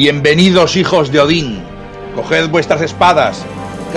[0.00, 1.62] Bienvenidos hijos de Odín.
[2.14, 3.44] Coged vuestras espadas,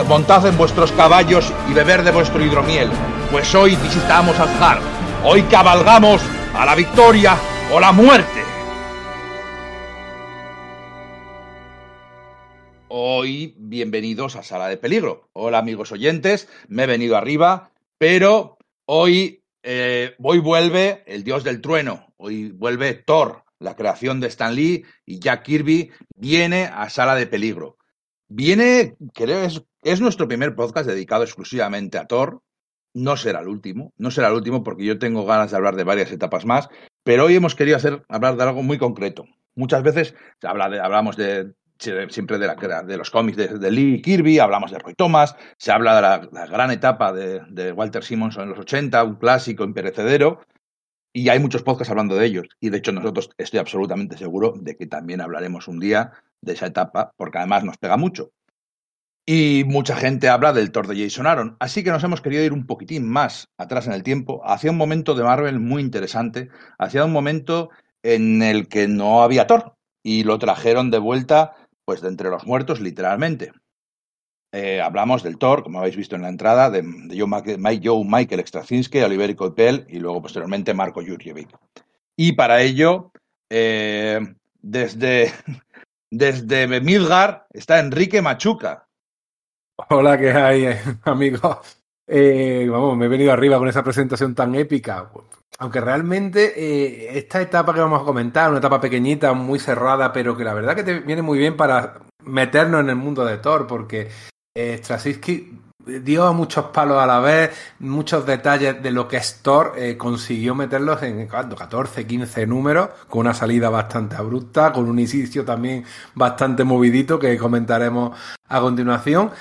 [0.05, 2.89] montad en vuestros caballos y beber de vuestro hidromiel,
[3.31, 4.83] pues hoy visitamos Asgard.
[5.23, 6.21] Hoy cabalgamos
[6.53, 7.37] a la victoria
[7.71, 8.41] o la muerte.
[12.89, 15.29] Hoy bienvenidos a Sala de Peligro.
[15.31, 21.61] Hola amigos oyentes, me he venido arriba, pero hoy eh, hoy vuelve el dios del
[21.61, 27.15] trueno, hoy vuelve Thor, la creación de Stan Lee y Jack Kirby, viene a Sala
[27.15, 27.77] de Peligro.
[28.27, 32.41] Viene, creo, es, es nuestro primer podcast dedicado exclusivamente a Thor.
[32.93, 35.83] No será el último, no será el último porque yo tengo ganas de hablar de
[35.83, 36.69] varias etapas más,
[37.03, 39.25] pero hoy hemos querido hacer, hablar de algo muy concreto.
[39.55, 41.53] Muchas veces habla de, hablamos de
[42.09, 45.95] siempre de, la, de los cómics de, Lee Kirby, hablamos de Roy Thomas, se habla
[45.95, 50.41] de la, gran etapa de, Walter Simonson en los 80, un clásico imperecedero,
[51.13, 52.47] y hay muchos podcasts hablando de ellos.
[52.59, 56.11] Y de hecho nosotros estoy absolutamente seguro de que también hablaremos un día
[56.41, 58.31] de esa etapa, porque además nos pega mucho.
[59.25, 62.51] Y mucha gente habla del Thor de Jason Aaron, así que nos hemos querido ir
[62.51, 67.05] un poquitín más atrás en el tiempo, hacia un momento de Marvel muy interesante, hacia
[67.05, 67.69] un momento
[68.01, 71.55] en el que no había Thor, y lo trajeron de vuelta
[71.85, 73.51] pues de entre los muertos, literalmente.
[74.55, 76.83] Eh, hablamos del Thor, como habéis visto en la entrada, de,
[77.17, 81.49] Joe, Michael Straczynski, Oliver Coipel y luego posteriormente Marco Jurjevic.
[82.15, 83.11] Y para ello,
[83.49, 84.19] eh,
[84.61, 85.33] desde,
[86.11, 88.87] desde Midgar está Enrique Machuca.
[89.89, 90.67] Hola, ¿qué hay,
[91.03, 91.59] amigo?
[92.05, 95.09] Eh, vamos, me he venido arriba con esa presentación tan épica.
[95.57, 100.37] Aunque realmente eh, esta etapa que vamos a comentar, una etapa pequeñita, muy cerrada, pero
[100.37, 103.65] que la verdad que te viene muy bien para meternos en el mundo de Thor,
[103.65, 104.09] porque
[104.55, 104.79] eh,
[106.03, 110.53] dio muchos palos a la vez, muchos detalles de lo que es Thor, eh, consiguió
[110.53, 116.63] meterlos en 14, 15 números, con una salida bastante abrupta, con un inicio también bastante
[116.63, 119.31] movidito que comentaremos a continuación.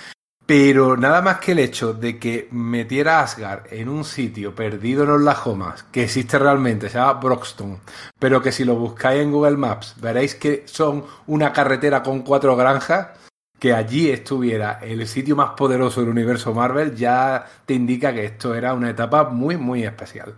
[0.45, 5.11] Pero nada más que el hecho de que metiera Asgard en un sitio perdido en
[5.11, 7.79] los Lajomas, que existe realmente, se llama Broxton,
[8.19, 12.57] pero que si lo buscáis en Google Maps veréis que son una carretera con cuatro
[12.57, 13.09] granjas,
[13.63, 18.57] que allí estuviera el sitio más poderoso del universo Marvel, ya te indica que esto
[18.57, 20.35] era una etapa muy, muy especial.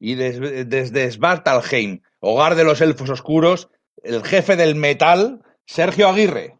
[0.00, 3.68] Y desde, desde Svartalheim, hogar de los elfos oscuros,
[4.02, 6.58] el jefe del metal, Sergio Aguirre.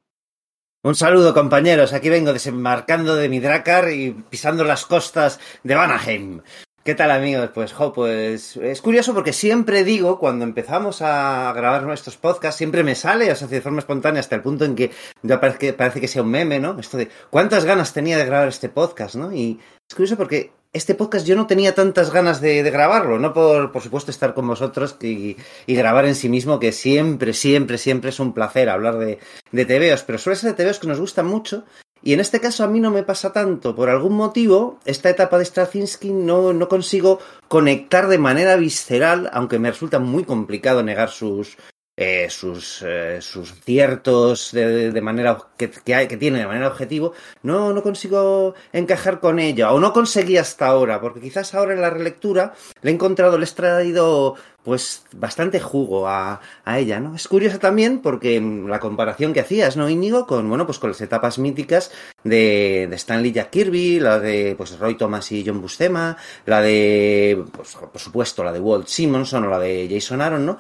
[0.85, 1.93] Un saludo, compañeros.
[1.93, 6.41] Aquí vengo desembarcando de mi Dracar y pisando las costas de Vanaheim.
[6.85, 7.49] ¿Qué tal, amigos?
[7.55, 12.85] Pues, jo, pues es curioso porque siempre digo, cuando empezamos a grabar nuestros podcasts, siempre
[12.85, 14.91] me sale, o sea, de forma espontánea, hasta el punto en que
[15.23, 16.79] ya parece que, parece que sea un meme, ¿no?
[16.79, 19.33] Esto de cuántas ganas tenía de grabar este podcast, ¿no?
[19.33, 19.59] Y
[19.89, 23.81] es curioso porque este podcast yo no tenía tantas ganas de, grabarlo, no por, por
[23.81, 28.35] supuesto estar con vosotros y, grabar en sí mismo, que siempre, siempre, siempre es un
[28.35, 29.21] placer hablar de,
[29.53, 31.65] de TVOs, pero suele ser de TVOs que nos gustan mucho.
[32.07, 33.75] Y en este caso a mí no me pasa tanto.
[33.75, 39.59] Por algún motivo, esta etapa de Straczynski no, no consigo conectar de manera visceral, aunque
[39.59, 41.57] me resulta muy complicado negar sus,
[41.97, 47.15] eh, sus, eh, sus ciertos de, de manera que, que, que, tiene de manera objetivo,
[47.43, 51.81] no, no consigo encajar con ella, o no conseguí hasta ahora, porque quizás ahora en
[51.81, 54.35] la relectura le he encontrado, le he traído
[54.65, 57.15] pues bastante jugo a, a ella, ¿no?
[57.15, 60.27] Es curiosa también porque la comparación que hacías, ¿no, Íñigo?
[60.27, 61.93] Con, bueno, pues con las etapas míticas
[62.25, 66.17] de, de Stanley Jack Kirby, la de, pues, Roy Thomas y John Buscema,
[66.47, 70.59] la de, pues, por supuesto, la de Walt Simonson o la de Jason Aaron, ¿no?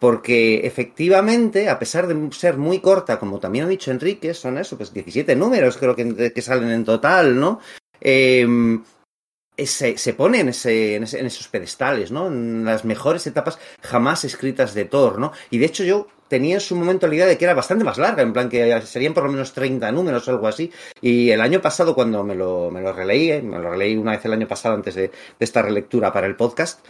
[0.00, 4.76] porque efectivamente, a pesar de ser muy corta, como también ha dicho Enrique, son eso,
[4.76, 7.60] pues 17 números creo que, que salen en total, ¿no?
[8.00, 8.44] Eh,
[9.56, 12.26] se, se, pone en, ese, en, ese, en, esos pedestales, ¿no?
[12.28, 15.32] En las mejores etapas jamás escritas de Thor, ¿no?
[15.50, 17.98] Y de hecho yo tenía en su momento la idea de que era bastante más
[17.98, 20.72] larga, en plan que serían por lo menos 30 números o algo así.
[21.02, 24.12] Y el año pasado, cuando me lo, me lo releí, eh, me lo releí una
[24.12, 26.86] vez el año pasado antes de, de esta relectura para el podcast,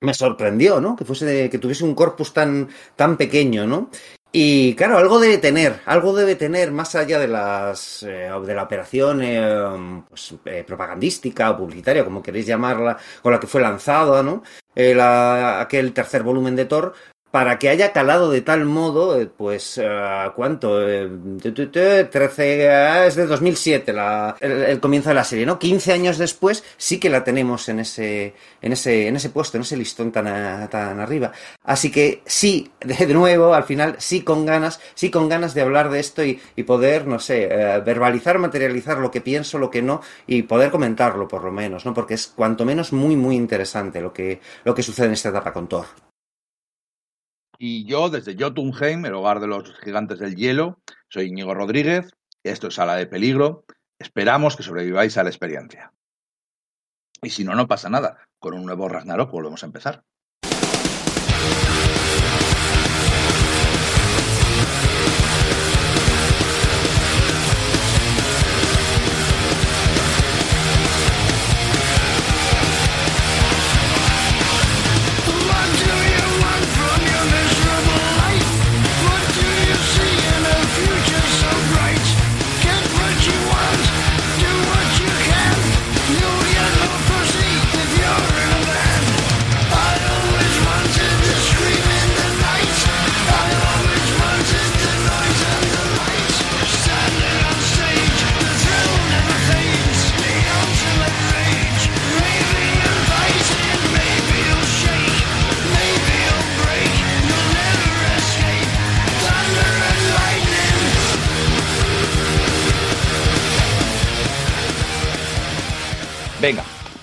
[0.00, 0.94] me sorprendió, ¿no?
[0.94, 3.90] Que fuese que tuviese un corpus tan, tan pequeño, ¿no?
[4.38, 8.64] Y claro, algo debe tener, algo debe tener más allá de las eh, de la
[8.64, 14.22] operación eh, pues, eh, propagandística o publicitaria, como queréis llamarla, con la que fue lanzado,
[14.22, 14.42] ¿no?
[14.74, 16.92] Eh, la, aquel tercer volumen de Thor,
[17.36, 20.80] para que haya calado de tal modo, eh, pues, uh, ¿cuánto?
[20.88, 21.06] Eh,
[21.42, 25.58] 13, ah, es de 2007 la, el, el, comienzo de la serie, ¿no?
[25.58, 29.64] 15 años después sí que la tenemos en ese, en ese, en ese puesto, en
[29.64, 30.24] ese listón tan,
[30.70, 31.30] tan arriba.
[31.62, 35.90] Así que sí, de nuevo, al final, sí con ganas, sí con ganas de hablar
[35.90, 37.48] de esto y, poder, no sé,
[37.84, 41.92] verbalizar, materializar lo que pienso, lo que no, y poder comentarlo por lo menos, ¿no?
[41.92, 45.52] Porque es cuanto menos muy, muy interesante lo que, lo que sucede en esta etapa
[45.52, 46.05] con Thor.
[47.58, 52.10] Y yo, desde Jotunheim, el hogar de los gigantes del hielo, soy Íñigo Rodríguez,
[52.42, 53.64] esto es Sala de Peligro.
[53.98, 55.92] Esperamos que sobreviváis a la experiencia.
[57.22, 58.18] Y si no, no pasa nada.
[58.38, 60.04] Con un nuevo Ragnarok volvemos a empezar.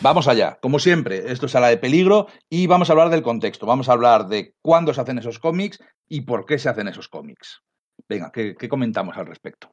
[0.04, 0.60] Vamos allá.
[0.62, 3.66] Como siempre, esto es Sala de Peligro y vamos a hablar del contexto.
[3.66, 7.08] Vamos a hablar de cuándo se hacen esos cómics y por qué se hacen esos
[7.08, 7.64] cómics.
[8.08, 9.72] Venga, ¿qué, comentamos al respecto?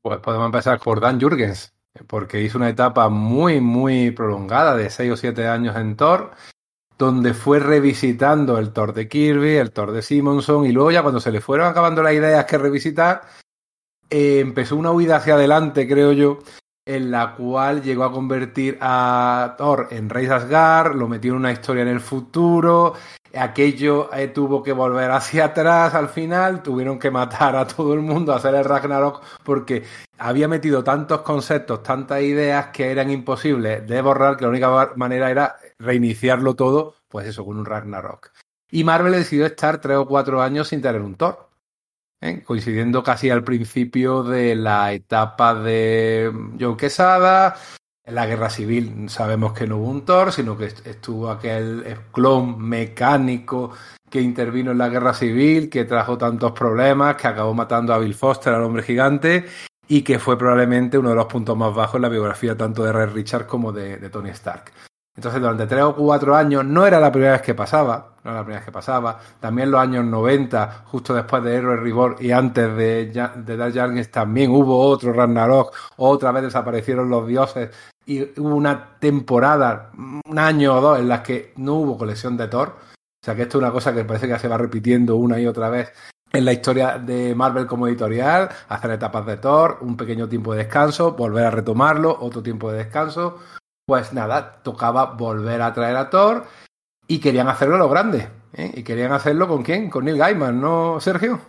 [0.00, 1.74] Pues podemos empezar por Dan Jurgens,
[2.06, 6.32] porque hizo una etapa muy, muy prolongada de 6 o 7 años en Thor,
[6.96, 11.20] donde fue revisitando el Thor de Kirby, el Thor de Simonson, y luego ya cuando
[11.20, 13.22] se le fueron acabando las ideas que revisitar,
[14.08, 16.38] eh, empezó una huida hacia adelante, creo yo,
[16.84, 21.52] en la cual llegó a convertir a Thor en Rey Asgard, lo metió en una
[21.52, 22.94] historia en el futuro,
[23.34, 28.00] aquello eh, tuvo que volver hacia atrás al final, tuvieron que matar a todo el
[28.00, 29.84] mundo, hacer el Ragnarok, porque
[30.18, 35.30] había metido tantos conceptos, tantas ideas que eran imposibles de borrar, que la única manera
[35.30, 38.30] era reiniciarlo todo, pues eso, con un Ragnarok.
[38.70, 41.51] Y Marvel decidió estar tres o cuatro años sin tener un Thor.
[42.22, 42.42] ¿Eh?
[42.44, 47.56] coincidiendo casi al principio de la etapa de John Quesada.
[48.04, 52.60] En la guerra civil sabemos que no hubo un Thor, sino que estuvo aquel clon
[52.60, 53.72] mecánico
[54.10, 58.14] que intervino en la guerra civil, que trajo tantos problemas, que acabó matando a Bill
[58.14, 59.46] Foster, al hombre gigante,
[59.88, 62.92] y que fue probablemente uno de los puntos más bajos en la biografía tanto de
[62.92, 64.72] Red Richard como de Tony Stark.
[65.14, 68.40] Entonces, durante tres o cuatro años no era la primera vez que pasaba, no era
[68.40, 69.18] la primera vez que pasaba.
[69.40, 74.50] También los años 90, justo después de Hero Reborn y antes de, de Dark también
[74.50, 77.70] hubo otro Ragnarok, otra vez desaparecieron los dioses
[78.06, 82.48] y hubo una temporada, un año o dos, en las que no hubo colección de
[82.48, 82.68] Thor.
[82.70, 85.46] O sea que esto es una cosa que parece que se va repitiendo una y
[85.46, 85.92] otra vez
[86.32, 90.64] en la historia de Marvel como editorial, hacer etapas de Thor, un pequeño tiempo de
[90.64, 93.38] descanso, volver a retomarlo, otro tiempo de descanso,
[93.86, 96.46] pues nada, tocaba volver a traer a Thor
[97.06, 98.28] y querían hacerlo a lo grande.
[98.54, 98.70] ¿eh?
[98.74, 99.90] ¿Y querían hacerlo con quién?
[99.90, 101.40] Con Neil Gaiman, ¿no, Sergio?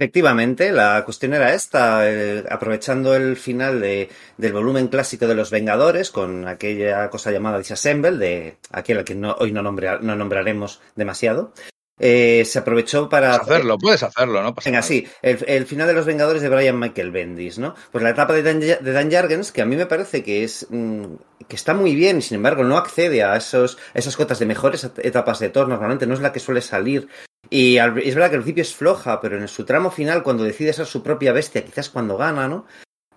[0.00, 5.50] Efectivamente, la cuestión era esta, eh, aprovechando el final de, del volumen clásico de los
[5.50, 10.80] Vengadores, con aquella cosa llamada Disassemble, de aquel al que hoy no, nombra, no nombraremos
[10.94, 11.52] demasiado,
[11.98, 13.38] eh, se aprovechó para...
[13.38, 14.54] Puedes hacerlo, puedes hacerlo, ¿no?
[14.54, 14.88] Pasa Venga, nada.
[14.88, 17.74] sí, el, el, final de los Vengadores de Brian Michael Bendis, ¿no?
[17.90, 20.66] Pues la etapa de Dan, de Dan Jargens, que a mí me parece que es
[20.70, 21.16] mmm,
[21.48, 25.38] que está muy bien sin embargo no accede a esos, esas cotas de mejores etapas
[25.38, 27.08] de Thor, normalmente no es la que suele salir.
[27.50, 30.44] Y al, es verdad que al principio es floja, pero en su tramo final, cuando
[30.44, 32.66] decide ser su propia bestia, quizás cuando gana, ¿no?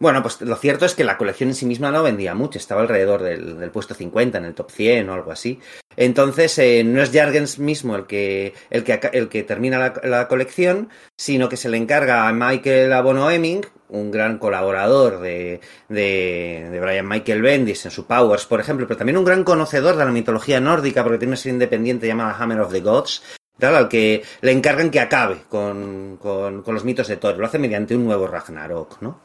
[0.02, 2.82] Bueno, pues lo cierto es que la colección en sí misma no vendía mucho, estaba
[2.82, 5.60] alrededor del, puesto 50, en el top 100 o algo así.
[5.96, 10.90] Entonces, eh, no es Jargens mismo el que, el que, el que termina la, colección,
[11.16, 16.80] sino que se le encarga a Michael Abono Hemming, un gran colaborador de, de, de,
[16.80, 20.12] Brian Michael Bendis en su Powers, por ejemplo, pero también un gran conocedor de la
[20.12, 23.22] mitología nórdica, porque tiene una serie independiente llamada Hammer of the Gods,
[23.60, 27.38] tal, al que le encargan que acabe con, con, con los mitos de Thor.
[27.38, 29.22] Lo hace mediante un nuevo Ragnarok, ¿no?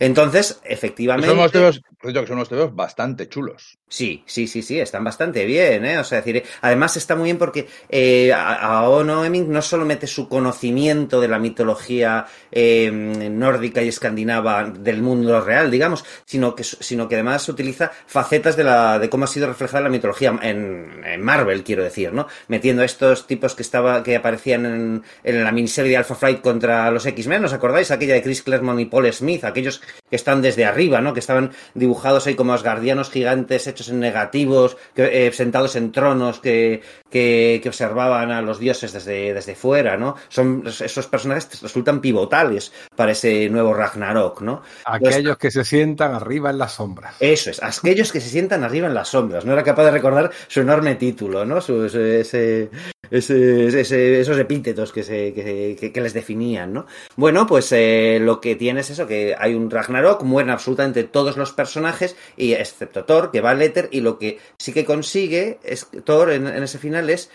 [0.00, 1.28] Entonces, efectivamente.
[1.28, 3.78] Son unos tebeos, que son unos tebeos bastante chulos.
[3.88, 5.98] Sí, sí, sí, sí, están bastante bien, ¿eh?
[5.98, 10.06] O sea, decir, además está muy bien porque eh, a, a Ono no solo mete
[10.06, 16.64] su conocimiento de la mitología eh, nórdica y escandinava del mundo real, digamos, sino que,
[16.64, 21.02] sino que además utiliza facetas de, la, de cómo ha sido reflejada la mitología en,
[21.04, 22.26] en Marvel, quiero decir, ¿no?
[22.48, 26.42] Metiendo a estos tipos que estaba, que aparecían en, en la miniserie de Alpha Flight
[26.42, 27.90] contra los X-Men, ¿os acordáis?
[27.90, 31.12] Aquella de Chris Claremont y Paul Smith, aquellos que están desde arriba, ¿no?
[31.12, 36.40] Que estaban dibujados ahí como asgardianos gigantes hechos en negativos, que, eh, sentados en tronos
[36.40, 40.16] que, que, que, observaban a los dioses desde, desde fuera, ¿no?
[40.28, 44.62] Son esos personajes resultan pivotales para ese nuevo Ragnarok, ¿no?
[44.84, 47.14] Aquellos Los, que se sientan arriba en las sombras.
[47.20, 49.44] Eso es, aquellos que se sientan arriba en las sombras.
[49.44, 51.60] No era capaz de recordar su enorme título, ¿no?
[51.60, 52.70] Su, ese,
[53.10, 56.86] ese- ese- esos epítetos que, se, que, que- les definían, ¿no?
[57.16, 61.36] Bueno, pues eh, lo que tiene es eso, que hay un Ragnarok, mueren absolutamente todos
[61.36, 65.58] los personajes, y excepto Thor, que va al éter, y lo que sí que consigue
[65.64, 67.30] es Thor en, en ese final es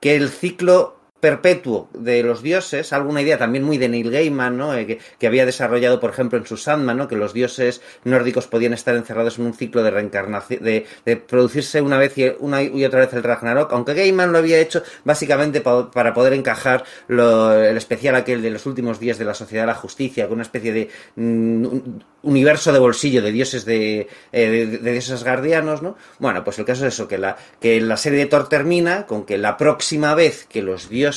[0.00, 4.74] que el ciclo perpetuo de los dioses, alguna idea también muy de Neil Gaiman, ¿no?
[4.74, 7.08] Eh, que, había desarrollado, por ejemplo, en su Sandman, ¿no?
[7.08, 11.80] que los dioses nórdicos podían estar encerrados en un ciclo de reencarnación, de, de producirse
[11.82, 15.60] una vez y, una y otra vez el Ragnarok, aunque Gaiman lo había hecho básicamente
[15.60, 19.64] pa- para poder encajar lo- el especial aquel de los últimos días de la Sociedad
[19.64, 24.00] de la Justicia, con una especie de mm, un- universo de bolsillo de dioses de,
[24.32, 25.96] eh, de, de dioses asgardianos, ¿no?
[26.18, 29.24] Bueno, pues el caso es eso, que la, que la serie de Thor termina con
[29.24, 31.07] que la próxima vez que los dioses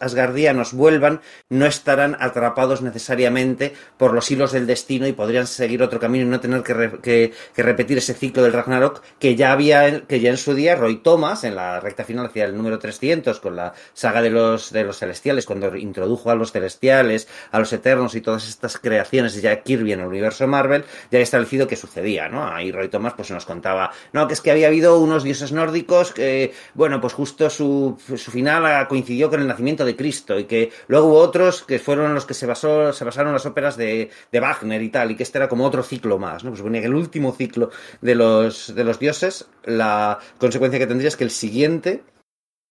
[0.00, 5.98] asgardianos vuelvan, no estarán atrapados necesariamente por los hilos del destino y podrían seguir otro
[6.00, 9.52] camino y no tener que, re- que- que repetir ese ciclo del Ragnarok que ya
[9.52, 12.78] había, que ya en su día Roy Thomas, en la recta final hacia el número
[12.78, 17.58] 300, con la saga de los, de los celestiales, cuando introdujo a los celestiales, a
[17.58, 21.22] los eternos y todas estas creaciones de Jack Kirby en el universo Marvel, ya había
[21.22, 22.46] establecido que sucedía, ¿no?
[22.46, 26.12] Ahí Roy Thomas pues nos contaba, no, que es que había habido unos dioses nórdicos
[26.12, 28.86] que, bueno, pues justo su, su final ah,
[29.30, 32.46] con el nacimiento de Cristo y que luego hubo otros que fueron los que se,
[32.46, 35.64] basó, se basaron las óperas de, de Wagner y tal, y que este era como
[35.64, 36.50] otro ciclo más, ¿no?
[36.50, 41.08] Pues suponía que el último ciclo de los, de los dioses, la consecuencia que tendría
[41.08, 42.02] es que el siguiente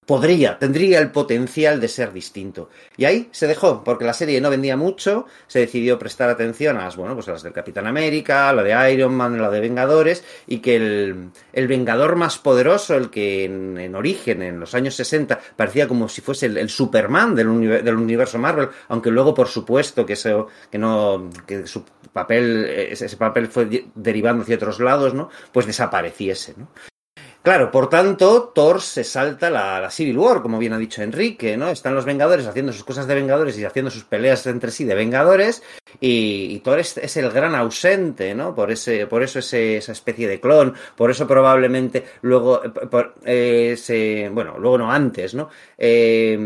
[0.05, 2.70] podría, tendría el potencial de ser distinto.
[2.98, 6.84] Y ahí se dejó, porque la serie no vendía mucho, se decidió prestar atención a
[6.86, 10.24] las, bueno, pues a las del Capitán América, la de Iron Man, la de Vengadores,
[10.48, 14.96] y que el, el Vengador más poderoso, el que en, en origen, en los años
[14.96, 19.48] 60, parecía como si fuese el, Superman del, univer- del universo Marvel, aunque luego, por
[19.48, 24.79] supuesto, que eso, que no, que su papel, ese, papel fue de- derivando hacia otros
[24.79, 25.29] lados, ¿no?
[25.53, 26.67] Pues desapareciese, ¿no?
[27.43, 31.57] Claro, por tanto, Thor se salta la, la Civil War, como bien ha dicho Enrique,
[31.57, 31.69] ¿no?
[31.69, 34.93] Están los Vengadores haciendo sus cosas de Vengadores y haciendo sus peleas entre sí de
[34.93, 35.63] Vengadores,
[36.00, 38.53] y, Thor es, el gran ausente, ¿no?
[38.53, 42.62] Por ese, por eso ese- esa especie de clon, por eso probablemente luego,
[43.25, 45.50] eh, eh, bueno, luego no antes, ¿no?
[45.79, 46.38] Eh,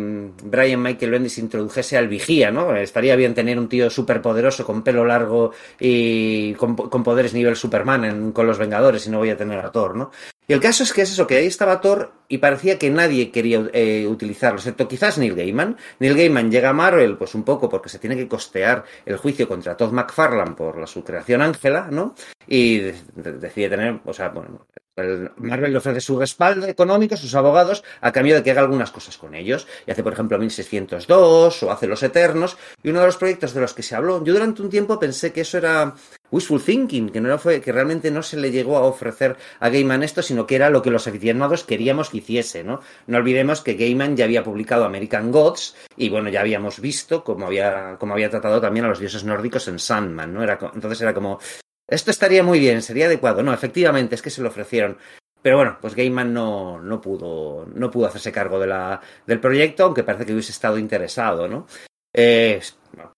[0.45, 2.73] Brian Michael Bendis introdujese al vigía, ¿no?
[2.73, 7.57] Estaría bien tener un tío súper poderoso con pelo largo y con, con poderes nivel
[7.57, 10.11] Superman en- con los Vengadores y no voy a tener a Thor, ¿no?
[10.47, 13.31] Y el caso es que es eso, que ahí estaba Thor y parecía que nadie
[13.31, 15.75] quería eh, utilizarlo, excepto quizás Neil Gaiman.
[15.99, 19.47] Neil Gaiman llega a Marvel, pues un poco porque se tiene que costear el juicio
[19.47, 22.13] contra Todd McFarlane por la, su creación Ángela, ¿no?
[22.47, 27.35] Y de- de- decide tener, o sea, bueno, Marvel le ofrece su respaldo económico, sus
[27.35, 29.67] abogados, a cambio de que haga algunas cosas con ellos.
[29.85, 32.57] Y hace, por ejemplo, 1602 o hace Los Eternos.
[32.81, 35.33] Y uno de los proyectos de los que se habló, yo durante un tiempo pensé
[35.33, 35.93] que eso era
[36.31, 40.03] wishful thinking, que no fue, que realmente no se le llegó a ofrecer a Gaiman
[40.03, 42.79] esto, sino que era lo que los aficionados queríamos que hiciese, ¿no?
[43.07, 47.47] No olvidemos que Gaiman ya había publicado American Gods y bueno, ya habíamos visto cómo
[47.47, 50.43] había, cómo había tratado también a los dioses nórdicos en Sandman, ¿no?
[50.43, 51.39] Era, entonces era como,
[51.87, 53.43] esto estaría muy bien, sería adecuado.
[53.43, 54.97] No, efectivamente, es que se lo ofrecieron.
[55.41, 59.83] Pero bueno, pues Gaiman no, no pudo, no pudo hacerse cargo de la, del proyecto,
[59.83, 61.67] aunque parece que hubiese estado interesado, ¿no?
[62.13, 62.59] Eh,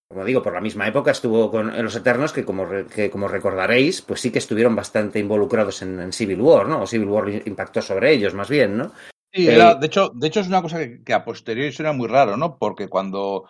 [0.10, 3.28] como digo, por la misma época estuvo con en Los Eternos, que como, que como
[3.28, 6.82] recordaréis, pues sí que estuvieron bastante involucrados en, en Civil War, ¿no?
[6.82, 8.92] O Civil War impactó sobre ellos, más bien, ¿no?
[9.34, 12.08] Sí, Eh, de, hecho, de hecho es una cosa que, que a posteriori suena muy
[12.08, 12.58] raro, ¿no?
[12.58, 13.46] Porque cuando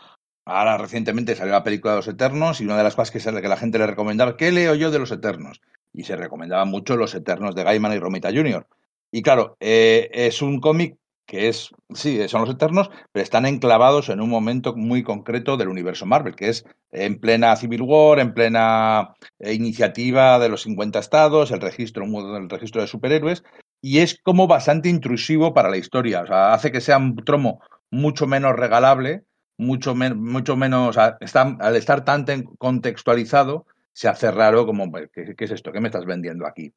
[0.47, 3.41] ahora recientemente salió la película de los Eternos y una de las cosas que, se-
[3.41, 5.61] que la gente le recomendaba, ¿qué leo yo de los Eternos?
[5.93, 8.67] Y se recomendaba mucho los Eternos de Gaiman y Romita Jr.
[9.11, 14.07] Y claro, eh, es un cómic que es, sí, son los Eternos, pero están enclavados
[14.09, 18.33] en un momento muy concreto del universo Marvel, que es en plena Civil War, en
[18.33, 22.05] plena eh, iniciativa de los 50 estados, el registro,
[22.37, 23.43] el registro de superhéroes,
[23.81, 26.21] y es como bastante intrusivo para la historia.
[26.21, 27.61] O sea, hace que sea un tromo
[27.91, 29.23] mucho menos regalable,
[29.57, 30.89] mucho, men- mucho menos.
[30.89, 32.25] o sea, está- al estar tan
[32.57, 35.71] contextualizado, se hace raro como, ¿qué, qué es esto?
[35.71, 36.71] ¿Qué me estás vendiendo aquí?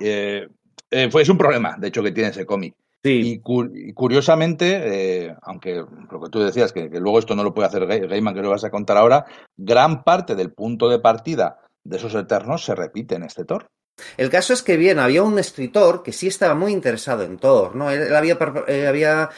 [0.00, 0.48] Eh,
[0.90, 2.74] eh, fue, es un problema, de hecho, que tiene ese cómic.
[3.04, 5.76] Sí, Y, cu- y curiosamente, eh, aunque
[6.10, 8.42] lo que tú decías, que, que luego esto no lo puede hacer Gai- Gaiman, que
[8.42, 9.24] lo vas a contar ahora,
[9.56, 13.66] gran parte del punto de partida de esos eternos se repite en este Thor.
[14.16, 17.76] El caso es que bien, había un escritor que sí estaba muy interesado en Thor,
[17.76, 17.90] ¿no?
[17.90, 19.30] Él, había, eh, había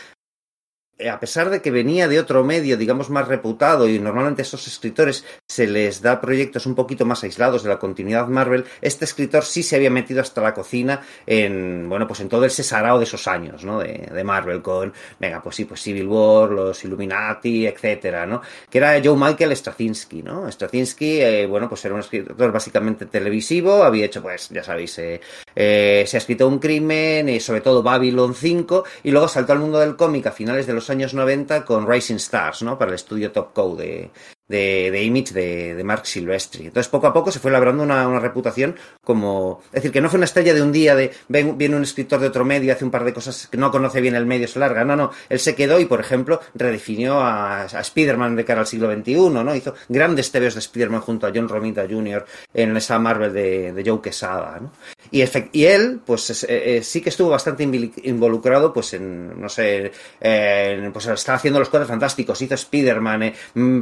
[1.09, 4.66] a pesar de que venía de otro medio, digamos, más reputado, y normalmente a esos
[4.66, 9.45] escritores se les da proyectos un poquito más aislados de la continuidad Marvel, este escritor
[9.45, 13.04] sí se había metido hasta la cocina en, bueno, pues en todo el sesarao de
[13.04, 13.78] esos años, ¿no?
[13.78, 18.42] De, de Marvel, con, venga, pues sí, pues Civil War, los Illuminati, etcétera, ¿no?
[18.69, 20.50] Que era Joe Michael Straczynski, ¿no?
[20.50, 25.21] Straczynski, eh, bueno, pues era un escritor básicamente televisivo, había hecho, pues, ya sabéis, eh,
[25.54, 29.61] eh, se ha escrito un crimen, y sobre todo Babylon 5, y luego saltó al
[29.61, 32.78] mundo del cómic a finales de los años 90 con Rising Stars, ¿no?
[32.78, 34.11] Para el estudio Top Cow de,
[34.50, 36.66] de, Image de, Mark Silvestri.
[36.66, 39.62] Entonces, poco a poco se fue labrando una, una, reputación como.
[39.66, 41.12] Es decir, que no fue una estrella de un día de.
[41.28, 44.00] Ven, viene un escritor de otro medio, hace un par de cosas que no conoce
[44.00, 44.85] bien el medio, se larga.
[44.85, 45.12] No, no.
[45.28, 49.14] Él se quedó y, por ejemplo, redefinió a, a Spider-Man de cara al siglo XXI,
[49.30, 49.54] ¿no?
[49.54, 52.26] Hizo grandes tebeos de Spider-Man junto a John Romita Jr.
[52.52, 54.73] en esa Marvel de, Joe Quesada, ¿no?
[55.12, 55.23] Y,
[55.64, 57.64] él, pues eh, sí que estuvo bastante
[58.04, 59.90] involucrado, pues en, no sé,
[60.21, 63.35] eh, pues estaba haciendo los cuadros fantásticos, hizo Spider-Man, eh,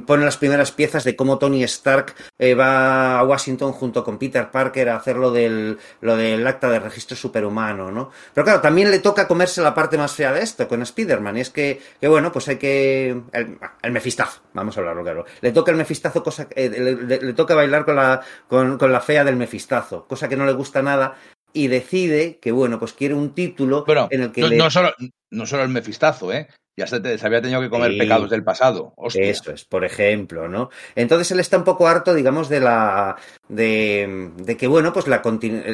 [0.07, 4.50] pone las primeras piezas de cómo Tony Stark eh, va a Washington junto con Peter
[4.50, 8.11] Parker a hacer lo del, lo del acta de registro superhumano, ¿no?
[8.35, 11.41] Pero claro, también le toca comerse la parte más fea de esto con Spider-Man, y
[11.41, 13.11] es que, que, bueno, pues hay que...
[13.33, 15.25] El, el, mefistazo, vamos a hablarlo claro.
[15.41, 19.00] Le toca el mefistazo, cosa, le, le, le, toca bailar con la, con, con la
[19.00, 21.17] fea del mefistazo, cosa que no le gusta nada,
[21.53, 24.43] y decide que, bueno, pues quiere un título bueno, en el que...
[24.43, 24.57] No, le...
[24.57, 24.93] no, solo,
[25.31, 26.49] no solo el mefistazo, ¿eh?
[26.79, 28.93] Ya se, te, se, había tenido que comer sí, pecados del pasado.
[28.95, 29.25] Hostia.
[29.25, 30.71] Eso es, por ejemplo, ¿no?
[30.95, 33.17] Entonces él está un poco harto, digamos, de la.
[33.49, 35.23] De, de que, bueno, pues la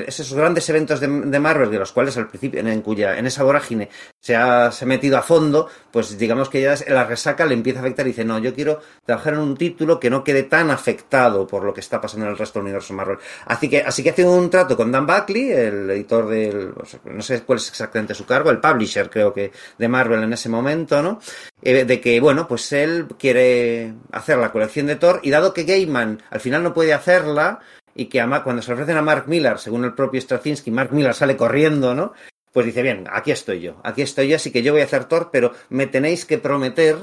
[0.07, 3.43] esos grandes eventos de, de, Marvel, de los cuales al principio, en, cuya, en esa
[3.43, 3.89] vorágine
[4.21, 7.81] se ha, se ha metido a fondo, pues digamos que ya la resaca le empieza
[7.81, 10.71] a afectar y dice, no, yo quiero trabajar en un título que no quede tan
[10.71, 13.19] afectado por lo que está pasando en el resto del universo Marvel.
[13.47, 16.73] Así que, así que hace un trato con Dan Buckley, el editor del.
[17.05, 20.49] no sé cuál es exactamente su cargo, el publisher, creo que, de Marvel en ese
[20.49, 21.03] momento.
[21.03, 21.21] ¿no?
[21.65, 25.65] Eh, de que, bueno, pues él quiere hacer la colección de Thor y dado que
[25.65, 27.61] Gaiman al final no puede hacerla
[27.95, 31.15] y que a, cuando se ofrecen a Mark Millar, según el propio Straczynski, Mark Millar
[31.15, 32.13] sale corriendo, ¿no?
[32.53, 35.07] Pues dice, bien, aquí estoy yo, aquí estoy yo, así que yo voy a hacer
[35.07, 36.99] Thor, pero me tenéis que prometer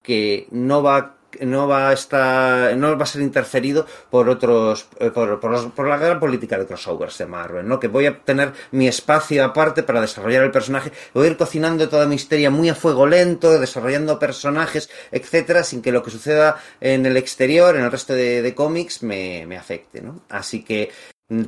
[0.00, 5.40] que no va no va a estar no va a ser interferido por otros por,
[5.40, 8.52] por, los, por, la gran política de crossovers de Marvel no que voy a tener
[8.70, 10.92] mi espacio aparte para desarrollar el personaje.
[11.14, 15.82] Voy a ir cocinando toda mi historia muy a fuego lento desarrollando personajes etcétera sin
[15.82, 19.56] que lo que suceda en el exterior en el resto de, de cómics me, me
[19.56, 20.90] afecte no así que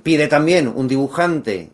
[0.03, 1.71] pide también un dibujante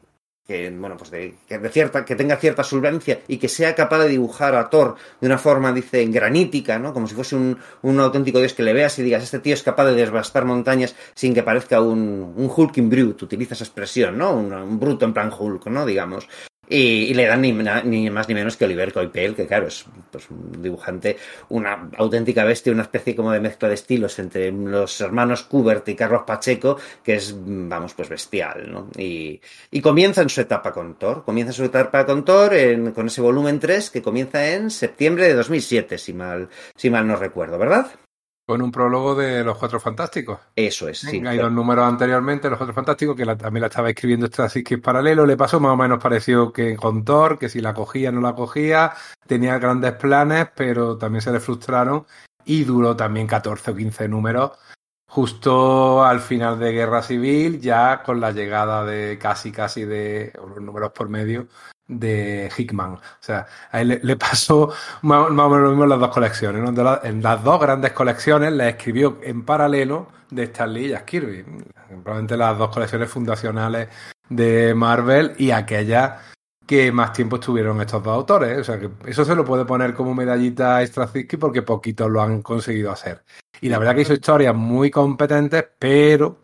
[0.47, 3.99] que bueno pues de, que de cierta que tenga cierta solvencia y que sea capaz
[4.01, 8.01] de dibujar a Thor de una forma dice granítica no como si fuese un, un
[8.01, 11.35] auténtico dios que le veas y digas este tío es capaz de desbastar montañas sin
[11.35, 15.33] que parezca un, un Hulking brute utiliza esa expresión no un, un bruto en plan
[15.37, 16.29] Hulk no digamos
[16.69, 19.85] y, y, le dan ni, ni, más ni menos que Oliver Coipel, que claro, es
[20.11, 21.17] pues, un dibujante,
[21.49, 25.95] una auténtica bestia, una especie como de mezcla de estilos entre los hermanos Kubert y
[25.95, 28.89] Carlos Pacheco, que es, vamos, pues bestial, ¿no?
[28.97, 33.07] Y, y comienza en su etapa con Thor, comienza su etapa con Thor en, con
[33.07, 37.59] ese volumen 3 que comienza en septiembre de 2007, si mal, si mal no recuerdo,
[37.59, 37.91] ¿verdad?
[38.47, 40.39] Con un prólogo de Los Cuatro Fantásticos.
[40.55, 41.21] Eso es, sí.
[41.27, 45.27] Hay dos números anteriormente, Los Cuatro Fantásticos, que la, también la estaba escribiendo Straczynski paralelo.
[45.27, 48.37] Le pasó más o menos pareció que con Thor, que si la cogía no la
[48.37, 48.93] cogía.
[49.27, 52.07] Tenía grandes planes, pero también se le frustraron.
[52.45, 54.53] Y duró también 14 o 15 números.
[55.09, 60.61] Justo al final de Guerra Civil, ya con la llegada de casi, casi de los
[60.61, 61.49] números por medio
[61.89, 62.95] de Hickman.
[62.95, 64.73] O sea, a él le, le pasó
[65.03, 66.63] más, o menos lo mismo en las dos colecciones.
[67.05, 71.45] en las dos grandes colecciones las escribió en paralelo de Stan Lee y Jack Kirby.
[71.89, 73.89] Probablemente las dos colecciones fundacionales
[74.29, 76.21] de Marvel y aquellas
[76.67, 78.59] que más tiempo estuvieron estos dos autores.
[78.59, 82.21] O sea, que eso se lo puede poner como medallita a Straczynski porque poquitos lo
[82.21, 83.23] han conseguido hacer.
[83.61, 86.41] Y la verdad que hizo historias muy competentes, pero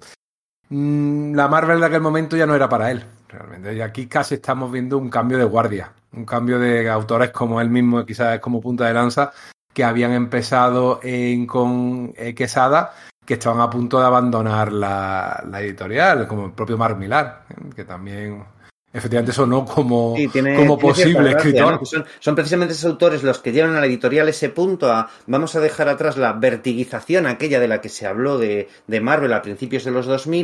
[0.69, 3.75] mmm, la Marvel de aquel momento ya no era para él realmente.
[3.75, 7.71] Y aquí casi estamos viendo un cambio de guardia, un cambio de autores como él
[7.71, 9.33] mismo, quizás como punta de lanza,
[9.73, 12.93] que habían empezado en, con eh, Quesada,
[13.25, 17.85] que estaban a punto de abandonar la, la editorial, como el propio Mark Millar, que
[17.85, 18.45] también
[18.93, 21.81] efectivamente sonó como, sí, tiene, como tiene posible gracia, escritor.
[21.81, 21.85] ¿no?
[21.87, 25.55] Son, son, precisamente esos autores los que llevan a la editorial ese punto a vamos
[25.55, 29.43] a dejar atrás la vertiguización aquella de la que se habló de, de Marvel a
[29.43, 30.43] principios de los 2000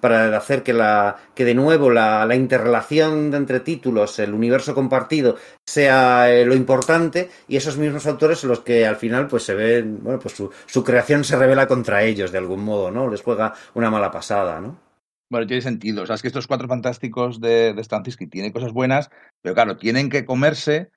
[0.00, 4.74] para hacer que, la, que de nuevo la, la interrelación de entre títulos, el universo
[4.74, 5.36] compartido
[5.66, 9.54] sea eh, lo importante y esos mismos autores son los que al final pues se
[9.54, 13.08] ven, bueno, pues su, su creación se revela contra ellos de algún modo, ¿no?
[13.08, 14.89] Les juega una mala pasada, ¿no?
[15.30, 16.02] Bueno, tiene sentido.
[16.02, 19.76] O sea, es que estos cuatro fantásticos de, de Straczynski tienen cosas buenas, pero claro,
[19.76, 20.90] tienen que comerse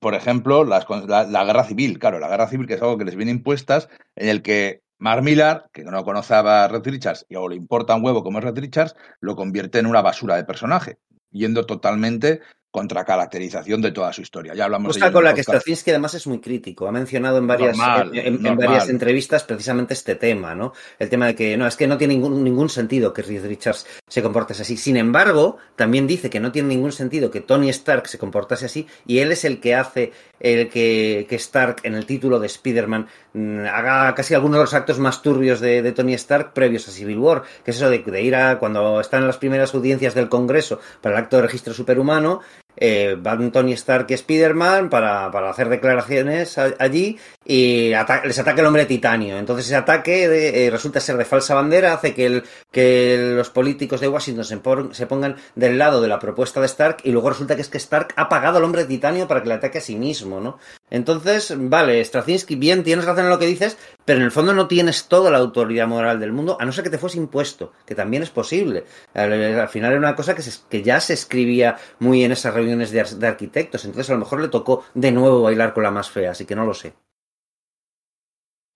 [0.00, 1.98] por ejemplo, la, guerra civil.
[1.98, 5.22] Claro, la guerra civil que es algo que les viene impuestas, en el que Mark
[5.22, 8.44] Millar, que no conocía a Red Richards y o le importa un huevo como es
[8.44, 10.98] Red Richards, lo convierte en una basura de personaje,
[11.30, 12.40] yendo totalmente
[12.72, 14.54] contra caracterización de toda su historia.
[14.54, 15.42] Ya hablamos de ello en con la que.
[15.44, 16.88] Straczynski además es muy crítico.
[16.88, 18.66] Ha mencionado en varias, Normal, en, en- en normal.
[18.66, 20.72] varias entrevistas precisamente este tema, ¿no?
[20.98, 23.86] El tema de que no, es que no tiene ningún, ningún sentido que Reed Richards
[24.08, 24.76] se comportase así.
[24.76, 28.86] Sin embargo, también dice que no tiene ningún sentido que Tony Stark se comportase así
[29.06, 33.06] y él es el que hace el que, que Stark en el título de Spider-Man
[33.34, 36.90] mm, haga casi algunos de los actos más turbios de, de Tony Stark previos a
[36.90, 40.14] Civil War, que es eso de, de ir a cuando están en las primeras audiencias
[40.14, 42.40] del Congreso para el acto de registro superhumano,
[42.76, 47.92] eh, van Tony Stark y Spider-Man para, para hacer declaraciones allí y
[48.24, 49.36] les ataca el hombre titanio.
[49.38, 54.00] Entonces ese ataque eh, resulta ser de falsa bandera, hace que, el- que los políticos
[54.00, 57.62] de Washington se pongan del lado de la propuesta de Stark y luego resulta que
[57.62, 60.40] es que Stark ha pagado al hombre titanio para que le ataque a sí mismo,
[60.40, 60.58] ¿no?
[60.92, 64.68] Entonces, vale, Straczynski, bien, tienes razón en lo que dices, pero en el fondo no
[64.68, 67.94] tienes toda la autoridad moral del mundo, a no ser que te fuese impuesto, que
[67.94, 68.84] también es posible.
[69.14, 72.52] Al, al final era una cosa que, se- que ya se escribía muy en esas
[72.52, 75.90] reuniones de, de arquitectos, entonces a lo mejor le tocó de nuevo bailar con la
[75.90, 76.92] más fea, así que no lo sé.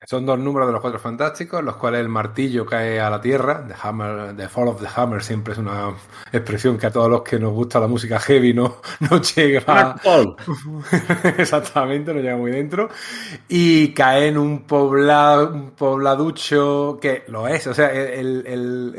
[0.04, 3.66] Son dos números de los Cuatro Fantásticos, los cuales el martillo cae a la tierra.
[3.66, 5.94] The, hammer, the Fall of the Hammer siempre es una
[6.32, 8.76] expresión que a todos los que nos gusta la música heavy no,
[9.10, 9.96] no llega.
[11.38, 12.88] Exactamente, no llega muy dentro.
[13.48, 17.66] Y cae en un, pobla, un pobladucho que lo es.
[17.66, 18.96] O sea, el, el,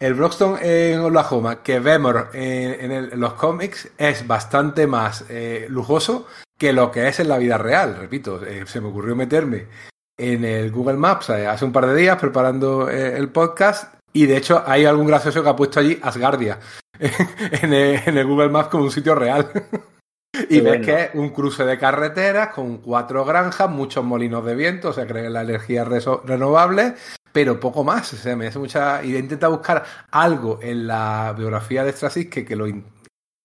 [0.00, 5.26] el Broxton en Oklahoma que vemos en, en, el- en los cómics es bastante más
[5.28, 6.26] eh, lujoso
[6.58, 7.96] que lo que es en la vida real.
[7.96, 9.66] Repito, eh, se me ocurrió meterme
[10.16, 14.26] en el Google Maps eh, hace un par de días preparando eh, el podcast y
[14.26, 16.58] de hecho hay algún gracioso que ha puesto allí Asgardia
[16.98, 19.50] en el, en el Google Maps como un sitio real.
[20.34, 20.84] Y Qué ves bueno.
[20.84, 25.06] que es un cruce de carreteras con cuatro granjas, muchos molinos de viento, o sea,
[25.06, 26.94] creen la energía renovable,
[27.30, 28.12] pero poco más.
[28.12, 29.04] O sea, me hace mucha.
[29.04, 32.66] Y intenta buscar algo en la biografía de Straczynski que, que lo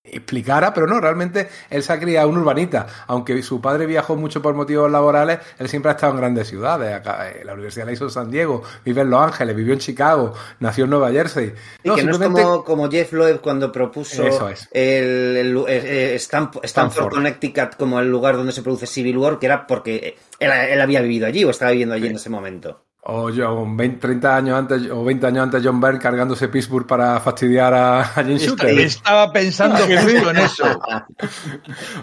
[0.03, 2.87] explicara, pero no, realmente él se ha criado un urbanita.
[3.07, 6.93] Aunque su padre viajó mucho por motivos laborales, él siempre ha estado en grandes ciudades.
[6.93, 9.79] Acá, eh, la universidad la hizo en San Diego, vive en Los Ángeles, vivió en
[9.79, 11.53] Chicago, nació en Nueva Jersey.
[11.83, 14.67] Y que no es como, como Jeff Loeb cuando propuso Eso es.
[14.71, 17.09] el, el- eh, eh, Stanford.
[17.09, 21.01] Connecticut como el lugar donde se produce Civil War, que era porque él, él había
[21.01, 22.85] vivido allí o estaba viviendo allí en ese momento.
[23.11, 27.19] O yo, 20, 30 años antes, o 20 años antes, John Byrne cargándose Pittsburgh para
[27.19, 28.77] fastidiar a, a Shooter.
[28.79, 30.65] Estaba pensando justo en eso.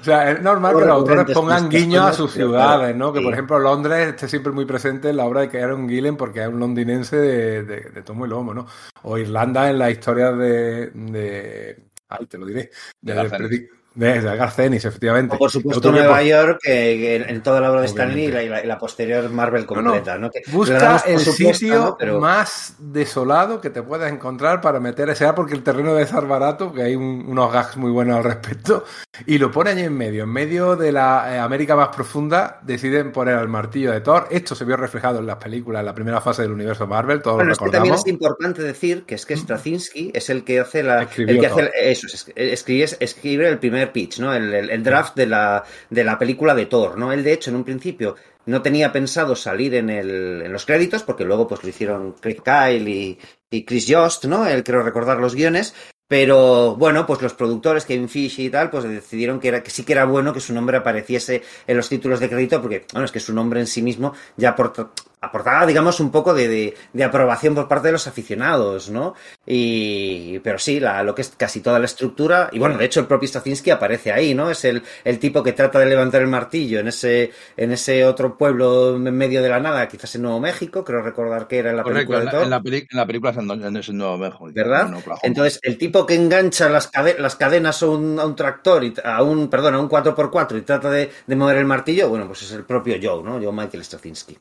[0.00, 2.12] O sea, es normal que los autores pongan guiños a ¿no?
[2.12, 3.12] sus ciudades, ¿no?
[3.12, 6.42] Que por ejemplo Londres esté siempre muy presente en la obra de Kieron Gillen porque
[6.42, 8.66] es un londinense de, de, de tomo y lomo, ¿no?
[9.02, 11.82] O Irlanda en las historias de, de...
[12.08, 12.70] Ay, te lo diré.
[13.00, 13.75] De De.
[13.96, 15.34] De, Garcenis, efectivamente.
[15.34, 18.42] O por supuesto Nueva por- York, en toda la obra de Stan Lee y la,
[18.42, 19.82] y la- y la posterior Marvel No, no.
[19.90, 20.30] completa, ¿no?
[20.30, 25.24] Que Busca damos el supuesto, sitio más desolado que te puedas encontrar para meter ese
[25.26, 28.24] A porque el terreno debe estar barato, que hay un- unos gags muy buenos al
[28.24, 28.84] respecto,
[29.26, 33.12] y lo pone allí en medio, en medio de la eh, América más profunda, deciden
[33.12, 34.28] poner al martillo de Thor.
[34.30, 37.36] Esto se vio reflejado en las películas, en la primera fase del universo Marvel, todos
[37.36, 38.06] Bueno, lo es que también recordamos.
[38.06, 41.46] es importante decir que es que Straczynski es el que hace la Escribió el que
[41.46, 44.34] hace eso, es- escribe, escribe el primer pitch, ¿no?
[44.34, 47.12] El, draft de la de la película de Thor, ¿no?
[47.12, 51.02] Él de hecho en un principio no tenía pensado salir en, el, en los créditos
[51.02, 53.18] porque luego pues lo hicieron Craig Kyle y,
[53.50, 54.46] y Chris Yost, ¿no?
[54.46, 55.74] Él creo recordar los guiones.
[56.08, 59.82] Pero bueno, pues los productores, Kevin Fish y tal, pues decidieron que, era, que sí
[59.82, 63.10] que era bueno que su nombre apareciese en los títulos de crédito, porque, bueno, es
[63.10, 64.90] que su nombre en sí mismo ya aporta-
[65.26, 69.14] aportaba, digamos, un poco de, de- de aprobación por parte de los aficionados, ¿no?
[69.44, 73.00] Y, pero sí, la, lo que es casi toda la estructura, y bueno, de hecho
[73.00, 74.50] el propio Straczynski aparece ahí, ¿no?
[74.50, 78.36] Es el, el tipo que trata de levantar el martillo en ese, en ese otro
[78.36, 81.76] pueblo en medio de la nada, quizás en Nuevo México, creo recordar que era en
[81.76, 82.42] la Correcto, película en de la, Thor.
[82.44, 82.60] en la
[82.90, 84.50] en la película es en, Nuevo México.
[84.52, 84.88] ¿verdad?
[84.88, 85.04] en.
[85.22, 88.94] Entonces, el tipo que engancha las, cade- las cadenas a un, a un tractor, y,
[89.04, 92.42] a un, perdón, a un 4x4 y trata de, de mover el martillo, bueno, pues
[92.42, 93.40] es el propio Joe, ¿no?
[93.42, 94.38] Joe Michael Straczynski.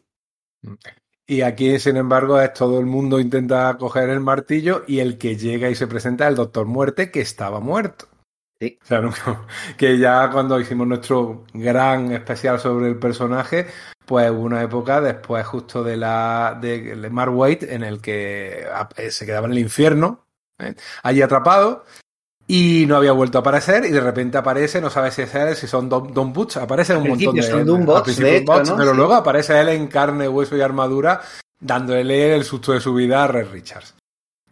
[1.28, 5.36] Y aquí, sin embargo, es todo el mundo intenta coger el martillo y el que
[5.38, 8.08] llega y se presenta es el Doctor Muerte, que estaba muerto.
[8.60, 8.78] Sí.
[8.84, 9.13] O sea, no-
[9.78, 13.67] que ya cuando hicimos nuestro gran especial sobre el personaje,
[14.06, 18.65] pues hubo una época después justo de la de, Mark Waid en el que
[18.97, 20.28] eh, se quedaba en el infierno,
[20.60, 20.75] ¿eh?
[21.04, 21.86] allí atrapado,
[22.47, 25.55] y no había vuelto a aparecer, y de repente aparece, no sabes si es él,
[25.55, 27.41] si son Don, Don Butch, aparecen un montón de...
[27.43, 28.77] son Doom Bots, de hecho, bots, ¿no?
[28.77, 31.21] Pero luego aparece él en carne, hueso y armadura,
[31.60, 33.95] dándole el susto de su vida a Red Richards.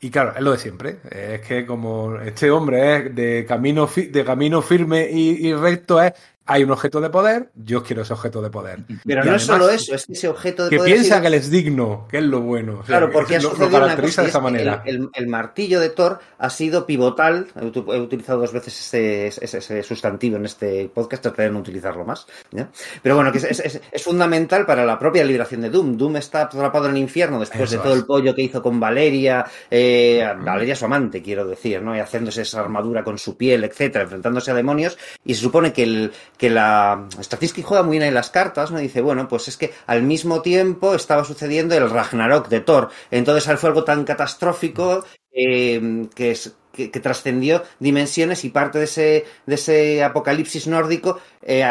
[0.02, 0.98] Y claro, es lo de siempre.
[1.10, 6.02] Es que como este hombre es de camino, fi- de camino firme y, y recto,
[6.02, 6.12] es
[6.46, 8.80] hay un objeto de poder, yo quiero ese objeto de poder.
[9.06, 11.10] Pero Y no es solo eso, es que ese objeto de Que poder ha piensa
[11.16, 12.74] sido- que él es digno, que es lo bueno.
[12.74, 14.82] O sea, Claro, porque ha lo, lo caracteriza de esa es que manera.
[14.86, 17.48] El, el- el martillo de Thor ha sido pivotal.
[17.56, 22.04] He utilizado dos veces ese, ese- ese sustantivo en este podcast, trataré de no utilizarlo
[22.04, 22.28] más.
[22.52, 22.70] ¿ya?
[23.02, 25.98] Pero bueno, que es, es- es- es fundamental para la propia liberación de Doom.
[25.98, 28.00] Doom está atrapado en el infierno después Eso de todo es.
[28.00, 31.96] el pollo que hizo con Valeria, eh, Valeria su amante, quiero decir, ¿no?
[31.96, 34.98] Y haciéndose esa armadura con su piel, etcétera, enfrentándose a demonios.
[35.24, 37.08] Y se supone que, el, que la.
[37.22, 38.80] Straczynski juega muy bien en las cartas, ¿no?
[38.80, 42.90] Dice, bueno, pues es que al mismo tiempo estaba sucediendo el Ragnarok de Thor.
[43.12, 48.86] Entonces fue algo tan catastrófico eh, que, es- que, que trascendió dimensiones y parte de
[48.86, 51.64] ese, de ese apocalipsis nórdico eh,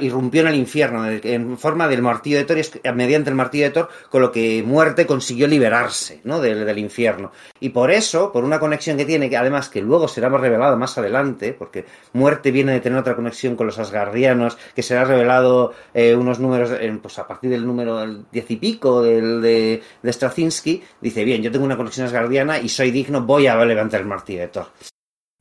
[0.00, 3.64] irrumpió en el infierno en forma del martillo de Thor y es mediante el martillo
[3.64, 6.40] de Thor con lo que muerte consiguió liberarse ¿no?
[6.40, 10.08] del, del infierno y por eso por una conexión que tiene que además que luego
[10.08, 14.82] será revelada más adelante porque muerte viene de tener otra conexión con los asgardianos que
[14.82, 19.42] será revelado eh, unos números eh, pues a partir del número diez y pico del,
[19.42, 23.62] de, de Straczynski dice bien yo tengo una conexión asgardiana y soy digno voy a
[23.64, 24.66] levantar el martillo de Thor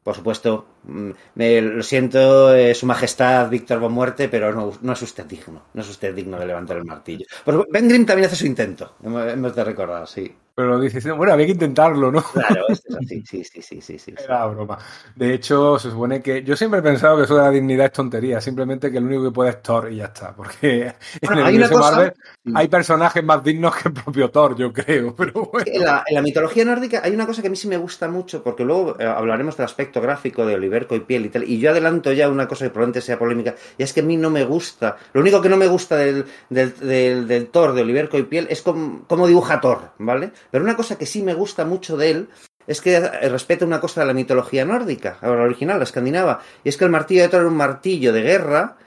[0.09, 5.01] por supuesto, mm, me, lo siento, eh, Su Majestad Víctor Von Muerte, pero no, es
[5.03, 5.65] usted digno.
[5.71, 7.27] No es usted digno de levantar el martillo.
[7.45, 10.35] Pues Ben Grimm también hace su intento, hemos de recordar, sí.
[10.59, 12.21] Pero dices, bueno, había que intentarlo, ¿no?
[12.21, 14.13] Claro, es así, sí, sí, sí, sí, sí.
[14.21, 14.77] Era broma.
[15.15, 16.43] De hecho, se supone que.
[16.43, 18.41] Yo siempre he pensado que eso de la dignidad es tontería.
[18.41, 20.35] Simplemente que el único que puede es Thor y ya está.
[20.35, 20.93] Porque
[21.25, 22.13] Bueno, en el hay una universo cosa- Marvel
[22.55, 25.15] hay personajes más dignos que el propio Thor, yo creo.
[25.17, 25.65] Pero bueno.
[25.71, 28.09] En la, en la mitología nórdica hay una cosa que a mí sí me gusta
[28.09, 31.59] mucho, porque luego eh, hablaremos del aspecto gráfico de Oliverco y piel y tal, y
[31.59, 34.29] yo adelanto ya una cosa que probablemente sea polémica, y es que a mí no
[34.29, 38.17] me gusta, lo único que no me gusta del, del, del, del Thor de Oliverco
[38.17, 40.31] y piel es cómo, cómo dibuja Thor, ¿vale?
[40.51, 42.29] Pero una cosa que sí me gusta mucho de él
[42.67, 46.77] es que respeta una cosa de la mitología nórdica, la original, la escandinava, y es
[46.77, 48.77] que el martillo de Thor era un martillo de guerra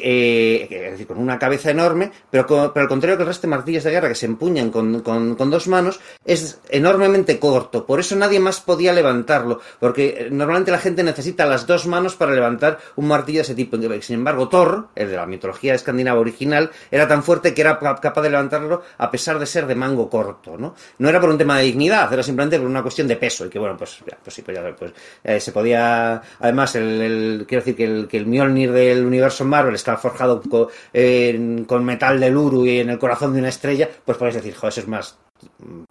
[0.00, 3.46] que- es decir, con una cabeza enorme, pero, co- pero al contrario que el resto
[3.46, 7.86] de martillos de guerra que se empuñan con, con- con dos manos, es enormemente corto.
[7.86, 12.16] Por eso nadie más podía levantarlo, porque eh, normalmente la gente necesita las dos manos
[12.16, 13.76] para levantar un martillo de ese tipo.
[14.00, 17.96] Sin embargo, Thor, el de la mitología escandinava original, era tan fuerte que era pa-
[18.00, 20.74] capaz de levantarlo a pesar de ser de mango corto, ¿no?
[20.98, 23.48] No era por un tema de dignidad, era simplemente por una cuestión de peso, y
[23.50, 24.92] que bueno, pues, ya, pues sí, pues ya, pues,
[25.24, 29.74] eh, se podía, además, el- quiero decir que el, que el Mjolnir del universo Marvel
[29.82, 33.88] está forjado co- en- con metal del Uru y en el corazón de una estrella,
[34.04, 35.18] pues podéis decir, joder, eso es más,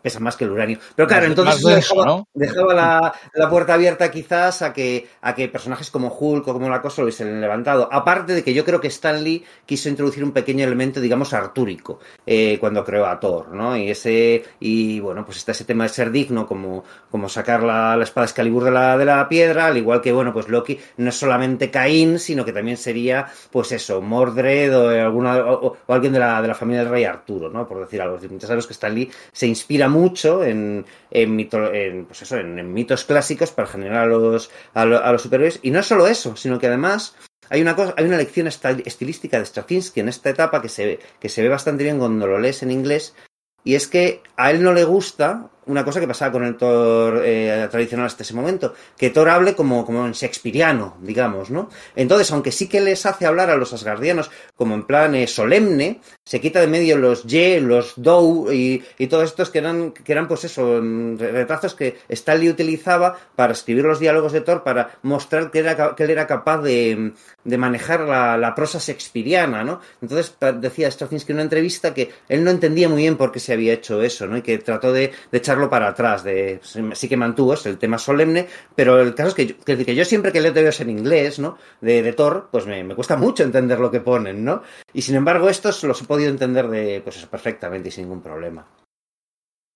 [0.01, 0.79] pesa más que el uranio.
[0.95, 2.27] Pero claro, Más- entonces más eso denso, dejaba, ¿no?
[2.33, 6.69] dejaba la, la puerta abierta quizás a que, a que personajes como Hulk o como
[6.69, 7.87] la cosa lo hubiesen levantado.
[7.91, 11.99] Aparte de que yo creo que Stan Lee quiso introducir un pequeño elemento, digamos, artúrico,
[12.25, 13.75] eh, cuando creó a Thor, ¿no?
[13.77, 17.95] Y ese, y bueno, pues está ese tema de ser digno, como, como sacar la,
[17.95, 21.09] la espada Excalibur de la, de la piedra, al igual que, bueno, pues Loki no
[21.09, 26.13] es solamente Caín, sino que también sería, pues eso, Mordred o, alguna, o, o alguien
[26.13, 27.67] de la, de la familia del rey Arturo, ¿no?
[27.67, 28.17] Por decir algo.
[28.21, 29.09] Ya sabes que Stan Lee
[29.41, 34.05] se inspira mucho en, en, mito- en, pues eso, en, mitos clásicos para generar a
[34.05, 35.59] los, a, a los superhéroes.
[35.63, 37.15] Y no solo eso, sino que además
[37.49, 40.99] hay una cosa, hay una lección estilística de Straczynski en esta etapa que se ve,
[41.19, 43.15] que se ve bastante bien cuando lo lees en inglés,
[43.63, 47.21] y es que a él no le gusta una cosa que pasaba con el Thor
[47.23, 51.69] eh, tradicional hasta ese momento, que Thor hable como, como en shakespeariano, digamos, ¿no?
[51.95, 56.01] Entonces, aunque sí que les hace hablar a los asgardianos como en plan eh, solemne,
[56.23, 60.11] se quita de medio los ye, los dou y, y todos estos que eran, que
[60.11, 64.97] eran pues eso, mm, retazos que Stanley utilizaba para escribir los diálogos de Thor, para
[65.03, 69.79] mostrar que, era, que él era capaz de, de manejar la, la prosa shakespeariana, ¿no?
[70.01, 73.53] Entonces decía Straczynski en una entrevista que él no entendía muy bien por qué se
[73.53, 74.37] había hecho eso, ¿no?
[74.37, 77.97] Y que trató de, de echarlo para atrás, de, sí que mantuvo eso, el tema
[77.97, 80.89] solemne, pero el caso es que yo, que, que yo siempre que leo TVOs en
[80.89, 81.57] inglés, ¿no?
[81.81, 84.63] De, Thor, pues me, me cuesta mucho entender lo que ponen, ¿no?
[84.93, 88.65] Y sin embargo estos los he podido entender de, pues perfectamente y sin ningún problema.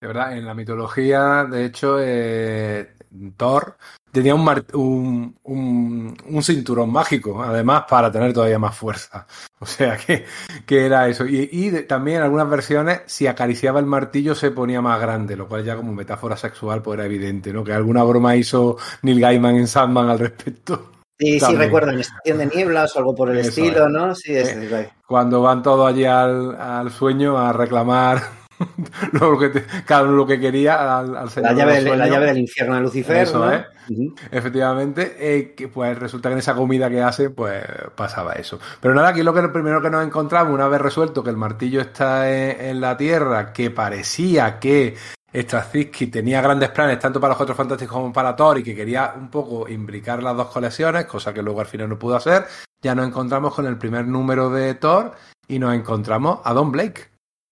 [0.01, 2.95] De verdad, en la mitología, de hecho, eh,
[3.35, 3.75] Thor
[4.15, 9.27] tenía un, un, un- un cinturón mágico, además, para tener todavía más fuerza.
[9.59, 10.25] O sea, que,
[10.65, 11.25] que era eso.
[11.25, 15.35] Y, y de- también en algunas versiones, si acariciaba el martillo, se ponía más grande,
[15.35, 17.63] lo cual ya como metáfora sexual, pues era evidente, ¿no?
[17.63, 20.91] Que alguna broma hizo Neil Gaiman en Sandman al respecto.
[21.17, 21.61] Sí, sí También.
[21.61, 23.91] recuerdo en Estación de Nieblas o algo por el Eso estilo, es.
[23.93, 24.13] ¿no?
[24.15, 28.21] Sí, es, Eh, Cuando van todos allí al, al sueño a reclamar
[29.13, 32.07] lo que te- cada uno lo que quería al, al la, señor llave, del- la
[32.07, 33.43] llave del infierno de Lucifer, Eso.
[33.89, 34.15] Ujú.
[34.31, 37.63] Efectivamente, eh, que pues resulta que en esa comida que hace, pues
[37.95, 38.59] pasaba eso.
[38.79, 41.37] Pero nada, aquí lo que lo primero que nos encontramos, una vez resuelto que el
[41.37, 44.95] martillo está en, en la tierra, que parecía que
[45.33, 49.13] Straczynski tenía grandes planes tanto para los Cuatro Fantásticos como para Thor y que quería
[49.17, 52.45] un poco imbricar las dos colecciones, cosa que luego al final no pudo hacer,
[52.81, 55.11] ya nos encontramos con el primer número de Thor
[55.47, 57.09] y nos encontramos a Don Blake.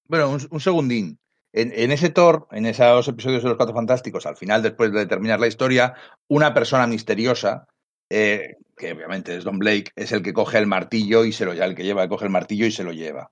[0.08, 1.20] Bueno, un, un segundín.
[1.56, 5.40] En, ese Thor, en esos episodios de los Cuatro Fantásticos, al final, después de terminar
[5.40, 5.94] la historia,
[6.28, 7.68] una persona misteriosa,
[8.10, 11.52] eh, que obviamente es Don Blake, es el que coge el martillo y se lo
[11.52, 13.32] el que lleva, coge el martillo y se lo lleva.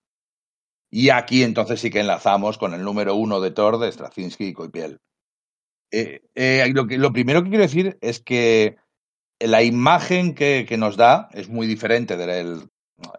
[0.91, 4.53] Y aquí entonces sí que enlazamos con el número uno de Thor de Straczynski y
[4.53, 4.99] Coipiel.
[5.89, 8.77] Eh, eh, lo, primero que quiero decir es que
[9.39, 12.69] la imagen que, nos da es muy diferente del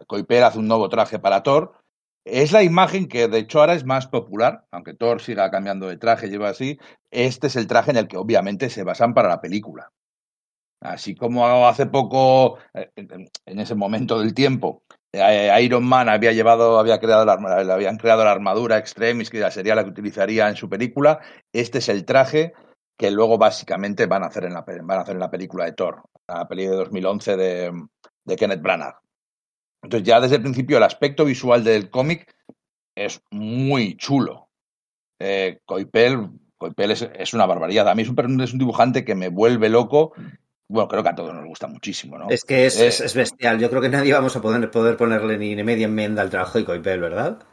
[0.07, 1.73] Coipiel hace un nuevo traje para Thor.
[2.25, 5.97] Es la imagen que de hecho ahora es más popular, aunque Thor siga cambiando de
[5.97, 6.79] traje, lleva así.
[7.11, 9.91] Este es el traje en el que obviamente se basan para la película.
[10.79, 14.83] Así como hace poco, eh, en ese momento del tiempo,
[15.13, 17.33] eh, Iron Man había llevado, había creado la,
[17.73, 21.19] habían creado la armadura Extremis, que sería la que utilizaría en su película.
[21.53, 22.53] Este es el traje
[22.97, 25.73] que luego básicamente van a hacer en la, van a hacer en la película de
[25.73, 27.71] Thor, la peli de 2011 de,
[28.25, 28.95] de Kenneth Branagh.
[29.83, 32.33] Entonces ya desde el principio el aspecto visual del cómic
[32.95, 34.49] es muy chulo.
[35.19, 37.87] Eh, Coipel, Coipel es, es una barbaridad.
[37.89, 40.13] A mí es un, es un dibujante que me vuelve loco.
[40.69, 42.29] Bueno, creo que a todos nos gusta muchísimo, ¿no?
[42.29, 43.59] Es que es, Eh, es, es bestial.
[43.59, 46.65] Yo creo que nadie vamos a poder, poder ponerle ni media enmienda al trabajo de
[46.65, 47.43] Coipel, ¿verdad?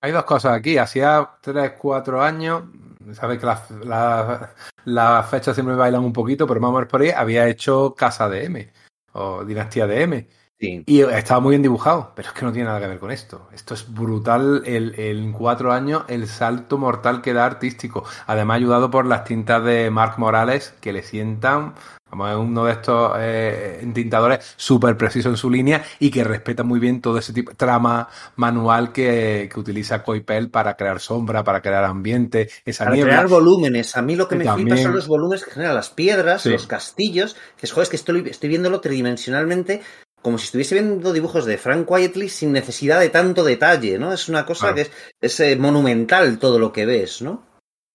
[0.00, 0.78] Hay dos cosas aquí.
[0.78, 2.64] Hacía 3, 4 años,
[3.12, 7.02] sabes que las la, las fechas siempre bailan un poquito, pero vamos a ver por
[7.02, 8.72] ahí, había hecho Casa de M
[9.12, 10.28] o Dinastía de M.
[10.62, 10.84] Sí.
[10.86, 13.48] Y estaba muy bien dibujado, pero es que no tiene nada que ver con esto.
[13.52, 18.04] Esto es brutal el, el- en cuatro años el salto mortal que da artístico.
[18.28, 21.74] Además ayudado por las tintas de Marc Morales que le sientan,
[22.08, 26.62] vamos, es uno de estos eh, entintadores súper preciso en su línea y que respeta
[26.62, 31.42] muy bien todo ese tipo de trama manual que, que utiliza Coipel para crear sombra,
[31.42, 33.12] para crear ambiente, esa Para niebla.
[33.14, 33.96] crear volúmenes.
[33.96, 36.50] A mí lo que me también- flipa son los volúmenes que generan las piedras, Sí.
[36.50, 37.34] los castillos.
[37.56, 39.82] Que es, joder, es que estoy, estoy viéndolo tridimensionalmente
[40.22, 44.12] como si estuviese viendo dibujos de Frank Quietly sin necesidad de tanto detalle, ¿no?
[44.12, 47.51] Es una cosa que es, es, eh, monumental todo lo que ves, ¿no?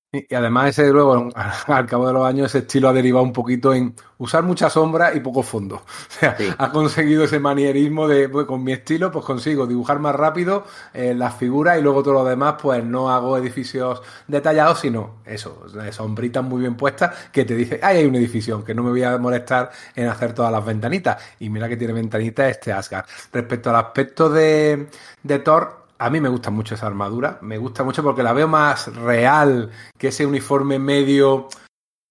[0.09, 1.29] Y además ese luego,
[1.67, 5.13] al cabo de los años, ese estilo ha derivado un poquito en usar mucha sombra
[5.13, 5.75] y poco fondo.
[6.09, 6.55] O sea, Sí.
[6.57, 11.13] ha conseguido ese manierismo de, pues, con mi estilo, pues consigo dibujar más rápido eh,
[11.13, 15.91] las figuras y luego todo lo demás, pues no hago edificios detallados, sino eso, eh,
[15.91, 19.03] sombritas muy bien puestas que te dice, ay, hay un edificio, que no me voy
[19.03, 21.21] a molestar en hacer todas las ventanitas.
[21.39, 23.05] Y mira que tiene ventanitas este Asgard.
[23.33, 24.87] Respecto al aspecto de,
[25.23, 28.47] de Thor, a mí me gusta mucho esa armadura, me gusta mucho porque la veo
[28.47, 31.47] más real que ese uniforme medio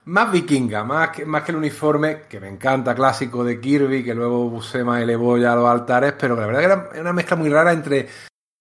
[0.07, 4.14] más vikinga, más que, más que el uniforme que me encanta, clásico de Kirby, que
[4.14, 7.49] luego Buscema elevó ya a los altares, pero la verdad que era una mezcla muy
[7.49, 8.09] rara entre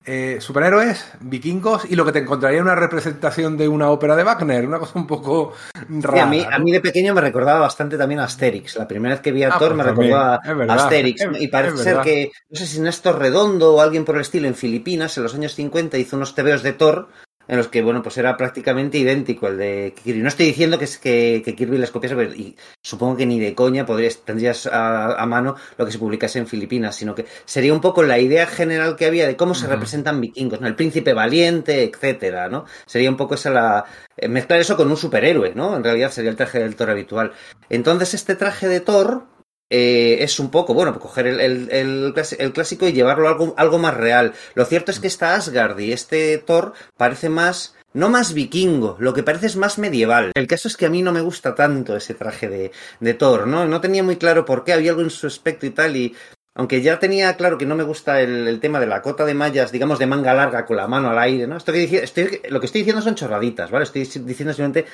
[0.05, 4.23] eh, superhéroes, vikingos y lo que te encontraría en una representación de una ópera de
[4.23, 6.23] Wagner, una cosa un poco Sí, rara.
[6.23, 8.75] a, mí, a mí de pequeño me recordaba bastante también a Asterix.
[8.77, 10.83] La primera vez que vi a Ah, Thor pues me también, recordaba es verdad, a
[10.83, 11.21] Asterix.
[11.21, 14.47] es- y parece ser que, no sé si Néstor Redondo o alguien por el estilo
[14.47, 17.07] en Filipinas, en los años 50, hizo unos tebeos de Thor
[17.47, 20.21] en los que, bueno, pues era prácticamente idéntico el de Kirby.
[20.21, 23.39] No estoy diciendo que, es que, que Kirby les copiase, pero y supongo que ni
[23.39, 27.25] de coña podrías, tendrías a, a mano lo que se publicase en Filipinas, sino que
[27.45, 30.67] sería un poco la idea general que había de cómo se representan vikingos, ¿no?
[30.67, 32.65] El príncipe valiente, etcétera, ¿no?
[32.85, 33.85] Sería un poco esa la...
[34.17, 35.75] eh, mezclar eso con un superhéroe, ¿no?
[35.75, 37.33] En realidad sería el traje del Thor habitual.
[37.69, 39.27] Entonces este traje de Thor
[39.69, 42.13] eh, es un poco, bueno, coger el,
[42.53, 44.33] clásico y llevarlo a algo, más real.
[44.53, 49.13] Lo cierto es que esta Asgard y este Thor parece más, no más vikingo, lo
[49.13, 50.31] que parece es más medieval.
[50.35, 53.47] El caso es que a mí no me gusta tanto ese traje de, de Thor,
[53.47, 53.65] ¿no?
[53.65, 56.15] No tenía muy claro por qué, había algo en su aspecto y tal, y
[56.55, 59.73] aunque ya tenía claro que no me gusta el, tema de la cota de mallas,
[59.73, 61.57] digamos, de manga larga con la mano al aire, ¿no?
[61.57, 63.83] Esto que lo que estoy diciendo son chorraditas, ¿vale?
[63.83, 64.85] Estoy diciendo simplemente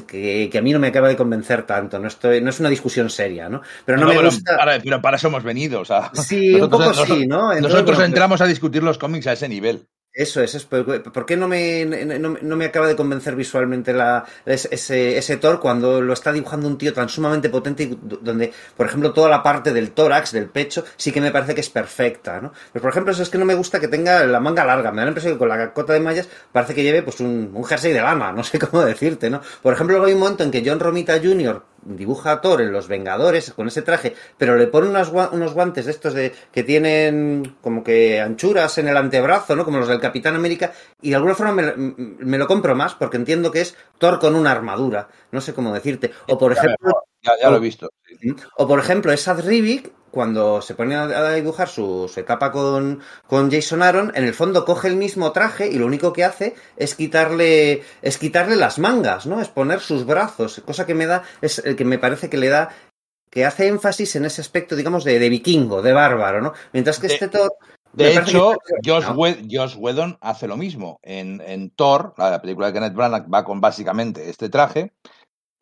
[0.00, 2.68] que, que a mí no me acaba de convencer tanto, no estoy, no es una
[2.68, 3.62] discusión seria, ¿no?
[3.84, 4.56] Pero no, me pero, gusta.
[4.56, 5.80] para, pero para eso hemos venido.
[5.80, 7.52] O sea, Sí, un poco sí, ¿no?
[7.52, 9.86] Entonces, nosotros entramos a discutir los cómics a ese nivel.
[10.14, 14.26] Eso es, es por, qué no me, no, no me acaba de convencer visualmente la,
[14.44, 18.84] ese, ese Thor cuando lo está dibujando un tío tan sumamente potente y donde, por
[18.84, 22.42] ejemplo, toda la parte del tórax, del pecho, sí que me parece que es perfecta,
[22.42, 22.52] ¿no?
[22.74, 24.90] Pero, por ejemplo, eso es que no me gusta que tenga la manga larga.
[24.92, 27.50] Me da la impresión que con la cota de mallas parece que lleve pues un,
[27.54, 29.40] un jersey de lana, no sé cómo decirte, ¿no?
[29.62, 31.62] Por ejemplo, hay un momento en que John Romita Jr.
[31.84, 35.52] dibuja a Thor en Los Vengadores con ese traje, pero le pone unos, gua- unos
[35.54, 39.64] guantes de estos de que tienen como que anchuras en el antebrazo, ¿no?
[39.64, 43.16] Como los del Capitán América, y de alguna forma me, me lo compro más porque
[43.16, 46.12] entiendo que es Thor con una armadura, no sé cómo decirte.
[46.28, 47.90] O por ejemplo, Ya, ya lo he visto.
[48.20, 48.34] sí.
[48.56, 53.00] O por ejemplo, Esad Rivik, cuando se pone a, a dibujar su, su etapa con,
[53.26, 56.54] con Jason Aaron, en el fondo coge el mismo traje y lo único que hace
[56.76, 59.40] es quitarle, es quitarle las mangas, ¿no?
[59.40, 62.48] Es poner sus brazos, cosa que me da, es el que me parece que le
[62.50, 62.68] da,
[63.30, 66.52] que hace énfasis en ese aspecto, digamos, de, de vikingo, de bárbaro, ¿no?
[66.72, 67.50] Mientras que De- este Thor.
[67.94, 69.04] De hecho, que- Josh,
[69.50, 70.98] Josh Whedon hace lo mismo.
[71.02, 74.92] En, en Thor, la, la película de Kenneth Branagh, va con básicamente este traje,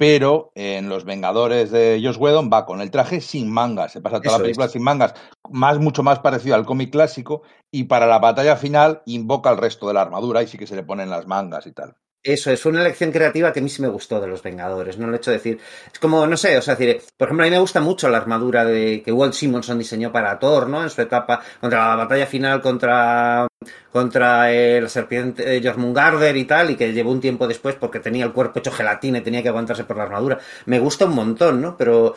[0.01, 3.93] pero en Los Vengadores de Josh Whedon va con el traje sin mangas.
[3.93, 4.73] Se pasa toda Eso la película es.
[4.73, 5.13] sin mangas,
[5.51, 9.89] más, mucho más parecido al cómic clásico, y para la batalla final invoca el resto
[9.89, 11.97] de la armadura y sí que se le ponen las mangas y tal.
[12.23, 15.09] Eso es, una elección creativa que a mí sí me gustó de los Vengadores, no
[15.09, 15.59] el hecho de decir,
[15.91, 18.19] es como, no sé, o sea, decir, por ejemplo, a mí me gusta mucho la
[18.19, 20.83] armadura de que Walt Simonson diseñó para Thor, ¿no?
[20.83, 23.47] En su etapa contra la batalla final contra
[23.91, 28.27] contra el serpiente eh, Jormungandr y tal, y que llevó un tiempo después porque tenía
[28.27, 30.39] el cuerpo hecho gelatina y tenía que aguantarse por la armadura.
[30.67, 31.77] Me gusta un montón, ¿no?
[31.79, 32.15] Pero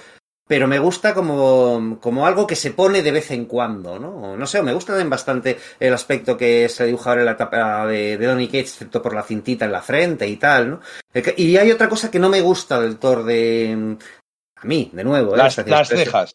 [0.48, 4.36] pero me gusta como, como algo que se pone de vez en cuando, ¿no?
[4.36, 7.88] No sé, me gusta también bastante el aspecto que se dibuja ahora en la etapa
[7.88, 10.82] de, de Donny Cates, excepto por la cintita en la frente y tal, ¿no?
[11.38, 13.98] Y hay otra cosa que no me gusta del Thor de...
[14.56, 15.38] A mí, de nuevo, ¿eh?
[15.38, 16.34] Las, las cejas.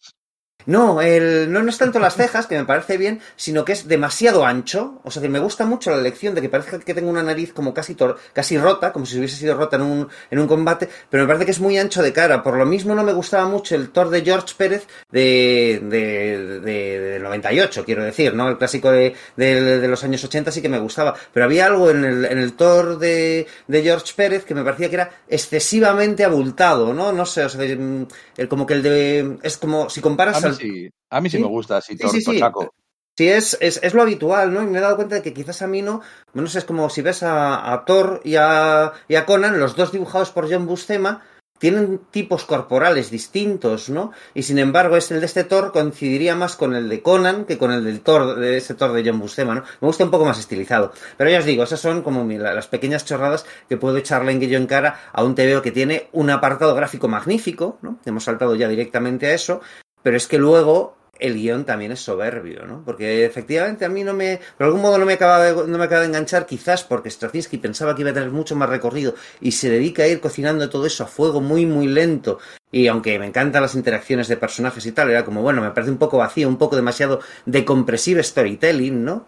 [0.69, 3.89] No, el, no, no es tanto las cejas, que me parece bien, sino que es
[3.89, 5.01] demasiado ancho.
[5.03, 7.53] O sea, que me gusta mucho la elección de que parece que tengo una nariz
[7.53, 10.89] como casi, tor- casi rota, como si hubiese sido rota en un, en un combate,
[11.09, 12.43] pero me parece que es muy ancho de cara.
[12.43, 17.01] Por lo mismo no me gustaba mucho el Thor de George Pérez de, de, de-
[17.01, 18.49] del 98, quiero decir, ¿no?
[18.49, 21.15] El clásico de, de- de los años 80 sí que me gustaba.
[21.33, 24.89] Pero había algo en el, en el Thor de, de George Pérez que me parecía
[24.91, 27.11] que era excesivamente abultado, ¿no?
[27.13, 28.07] No sé, o sea, de-
[28.37, 29.39] el, como que el de...
[29.43, 31.43] Es como si comparas al sí, a mí sí, ¿Sí?
[31.43, 32.75] me gusta así, Sí, sí, tochaco.
[33.17, 34.63] Sí, es, es, es lo habitual, ¿no?
[34.63, 36.03] Y me he dado cuenta de que quizás a mí no,
[36.35, 39.75] no sé, es como si ves a, a Thor y a, y a Conan, los
[39.75, 41.23] dos dibujados por John Buscema,
[41.59, 44.13] tienen tipos corporales distintos, ¿no?
[44.35, 47.59] Y sin embargo, es el de este Thor coincidiría más con el de Conan que
[47.59, 49.63] con el del Thor, de ese Thor de John Buscema, ¿no?
[49.81, 50.93] Me gusta un poco más estilizado.
[51.17, 54.31] Pero ya os digo, esas son como mi- la- las pequeñas chorradas que puedo echarle
[54.31, 57.99] en que yo en cara a un TVO que tiene un apartado gráfico magnífico, ¿no?
[58.05, 59.61] Hemos saltado ya directamente a eso,
[60.03, 62.83] pero es que luego el guion también es soberbio, ¿no?
[62.85, 65.85] Porque efectivamente a mí no me, por algún modo no me acaba de, no me
[65.85, 69.53] acaba de enganchar, quizás porque Straczynski pensaba que iba a tener mucho más recorrido y
[69.53, 72.39] se dedica a ir cocinando todo eso a fuego muy, muy lento.
[72.71, 75.91] Y aunque me encantan las interacciones de personajes y tal, era como, bueno, me parece
[75.91, 79.27] un poco vacío, un poco demasiado de compresive storytelling, ¿no?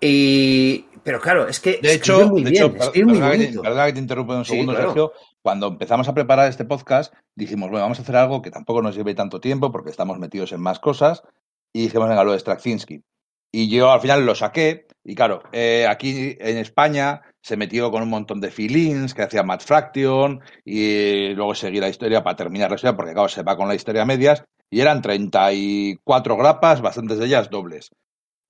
[0.00, 3.58] Y, pero claro, es que De hecho, muy de bien, hecho, per- muy perdona, que
[3.60, 4.88] perdona que te interrumpa un Sí, segundo, claro.
[4.88, 5.12] Sergio.
[5.42, 8.94] Cuando empezamos a preparar este podcast, dijimos, bueno, vamos a hacer algo que tampoco nos
[8.94, 11.22] lleve tanto tiempo porque estamos metidos en más cosas.
[11.72, 13.02] Y dijimos, venga, lo de Straczynski.
[13.52, 14.86] Y yo al final lo saqué.
[15.02, 19.42] Y claro, eh, aquí en España se metió con un montón de feelings que hacía
[19.42, 23.56] Matt Fraction y luego seguí la historia para terminar la historia porque claro, se va
[23.56, 27.90] con la historia a medias y eran 34 grapas, bastantes de ellas dobles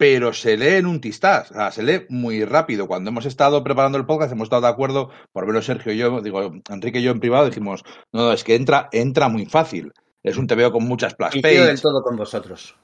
[0.01, 2.88] pero se lee en un tistás, o sea, se lee muy rápido.
[2.88, 6.22] Cuando hemos estado preparando el podcast, hemos estado de acuerdo, por verlo Sergio y yo,
[6.22, 9.92] digo, Enrique y yo en privado dijimos, no, no, es que entra, entra muy fácil.
[10.22, 11.14] Es un TVO con muchas
[11.55, 12.74] yo del todo con vosotros.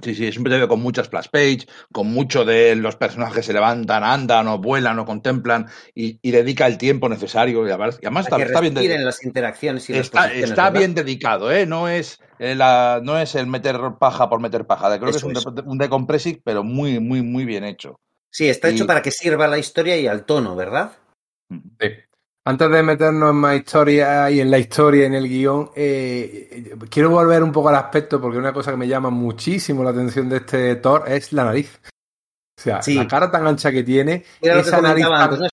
[0.00, 3.52] Sí, sí, es un TVO con muchas splash page, con mucho de los personajes se
[3.52, 7.66] levantan, andan o vuelan o contemplan y, y dedica el tiempo necesario.
[7.66, 10.50] Y además, y además está, que está bien respiren de- las interacciones y Está, posiciones,
[10.50, 10.78] está ¿verdad?
[10.80, 11.66] bien dedicado, ¿eh?
[11.66, 14.98] No es, eh, la, no es el meter paja por meter paja.
[14.98, 15.44] Creo que es un, es.
[15.44, 18.00] de- un decompressive, pero muy, muy, muy bien hecho.
[18.30, 20.92] Sí, está hecho para que sirva a la historia y al tono, ¿verdad?
[21.50, 21.88] Sí.
[22.44, 27.10] Antes de meternos en más historia y en la historia, en el guion, eh, quiero
[27.10, 30.38] volver un poco al aspecto porque una cosa que me llama muchísimo la atención de
[30.38, 31.80] este Thor es la nariz.
[32.58, 32.94] O sea, Sí.
[32.94, 35.50] la cara tan ancha que tiene, Era que esa nariz antes,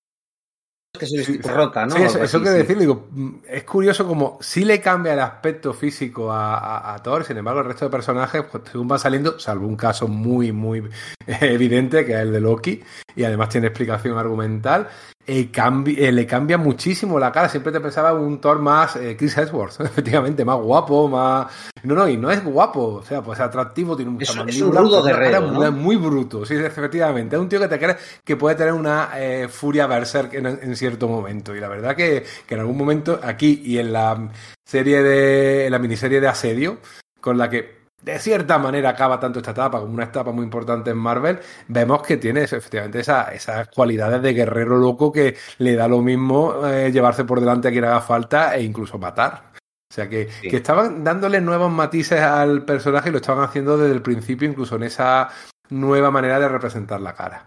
[0.99, 1.95] que Sí, rota, ¿no?
[1.95, 2.61] Sí, eso, eso quiero sí.
[2.63, 3.07] decir, digo,
[3.47, 7.61] es curioso como sí le cambia el aspecto físico a, a- a Thor, sin embargo
[7.61, 10.83] el resto de personajes, pues según van saliendo, salvo un caso muy, muy
[11.27, 12.81] evidente, que es el de Loki,
[13.19, 14.87] y además tiene explicación argumental,
[15.27, 19.15] eh, cambi- eh, le cambia muchísimo la cara, siempre te pensaba un Thor más eh,
[19.17, 21.47] Chris Hemsworth, efectivamente, más guapo, más...
[21.83, 24.73] No, no, y no es guapo, o sea, pues atractivo, tiene mucha Es- es un
[24.75, 25.71] rudo guerrero, ¿no?
[25.73, 27.35] muy bruto, sí, efectivamente.
[27.35, 30.75] Es un tío que te crees que puede tener una eh, furia berserk en, en
[30.75, 31.53] cierto momento.
[31.55, 34.29] Y la verdad que, que en algún momento, aquí y en la
[34.65, 35.65] serie de.
[35.65, 36.77] en la miniserie de Asedio,
[37.21, 40.91] con la que de cierta manera acaba tanto esta etapa como una etapa muy importante
[40.91, 45.87] en Marvel, vemos que tiene efectivamente esa- esas cualidades de guerrero loco que le da
[45.87, 49.49] lo mismo eh, llevarse por delante a quien haga falta e incluso matar.
[49.91, 50.49] O sea que, Sí.
[50.49, 54.75] que estaban dándole nuevos matices al personaje y lo estaban haciendo desde el principio, incluso
[54.75, 55.29] en esa
[55.69, 57.45] nueva manera de representar la cara.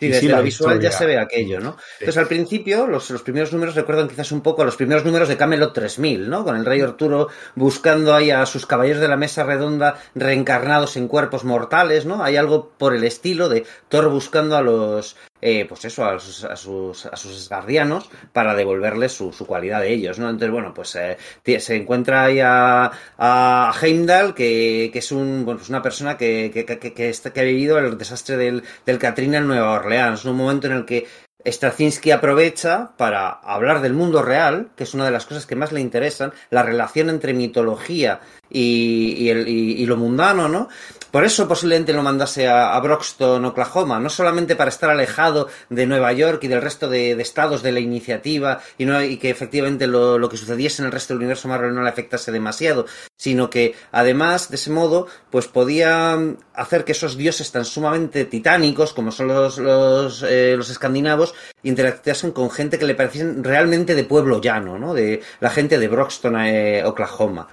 [0.00, 1.76] Sí, Sí, desde sí, lo visual ya se ve aquello, ¿no?
[1.98, 5.28] Entonces, al principio, los, los primeros números recuerdan quizás un poco a los primeros números
[5.28, 6.44] de Camelot 3000, ¿no?
[6.44, 11.08] Con el rey Arturo buscando ahí a sus caballeros de la mesa redonda reencarnados en
[11.08, 12.22] cuerpos mortales, ¿no?
[12.22, 16.44] Hay algo por el estilo de Thor buscando a los, eh, pues eso, a sus,
[16.44, 20.28] a sus, a sus guardianos para devolverles su, su cualidad de ellos, ¿no?
[20.28, 21.16] Entonces, bueno, pues eh,
[21.60, 26.50] se encuentra ahí a, a Heimdall, que, que es un, bueno, pues una persona que,
[26.52, 30.24] que, que, que está- que ha vivido el desastre del, del Katrina en Nueva Orleans,
[30.24, 31.06] un momento en el que
[31.46, 35.72] Straczynski aprovecha para hablar del mundo real, que es una de las cosas que más
[35.72, 38.20] le interesan, la relación entre mitología
[38.50, 40.68] y, el- y- lo mundano, ¿no?
[41.10, 46.12] Por eso posiblemente lo mandase a, Broxton, Oklahoma, no solamente para estar alejado de Nueva
[46.12, 50.18] York y del resto de, estados de la iniciativa y, no, y que efectivamente lo,
[50.18, 52.84] lo que sucediese en el resto del universo Marvel no le afectase demasiado,
[53.16, 58.26] sino que además de ese modo pues podía mm, hacer que esos dioses tan sumamente
[58.26, 63.94] titánicos como son los, los, eh, los escandinavos interactuasen con gente que le pareciesen realmente
[63.94, 64.92] de pueblo llano, ¿no?
[64.92, 67.48] De la gente de Broxton, eh, Oklahoma.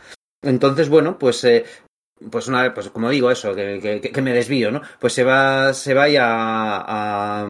[0.45, 1.65] Entonces, bueno, pues eh,
[2.31, 5.73] pues una pues como digo eso que, que- que me desvío no pues se va
[5.73, 7.47] se va a, a-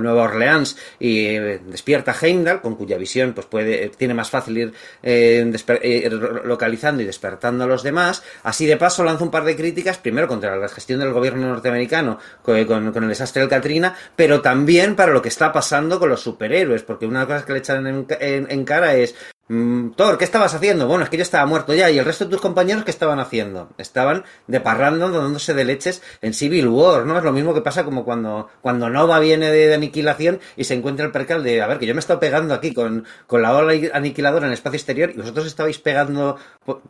[0.00, 4.72] Nueva Orleans y eh, despierta Heimdall con cuya visión pues puede tiene más fácil ir
[5.02, 5.52] eh,
[5.82, 6.08] eh,
[6.44, 8.22] localizando y despertando a los demás.
[8.44, 12.20] Así de paso lanza un par de críticas primero contra la gestión del gobierno norteamericano
[12.42, 16.10] con, con- con el desastre del Katrina pero también para lo que está pasando con
[16.10, 18.06] los superhéroes porque una cosa que le echan en,
[18.48, 19.16] en- cara es
[19.96, 20.86] Thor, ¿qué estabas haciendo?
[20.86, 21.90] Bueno, es que yo estaba muerto ya.
[21.90, 23.70] ¿Y el resto de tus compañeros qué estaban haciendo?
[23.78, 27.18] Estaban de parranda dándose de leches en Civil War, ¿no?
[27.18, 31.04] Es lo mismo que pasa como cuando, cuando Nova viene de, aniquilación y se encuentra
[31.04, 33.52] el percal de, a ver, que yo me he estado pegando aquí con, con la
[33.56, 36.82] ola aniquiladora en el espacio exterior y vosotros estabais pegando por,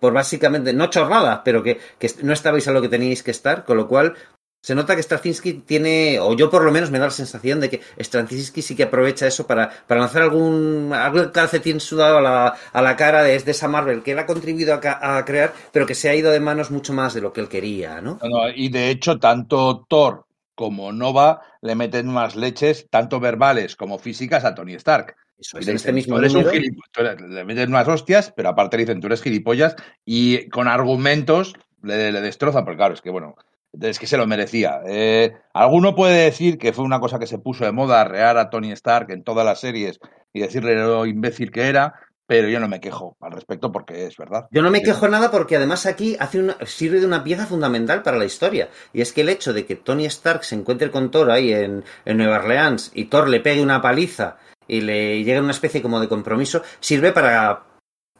[0.00, 3.64] por básicamente, no chorradas, pero que, que no estabais a lo que teníais que estar,
[3.64, 4.14] con lo cual
[4.60, 7.70] se nota que Straczynski tiene, o yo por lo menos me da la sensación de
[7.70, 12.56] que Straczynski sí que aprovecha eso para, para lanzar algún, algún calcetín sudado a la,
[12.72, 15.94] a la cara de, de esa Marvel que él ha contribuido a, crear, pero que
[15.94, 18.18] se ha ido de manos mucho más de lo que él quería, ¿no?
[18.54, 24.44] Y de hecho, tanto Thor como Nova le meten más leches, tanto verbales como físicas,
[24.44, 25.14] a Tony Stark.
[25.38, 28.82] Eso es, en este mismo eres un gilipollas, le meten unas hostias, pero aparte le
[28.82, 33.36] dicen, tú eres gilipollas, y con argumentos le, le destrozan, porque claro, es que bueno,
[33.80, 34.80] es que se lo merecía.
[34.86, 38.50] Eh, alguno puede decir que fue una cosa que se puso de moda, arrear a
[38.50, 39.98] Tony Stark en todas las series
[40.32, 41.94] y decirle lo imbécil que era,
[42.26, 44.48] pero yo no me quejo al respecto porque es verdad.
[44.50, 48.02] Yo no me quejo nada porque además aquí hace una, sirve de una pieza fundamental
[48.02, 48.68] para la historia.
[48.92, 51.84] Y es que el hecho de que Tony Stark se encuentre con Thor ahí en,
[52.04, 55.98] en Nueva Orleans y Thor le pegue una paliza y le llegue una especie como
[55.98, 57.62] de compromiso, sirve para,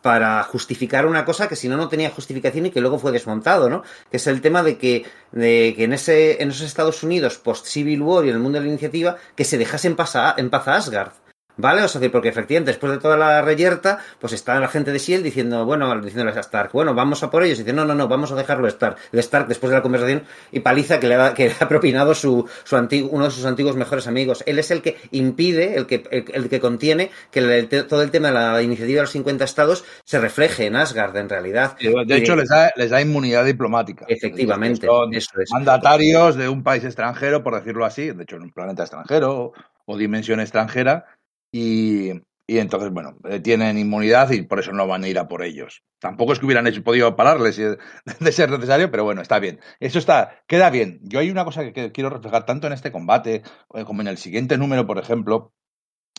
[0.03, 3.68] para justificar una cosa que si no no tenía justificación y que luego fue desmontado,
[3.68, 3.82] ¿no?
[4.11, 7.66] Que es el tema de que, de que en ese, en esos Estados Unidos post
[7.66, 9.96] Civil War y en el mundo de la iniciativa, que se dejase en
[10.36, 11.12] en paz a Asgard.
[11.61, 11.82] ¿Vale?
[11.82, 14.98] O sea, que porque efectivamente después de toda la reyerta, pues está la gente de
[14.98, 15.24] S.H.I.E.L.D.
[15.28, 17.59] diciendo, bueno, diciéndoles a Stark, bueno, vamos a por ellos.
[17.59, 18.94] Y dice, no, no, no, vamos a dejarlo estar.
[19.12, 22.14] El Stark, después de la conversación, y paliza que le ha, que le ha propinado
[22.14, 24.44] su, su antiguo, uno de sus antiguos mejores amigos.
[24.46, 28.11] Él es el que impide, el que, el, el que contiene que el- todo el
[28.12, 31.76] tema de la iniciativa de los 50 estados se refleje en Asgard, en realidad.
[32.06, 34.04] De hecho, les da, les da inmunidad diplomática.
[34.09, 35.50] Efectivamente, Son eso es.
[35.50, 39.52] mandatarios de un país extranjero, por decirlo así, de hecho, en un planeta extranjero
[39.86, 41.06] o dimensión extranjera,
[41.53, 42.11] y,
[42.51, 45.42] y entonces, bueno, eh, tienen inmunidad y por eso no van a ir a por
[45.42, 45.82] ellos.
[45.99, 47.57] Tampoco es que hubieran hecho, podido pararles
[48.20, 49.61] de ser necesario, pero bueno, está bien.
[49.80, 50.99] Eso está, queda bien.
[51.03, 53.42] Yo hay una cosa que, quiero reflejar tanto en este combate
[53.74, 55.53] eh, como en el siguiente número, por ejemplo,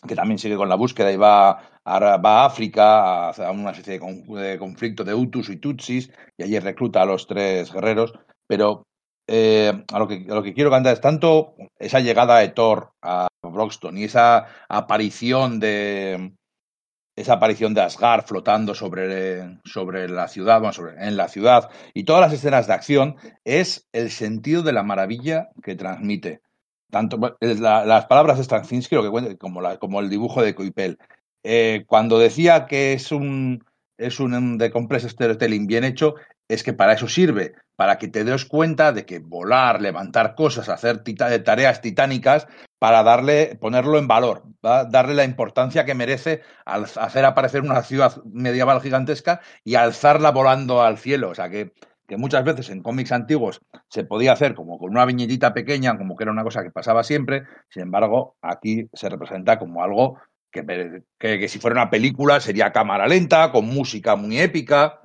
[0.06, 1.50] que también sigue con la búsqueda y va
[1.84, 6.44] a, va a África a, una especie de, de conflicto de Hutus y Tutsis y
[6.44, 8.12] allí recluta a los tres guerreros,
[8.46, 8.86] pero
[9.32, 13.28] eh, a, lo que, lo que quiero cantar es tanto esa llegada de Thor a
[13.42, 16.32] Broxton y esa aparición de
[17.16, 22.04] esa aparición de Asgard flotando sobre, sobre la ciudad, bueno, sobre, en la ciudad y
[22.04, 26.40] todas las escenas de acción es el sentido de la maravilla que transmite
[26.90, 30.98] tanto las palabras de Straczynski lo que cuenta, como, la- como el dibujo de Coipel.
[31.44, 33.64] Eh, cuando decía que es un
[34.00, 36.14] es un de complex storytelling bien hecho,
[36.48, 40.68] es que para eso sirve, para que te des cuenta de que volar, levantar cosas,
[40.68, 42.46] hacer tita- tareas titánicas,
[42.78, 44.84] para darle, ponerlo en valor, ¿va?
[44.84, 50.82] darle la importancia que merece al hacer aparecer una ciudad medieval gigantesca y alzarla volando
[50.82, 51.28] al cielo.
[51.30, 51.72] O sea que,
[52.08, 56.16] que muchas veces en cómics antiguos se podía hacer como con una viñetita pequeña, como
[56.16, 60.18] que era una cosa que pasaba siempre, sin embargo, aquí se representa como algo
[60.50, 65.00] que, que, que si fuera una película sería cámara lenta, con música muy épica,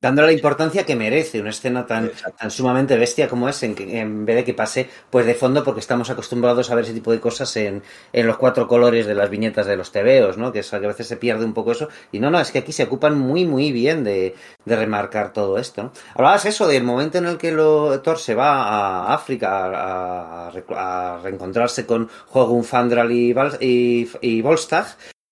[0.00, 3.98] dándole la importancia que merece una escena tan, tan sumamente bestia como es, en, que,
[4.00, 7.10] en vez de que pase pues de fondo, porque estamos acostumbrados a ver ese tipo
[7.10, 7.82] de cosas en,
[8.12, 10.52] en los cuatro colores de las viñetas de los tebeos, ¿no?
[10.52, 11.88] Que, es, que a veces se pierde un poco eso.
[12.12, 14.34] Y no, no, es que aquí se ocupan muy, muy bien de,
[14.64, 15.82] de remarcar todo esto.
[15.82, 15.92] ¿no?
[16.14, 18.62] Hablabas eso del momento en el que lo, Thor se va
[19.08, 24.86] a África a, a- a reencontrarse con Hogun, Fandral y, y, y Volstagg.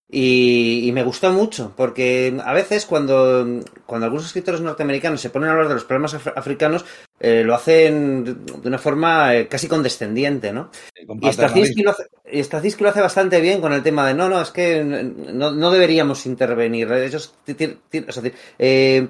[0.09, 3.45] Y, y me gustó mucho, porque a veces cuando,
[3.87, 6.85] cuando algunos escritores norteamericanos se ponen a hablar de los problemas af- africanos,
[7.19, 8.23] eh, lo hacen
[8.63, 10.71] de una forma eh, casi condescendiente, ¿no?
[11.29, 12.07] Y Straczynski lo, hace,
[12.85, 16.93] lo bastante bien con el tema de no, no, es que no, no deberíamos intervenir.
[16.93, 19.09] Ellos, es decir, eh,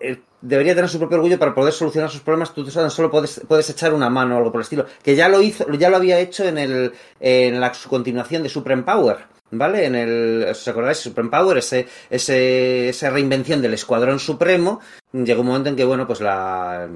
[0.00, 2.52] eh, debería tener su propio orgullo para poder solucionar sus problemas.
[2.52, 4.84] Tú solo puedes, puedes echar una mano o algo por el estilo.
[5.02, 8.50] Que ya lo hizo, ya lo había hecho en el en la su continuación de
[8.50, 9.34] Supreme Power.
[9.50, 9.86] ¿Vale?
[9.86, 10.98] En el, ¿os acordáis?
[10.98, 14.80] Supreme Power, ese, ese, esa reinvención del Escuadrón Supremo,
[15.12, 16.88] llegó un momento en que, bueno, pues la,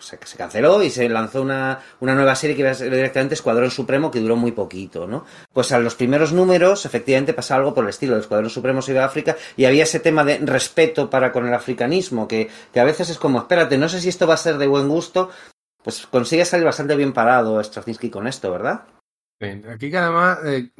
[0.00, 3.70] se, canceló y se lanzó una, una nueva serie que iba a ser directamente Escuadrón
[3.70, 5.24] Supremo que duró muy poquito, ¿no?
[5.52, 8.14] Pues a los primeros números, efectivamente, pasa algo por el estilo.
[8.14, 11.46] El Escuadrón Supremo se iba a África y había ese tema de respeto para con
[11.46, 14.38] el africanismo, que, que a veces es como, espérate, no sé si esto va a
[14.38, 15.30] ser de buen gusto,
[15.84, 18.82] pues consigue salir bastante bien parado Straczynski con esto, ¿verdad?
[19.68, 20.70] Aquí que además eh,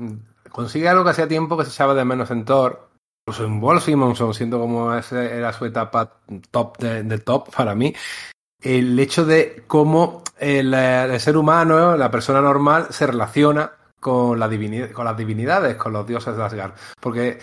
[0.52, 2.88] consigue algo que hacía tiempo que se echaba de menos en Thor,
[3.26, 7.94] incluso en Wolf Simonson, siendo como ese era su etapa top de, top para mí,
[8.60, 13.72] el hecho de cómo el, eh, el ser humano, la persona normal, se relaciona
[14.02, 16.72] con, las divinidades, con los dioses de Asgard.
[17.00, 17.38] Porque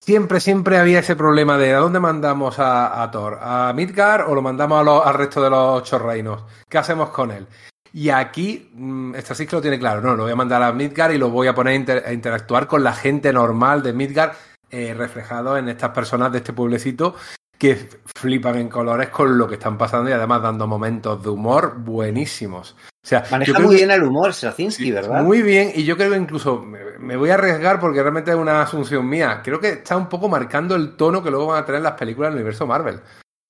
[0.00, 3.38] siempre, siempre había ese problema de ¿a dónde mandamos a, Thor?
[3.40, 6.44] ¿A Midgard o lo mandamos al resto de los ocho reinos?
[6.68, 7.46] ¿Qué hacemos con él?
[7.92, 11.18] Y aquí, mm, Straczynski lo tiene claro, no, lo voy a mandar a Midgard y
[11.18, 14.32] lo voy a poner a, inter- a interactuar con la gente normal de Midgard,
[14.70, 17.14] eh, reflejado en estas personas de este pueblecito
[17.58, 21.76] que flipan en colores con lo que están pasando y además dando momentos de humor
[21.78, 22.76] buenísimos.
[23.04, 25.22] O sea, yo Maneja creo muy que- bien el humor Straczynski, Sí, ¿verdad?
[25.24, 28.36] Muy bien, y yo creo que incluso me, me voy a arriesgar porque realmente es
[28.36, 29.40] una asunción mía.
[29.42, 32.30] Creo que está un poco marcando el tono que luego van a tener las películas
[32.30, 33.00] del universo Marvel.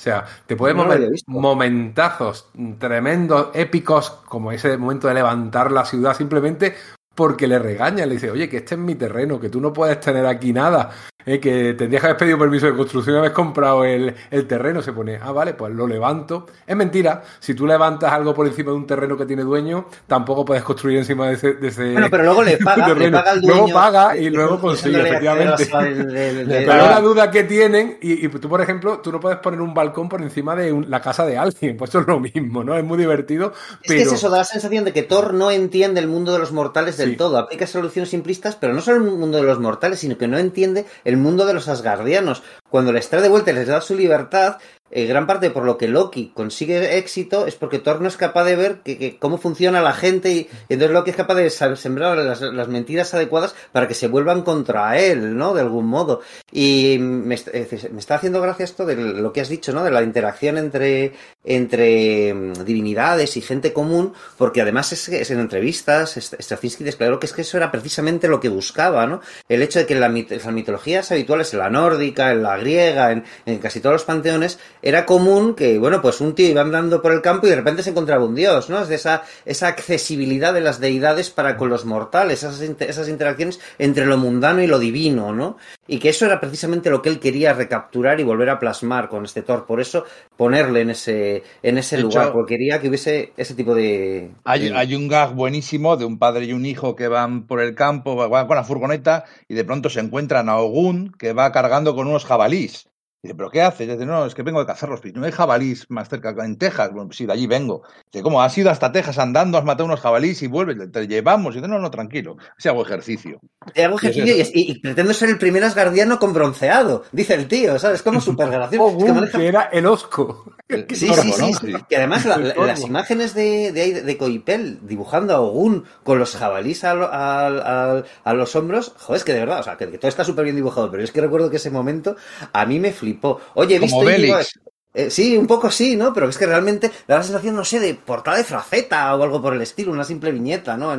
[0.01, 1.28] O sea, te No había visto.
[1.32, 6.76] momentazos tremendos, épicos, como ese momento de levantar la ciudad simplemente
[7.16, 9.99] porque le regaña, le dice, oye, que este es mi terreno, que tú no puedes
[9.99, 10.90] tener aquí nada,
[11.26, 14.80] eh, que tendrías que haber pedido permiso de construcción y haber comprado el, el terreno.
[14.82, 16.46] Se pone, ah, vale, pues lo levanto.
[16.66, 20.44] Es mentira, si tú levantas algo por encima de un terreno que tiene dueño, tampoco
[20.44, 23.18] puedes construir encima de ese, de ese- Bueno, pero luego le paga, le terreno.
[23.18, 23.56] paga al dueño.
[23.62, 25.68] Luego paga y luego consigue, efectivamente.
[25.70, 29.74] Pero la duda que tienen, y, y tú, por ejemplo, tú no puedes poner un
[29.74, 32.76] balcón por encima de un- la casa de alguien, pues eso es lo mismo, ¿no?
[32.78, 33.98] Es muy divertido, Es pero...
[33.98, 36.52] que es eso, da la sensación de que Thor no entiende el mundo de los
[36.52, 37.16] mortales del Sí.
[37.16, 37.38] todo.
[37.38, 40.86] Aplica soluciones simplistas, pero no solo el mundo de los mortales, sino que no entiende
[41.09, 42.42] el mundo de los asgardianos.
[42.68, 44.59] Cuando les trae de vuelta y les da su libertad,
[44.91, 48.45] eh, gran parte por lo que Loki consigue éxito es porque Thor no es capaz
[48.45, 52.16] de ver que, que cómo funciona la gente y, entonces Loki es capaz de sembrar
[52.16, 55.55] las, mentiras adecuadas para que se vuelvan contra él, ¿no?
[55.55, 56.20] De algún modo.
[56.53, 59.84] Y me, me está haciendo gracia esto de lo que has dicho, ¿no?
[59.84, 61.12] De la interacción entre,
[61.45, 67.18] entre mm, divinidades y gente común, porque además es, es en entrevistas, St- Straczynski declaró
[67.18, 69.20] que es que eso era precisamente lo que buscaba, ¿no?
[69.49, 73.59] El hecho de que en las mitologías habituales, en la nórdica, en la griega, en
[73.59, 77.22] casi todos los panteones, era común que, bueno, pues un tío iba andando por el
[77.22, 78.80] campo y de repente se encontraba un dios, ¿no?
[78.82, 83.60] Es de esa, esa accesibilidad de las deidades para con los mortales, esas, esas interacciones
[83.78, 85.56] entre lo mundano y lo divino, ¿no?
[85.86, 89.24] Y que eso era precisamente lo que él quería recapturar y volver a plasmar con
[89.24, 89.66] este Thor.
[89.66, 90.04] Por eso
[90.36, 94.30] ponerle en ese, en ese lugar, hecho, porque quería que hubiese ese tipo de.
[94.44, 97.60] Hay, de- hay un gag buenísimo de un padre y un hijo que van por
[97.60, 101.52] el campo, van con la furgoneta y de pronto se encuentran a Ogun que va
[101.52, 102.88] cargando con unos jabalís.
[103.20, 103.88] Dice, ¿pero qué haces?
[103.88, 105.00] Dice, no, es que vengo de cazarlos.
[105.14, 106.90] No hay jabalís más cerca, en Texas.
[106.92, 107.82] Bueno, pues sí, de allí vengo.
[108.12, 108.40] Dice, ¿cómo?
[108.40, 110.92] ¿Has ido hasta Texas andando, has matado unos jabalís y vuelves?
[110.92, 111.54] Te llevamos.
[111.54, 112.36] Y dice, no, no, tranquilo.
[112.58, 113.40] Si hago ejercicio.
[113.74, 117.34] Y hago Y ejercicio y, y- y pretendo ser el primer asgardiano con bronceado, dice
[117.34, 118.02] el tío, ¿sabes?
[118.02, 118.84] Como súper gracioso.
[118.84, 120.52] Oh, Es que boom, maneja- que era el Osco.
[120.92, 121.78] Sí, Torbo, sí, sí, ¿no?
[121.78, 121.84] sí.
[121.88, 122.66] Que además la- la- Torbo.
[122.66, 127.62] las imágenes de, de, de Coipel dibujando a Ogun con los jabalís a, lo- al-
[127.62, 130.22] al- a los hombros, joder, es que de verdad, o sea, que, que todo está
[130.22, 132.14] súper bien dibujado, pero es que recuerdo que ese momento
[132.52, 133.07] a mí me flipó.
[133.54, 134.59] Oye, he visto Como Bélix.
[134.99, 136.12] Eh, sí, un poco sí, ¿no?
[136.12, 139.40] Pero es que realmente da la sensación, no sé, de portada de fraceta o algo
[139.40, 140.92] por el estilo, una simple viñeta, ¿no?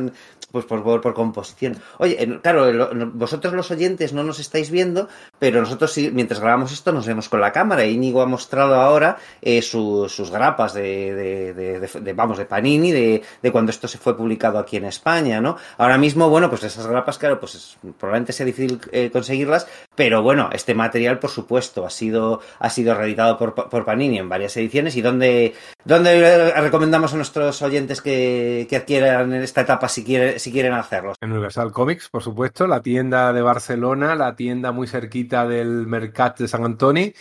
[0.50, 1.76] Pues por, por, composición.
[1.98, 5.06] Oye, claro, vosotros los oyentes no nos estáis viendo,
[5.38, 7.84] pero nosotros sí, mientras grabamos esto nos vemos con la cámara.
[7.84, 13.70] Íñigo ha mostrado ahora eh, su- sus grapas de, vamos, de Panini, de, de cuando
[13.70, 15.56] esto se fue publicado aquí en España, ¿no?
[15.78, 20.22] Ahora mismo, bueno, pues esas grapas, claro, pues es- probablemente sea difícil eh, conseguirlas, pero
[20.22, 24.56] bueno, este material, por supuesto, ha sido, ha sido reeditado por, por Panini en varias
[24.56, 24.94] ediciones.
[24.96, 25.52] ¿Y dónde,
[25.84, 30.74] dónde recomendamos a nuestros oyentes que, que adquieran en esta etapa si, quiere, si quieren
[30.74, 31.14] hacerlo?
[31.20, 36.38] En Universal Comics, por supuesto, la tienda de Barcelona, la tienda muy cerquita del Mercat
[36.38, 37.12] de San Antoni,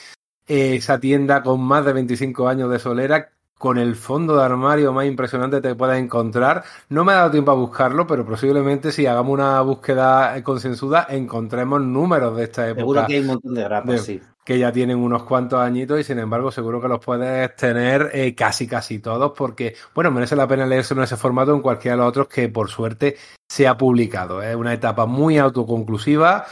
[0.48, 5.06] esa tienda con más de 25 años de solera, con el fondo de armario más
[5.06, 6.64] impresionante que te puedas encontrar.
[6.88, 11.82] No me ha dado tiempo a buscarlo, pero posiblemente si hagamos una búsqueda concienzuda encontremos
[11.82, 14.22] números de esta época Seguro que hay un montón de grapas, de- sí.
[14.50, 18.34] Que ya tienen unos cuantos añitos y sin embargo seguro que los puedes tener eh,
[18.34, 22.02] casi casi todos porque bueno merece la pena leerse en ese formato en cualquiera de
[22.02, 23.16] los otros que por suerte
[23.48, 24.42] se ha publicado.
[24.42, 26.48] Es una etapa muy autoconclusiva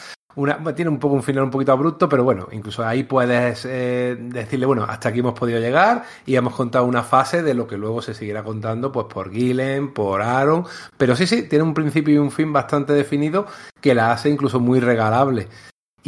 [0.75, 4.67] tiene un poco un final un poquito abrupto pero bueno incluso ahí puedes eh, decirle
[4.67, 8.03] bueno hasta aquí hemos podido llegar y hemos contado una fase de lo que luego
[8.03, 10.65] se seguirá contando pues por Gillen por Aaron
[10.97, 13.47] pero sí sí tiene un principio y un fin bastante definido
[13.81, 15.47] que la hace incluso muy regalable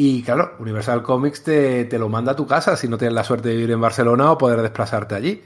[0.02, 3.26] y claro, Universal Comics te, te, lo manda a tu casa si no tienes la
[3.26, 5.44] suerte de vivir en Barcelona o poder desplazarte allí.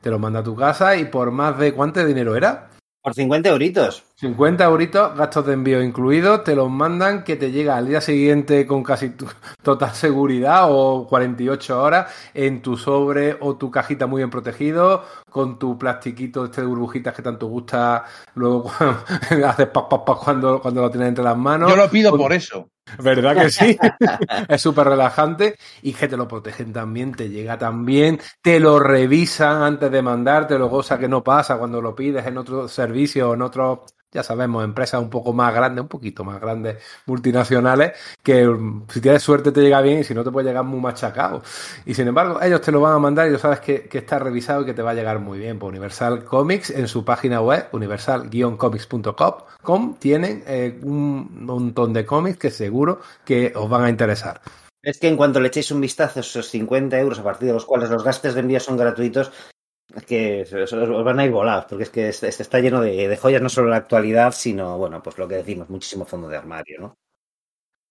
[0.00, 2.70] Te lo manda a tu casa y por más de cuánto dinero era.
[3.02, 4.04] Por 50 euritos.
[4.14, 8.64] 50 euritos, gastos de envío incluidos, te los mandan que te llega al día siguiente
[8.64, 9.10] con casi
[9.64, 15.58] total seguridad o 48 horas en tu sobre o tu cajita muy bien protegido, con
[15.58, 18.04] tu plastiquito este de burbujitas que tanto gusta,
[18.36, 18.70] luego
[19.44, 21.68] haces pap, pap, pap cuando, cuando lo tienes entre las manos.
[21.68, 22.20] Yo lo pido con...
[22.20, 22.68] por eso.
[23.02, 23.76] ¿Verdad que sí?
[24.48, 29.62] es súper relajante y que te lo protegen también, te llega también, te lo revisan
[29.62, 33.34] antes de mandarte, lo cosa que no pasa cuando lo pides en otro servicio o
[33.34, 37.92] en otro, ya sabemos, empresas un poco más grandes, un poquito más grandes, multinacionales,
[38.22, 38.48] que
[38.88, 41.42] si tienes suerte te llega bien y si no te puede llegar muy machacado.
[41.84, 44.18] Y sin embargo, ellos te lo van a mandar y tú sabes que, que está
[44.18, 45.58] revisado y que te va a llegar muy bien.
[45.58, 52.50] Por Universal Comics en su página web, universal-comics.com, tienen eh, un montón de cómics que
[52.50, 54.40] seguro que os van a interesar.
[54.82, 57.54] Es que en cuanto le echéis un vistazo a esos 50 euros, a partir de
[57.54, 59.32] los cuales los gastos de envío son gratuitos,
[59.96, 63.40] es que os van a ir volados, porque es que este está lleno de, joyas,
[63.40, 66.98] no solo la actualidad, sino, bueno, pues lo que decimos, muchísimo fondo de armario, ¿no?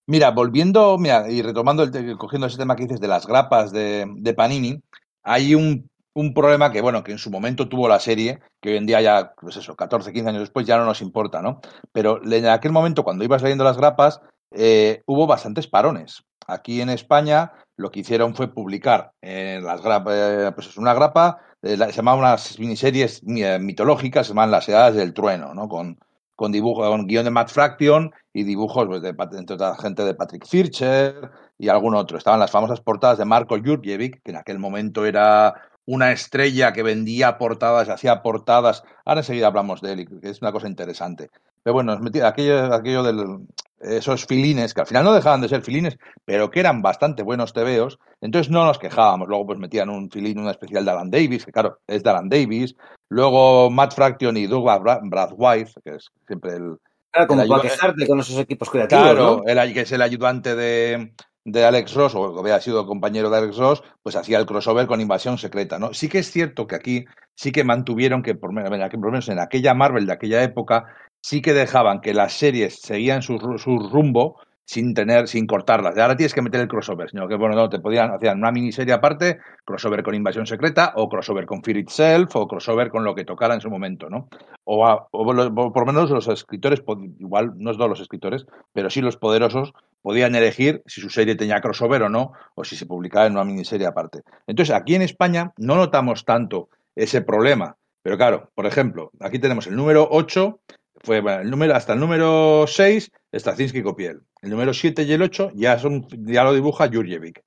[0.07, 4.05] Mira, volviendo, mira, y retomando, el, cogiendo ese tema que dices de las grapas de,
[4.17, 4.79] de Panini,
[5.23, 8.77] hay un, un, problema que, bueno, que en su momento tuvo la serie, que hoy
[8.77, 11.59] en día ya, pues eso, 14, 15 años después ya no nos importa, ¿no?
[11.91, 16.23] Pero en aquel momento, cuando ibas leyendo las grapas, eh, hubo bastantes parones.
[16.45, 21.39] Aquí en España lo que hicieron fue publicar en las grapas, eh, pues una grapa,
[21.65, 25.67] eh, se llamaban unas miniseries mitológicas, se llaman Las Edades del Trueno, ¿no?
[25.67, 25.97] Con,
[26.35, 30.13] con dibujos, con guion de Matt Fraction y dibujos pues, de, entre otra gente de
[30.13, 32.19] Patrick Fircher y algún otro.
[32.19, 35.55] Estaban las famosas portadas de Marco Jurjevic, que en aquel momento era
[35.87, 38.83] una estrella que vendía portadas, hacía portadas.
[39.03, 41.31] Ahora enseguida hablamos de él, que es una cosa interesante.
[41.63, 43.39] Pero bueno, aquello, aquello de
[43.79, 47.53] esos filines, que al final no dejaban de ser filines, pero que eran bastante buenos
[47.53, 49.27] tebeos, entonces no nos quejábamos.
[49.27, 52.29] Luego pues metían un filín, una especial de Alan Davis, que claro, es de Alan
[52.29, 52.75] Davis.
[53.09, 56.77] Luego Matt Fraction y Douglas Bradwife, que es siempre el...
[57.11, 59.61] Claro, como el para quejarte con esos equipos creativos, Claro, ¿no?
[59.61, 61.13] el, que es el ayudante de,
[61.45, 64.87] de Alex Ross, o que había sido compañero de Alex Ross, pues hacía el crossover
[64.87, 65.93] con Invasión Secreta, ¿no?
[65.93, 67.05] Sí que es cierto que aquí
[67.35, 70.85] sí que mantuvieron que, por, por lo menos en aquella Marvel de aquella época,
[71.25, 75.97] sí que dejaban que las series seguían su, su rumbo sin tener, sin cortarlas.
[75.97, 78.51] Y ahora tienes que meter el crossover, sino que bueno, no, te podían, hacían una
[78.51, 83.15] miniserie aparte, crossover con Invasión Secreta, o crossover con Fear Itself, o crossover con lo
[83.15, 84.27] que tocara en su momento, ¿no?
[84.65, 86.83] O, por lo menos los escritores,
[87.17, 89.73] igual no todos los escritores, pero sí los poderosos,
[90.03, 93.45] podían elegir si su serie tenía crossover o no, o si se publicaba en una
[93.45, 94.21] miniserie aparte.
[94.45, 97.77] Entonces, aquí en España no notamos tanto ese problema.
[98.03, 100.59] Pero claro, por ejemplo, aquí tenemos el número 8,
[101.05, 104.21] fue bueno, el número, hasta el número 6, Straczynski y Copiel.
[104.41, 107.43] El número 7 y el 8 ya, son, ya lo dibuja Jurjevic,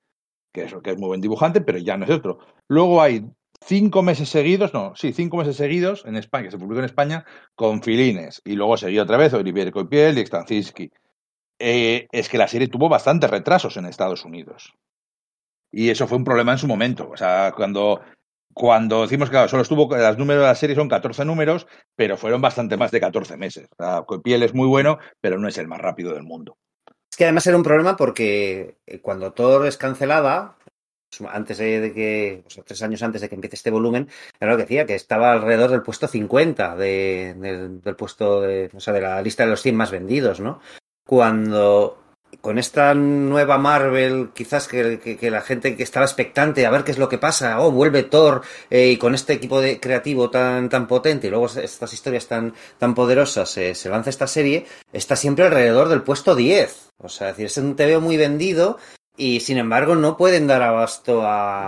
[0.53, 2.39] que es, que es muy buen dibujante, pero ya no es otro.
[2.67, 3.25] Luego hay
[3.61, 7.25] cinco meses seguidos, no, sí, cinco meses seguidos en España, que se publicó en España,
[7.55, 8.41] con Filines.
[8.45, 10.91] Y luego seguía otra vez Olivier Copiel y Straczynski.
[11.59, 14.73] Eh, es que la serie tuvo bastantes retrasos en Estados Unidos.
[15.71, 17.09] Y eso fue un problema en su momento.
[17.09, 18.01] O sea, cuando
[18.59, 22.41] cuando decimos que solo estuvo, los números de la serie son 14 números, pero fueron
[22.41, 23.69] bastante más de 14 meses.
[23.71, 26.57] O sea, Copiel es muy bueno, pero no es el más rápido del mundo.
[27.09, 30.57] Es que además era un problema porque cuando Thor es cancelada,
[31.29, 34.09] antes de, que, tres años antes de que empiece este volumen,
[34.41, 38.69] era lo que decía, que estaba alrededor del puesto 50 de, del, del puesto, de,
[38.73, 40.59] o sea, de la lista de los 100 más vendidos, ¿no?
[41.07, 41.98] Cuando
[42.41, 46.83] con esta nueva Marvel, quizás que, que, que, la gente que estaba expectante a ver
[46.83, 50.29] qué es lo que pasa, oh, vuelve Thor, eh, y con este equipo de creativo
[50.29, 54.65] tan, tan potente, y luego estas historias tan, tan poderosas, eh, se lanza esta serie,
[54.93, 56.89] está siempre alrededor del puesto 10.
[56.97, 58.77] O sea, es decir, es un TVO muy vendido,
[59.17, 61.67] y sin embargo no pueden dar abasto a,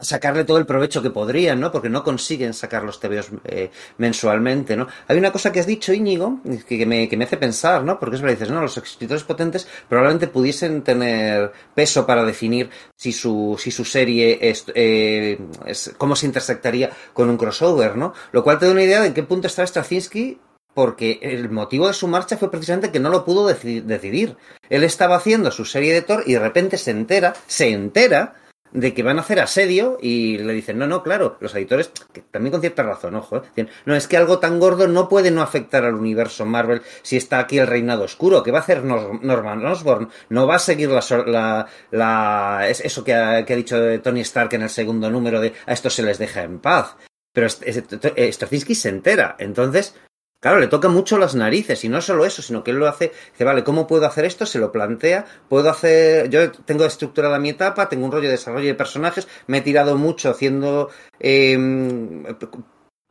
[0.00, 1.72] sacarle todo el provecho que podrían, ¿no?
[1.72, 4.86] Porque no consiguen sacar los TVOs eh, mensualmente, ¿no?
[5.06, 7.98] Hay una cosa que has dicho, Íñigo, que, me, que me hace pensar, ¿no?
[7.98, 13.12] Porque es verdad, dices, no, los escritores potentes probablemente pudiesen tener peso para definir si
[13.12, 18.14] su, si su serie es, eh, es, cómo se intersectaría con un crossover, ¿no?
[18.32, 20.38] Lo cual te da una idea de en qué punto está Straczynski
[20.74, 24.36] porque el motivo de su marcha fue precisamente que no lo pudo decidir.
[24.70, 28.36] Él estaba haciendo su serie de Thor y de repente se entera, se entera
[28.72, 32.20] de que van a hacer asedio y le dicen, no, no, claro, los editores, que
[32.20, 33.66] también con cierta razón, ojo, ¿eh?
[33.84, 37.38] no, es que algo tan gordo no puede no afectar al universo Marvel si está
[37.38, 40.10] aquí el reinado oscuro, ¿qué va a hacer Norman Osborn?
[40.28, 44.54] No va a seguir la, la, la eso que ha, que ha, dicho Tony Stark
[44.54, 46.96] en el segundo número de a esto se les deja en paz.
[47.32, 49.94] Pero Straczynski se entera, entonces
[50.40, 53.10] Claro, le toca mucho las narices y no solo eso, sino que él lo hace,
[53.32, 54.46] dice, vale, ¿cómo puedo hacer esto?
[54.46, 58.68] Se lo plantea, puedo hacer, yo tengo estructurada mi etapa, tengo un rollo de desarrollo
[58.68, 61.56] de personajes, me he tirado mucho haciendo eh,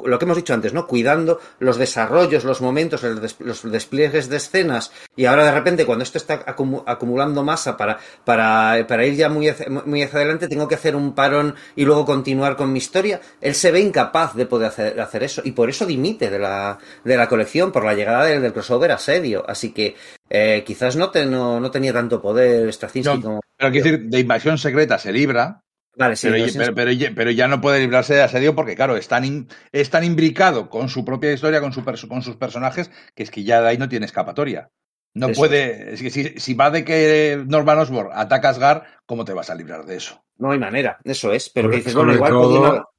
[0.04, 0.86] lo que hemos dicho antes, ¿no?
[0.86, 3.02] Cuidando los desarrollos, los momentos,
[3.40, 8.86] los despliegues de escenas y ahora de repente cuando esto está acumulando masa para, para,
[8.88, 9.52] para ir ya muy,
[9.86, 13.22] muy hacia adelante tengo que hacer un parón y luego continuar con mi historia.
[13.42, 16.78] Él se ve incapaz de poder hacer, hacer eso y por eso dimite de la,
[17.04, 19.44] de la colección por la llegada del, del crossover asedio.
[19.50, 19.96] Así que
[20.30, 23.40] eh, quizás no, te, no, no, tenía tanto poder Straczynski no, como...
[23.58, 25.64] Pero quiero decir, de invasión secreta se libra,
[25.98, 29.08] Vale, sí, pero, pero, pero, pero, ya no puede librarse de asedio porque, claro, es
[29.08, 33.24] tan, in, es tan imbricado con su propia historia, con, su con, sus personajes, que
[33.24, 34.70] es que ya de ahí no tiene escapatoria.
[35.16, 35.42] No eso.
[35.42, 35.96] puede.
[35.96, 39.50] Es que si, si, va de que Norman Osborn ataca a Asgard, ¿cómo te vas
[39.50, 40.22] a librar de eso?
[40.38, 41.50] No hay manera, eso es.
[41.50, 42.90] Pero que dices, bueno, igual todo,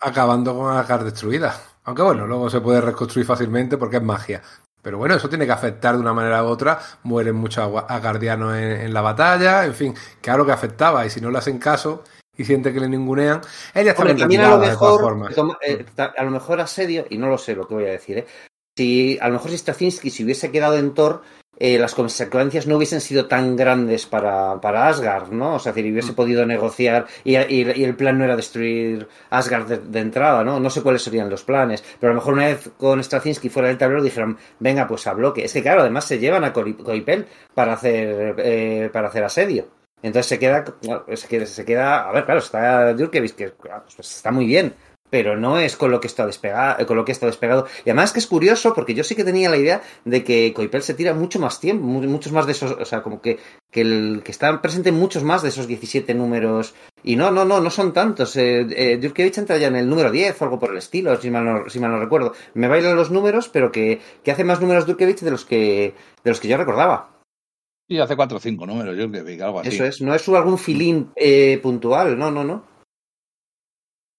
[0.00, 1.54] acabando con Asgard destruida.
[1.84, 4.40] Aunque bueno, luego se puede reconstruir fácilmente porque es magia.
[4.80, 6.78] Pero bueno, eso tiene que afectar de una manera u otra.
[7.02, 9.66] Mueren muchos agardianos en, en la batalla.
[9.66, 11.04] En fin, claro que afectaba.
[11.04, 12.04] Y si no le hacen caso,
[12.36, 13.40] y siente que le ningunean,
[13.74, 15.30] ella está Hombre, también a lo mejor,
[15.62, 18.26] eh, a lo mejor asedio, y no lo sé lo que voy a decir, ¿eh?
[18.76, 21.22] si a lo mejor si Straczynski se hubiese quedado en Thor,
[21.58, 25.54] eh, las consecuencias no hubiesen sido tan grandes para, para Asgard, ¿no?
[25.54, 26.14] O sea, si hubiese mm.
[26.14, 30.60] podido negociar y, y, y, el plan no era destruir Asgard de, de, entrada, ¿no?
[30.60, 33.68] No sé cuáles serían los planes, pero a lo mejor una vez con Straczynski fuera
[33.68, 35.44] del tablero dijeron, venga, pues a bloque.
[35.44, 39.75] Es que claro, además se llevan a Coipel para hacer, eh, para hacer asedio.
[40.02, 40.64] Entonces se queda,
[41.14, 44.74] se queda, se queda, a ver, claro, está Djurkovic, que pues está muy bien,
[45.10, 47.66] pero no es con lo que está despegado, con lo que está despegado.
[47.84, 50.82] Y además que es curioso, porque yo sí que tenía la idea de que Coipel
[50.82, 53.38] se tira mucho más tiempo, muchos más de esos, o sea, como que,
[53.70, 56.74] que, el, que están presentes muchos más de esos 17 números.
[57.02, 58.36] Y no, no, no, no son tantos.
[58.36, 61.44] Eh, eh, entra ya en el número 10 o algo por el estilo, si mal
[61.44, 62.32] no, si mal no recuerdo.
[62.54, 65.94] Me bailan los números, pero que, que hace más números Djurkovic de los que,
[66.24, 67.15] de los que yo recordaba.
[67.88, 69.68] Sí, hace cuatro o cinco números, yo creo que algo así.
[69.68, 72.64] Eso es, no es algún filín eh, puntual, no, no, no.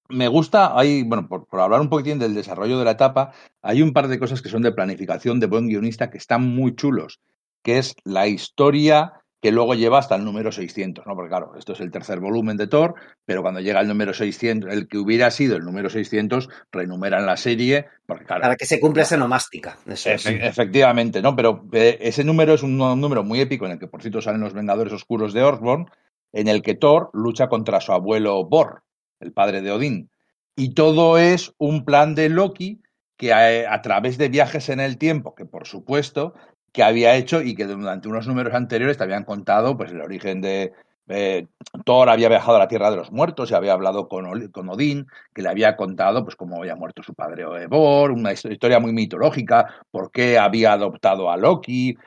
[0.10, 3.82] Me gusta, hay, bueno, por, por, hablar un poquitín del desarrollo de la etapa, hay
[3.82, 7.20] un par de cosas que son de planificación de buen guionista que están muy chulos,
[7.62, 11.16] que es la historia que luego lleva hasta el número 600, ¿no?
[11.16, 14.72] Porque claro, esto es el tercer volumen de Thor, pero cuando llega el número 600,
[14.72, 18.42] el que hubiera sido el número 600, renumeran la serie, porque claro...
[18.42, 19.78] Para que se cumpla esa nomástica.
[19.86, 20.26] Eso es.
[20.26, 21.36] Efectivamente, ¿no?
[21.36, 24.22] Pero eh, ese número es un, un, número muy épico en el que, por cierto,
[24.22, 25.88] salen los Vengadores Oscuros de Osborn,
[26.32, 28.84] en el que Thor lucha contra su abuelo Bor,
[29.20, 30.10] el padre de Odín.
[30.56, 32.82] Y todo es un plan de Loki
[33.18, 36.34] que a, a, través de viajes en el tiempo, que por supuesto
[36.78, 40.42] que había hecho y que durante unos números anteriores te habían contado pues el origen
[40.42, 40.74] de
[41.08, 41.48] eh,
[41.84, 45.08] Thor había viajado a la Tierra de los Muertos y había hablado con, con Odín,
[45.34, 49.74] que le había contado pues cómo había muerto su padre Eivor, una historia muy mitológica,
[49.90, 51.98] por qué había adoptado a Loki.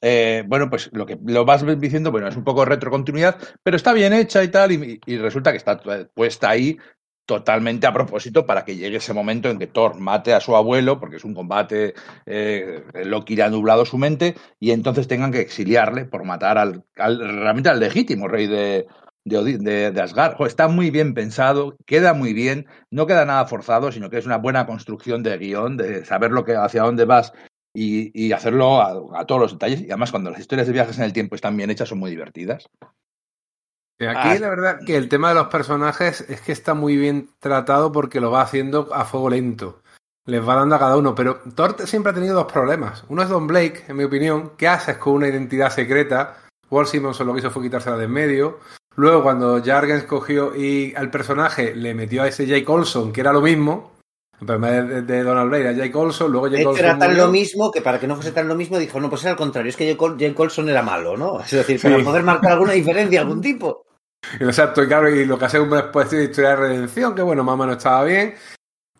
[0.00, 3.92] Eh, bueno, pues lo que lo vas diciendo, bueno, es un poco retrocontinuidad, pero está
[3.92, 5.80] bien hecha y tal, y, y resulta que está
[6.14, 6.78] puesta ahí
[7.30, 10.98] totalmente a propósito para que llegue ese momento en que Thor mate a su abuelo,
[10.98, 11.94] porque es un combate,
[12.26, 16.82] eh, Loki le ha nublado su mente, y entonces tengan que exiliarle por matar al,
[16.96, 18.88] al realmente al legítimo rey de,
[19.24, 20.44] de, Asgard.
[20.44, 24.38] Está muy bien pensado, queda muy bien, no queda nada forzado, sino que es una
[24.38, 27.32] buena construcción de guion, de saber lo que, hacia dónde vas
[27.72, 29.82] y, y hacerlo a, todos los detalles.
[29.82, 32.10] Y además, cuando las historias de viajes en el tiempo están bien hechas, son muy
[32.10, 32.68] divertidas.
[34.08, 34.38] Aquí Ah.
[34.38, 38.20] la verdad que el tema de los personajes es que está muy bien tratado porque
[38.20, 39.82] lo va haciendo a fuego lento.
[40.26, 43.04] Les va dando a cada uno, pero Thor siempre ha tenido dos problemas.
[43.08, 44.52] Uno es Don Blake, en mi opinión.
[44.56, 46.36] ¿Qué haces con una identidad secreta?
[46.70, 48.58] Walt Simonson lo que hizo fue quitársela de en medio.
[48.96, 53.32] Luego, cuando Jargens cogió y al personaje le metió a ese Jake Olson, que era
[53.32, 53.92] lo mismo,
[54.40, 57.26] en vez de, Donald Blake, era Jake Olson, luego Jake Olson era tan murió.
[57.26, 59.36] lo mismo que para que no fuese tan lo mismo dijo, no, pues era al
[59.36, 61.40] contrario, es que Jake Jake Colson era malo, ¿no?
[61.40, 62.02] Es decir, para Sí.
[62.04, 63.84] poder marcar alguna diferencia, algún tipo.
[64.38, 67.22] Exacto, y claro, y lo que hace es una especie de historia de redención, que
[67.22, 68.34] bueno, mamá no estaba bien.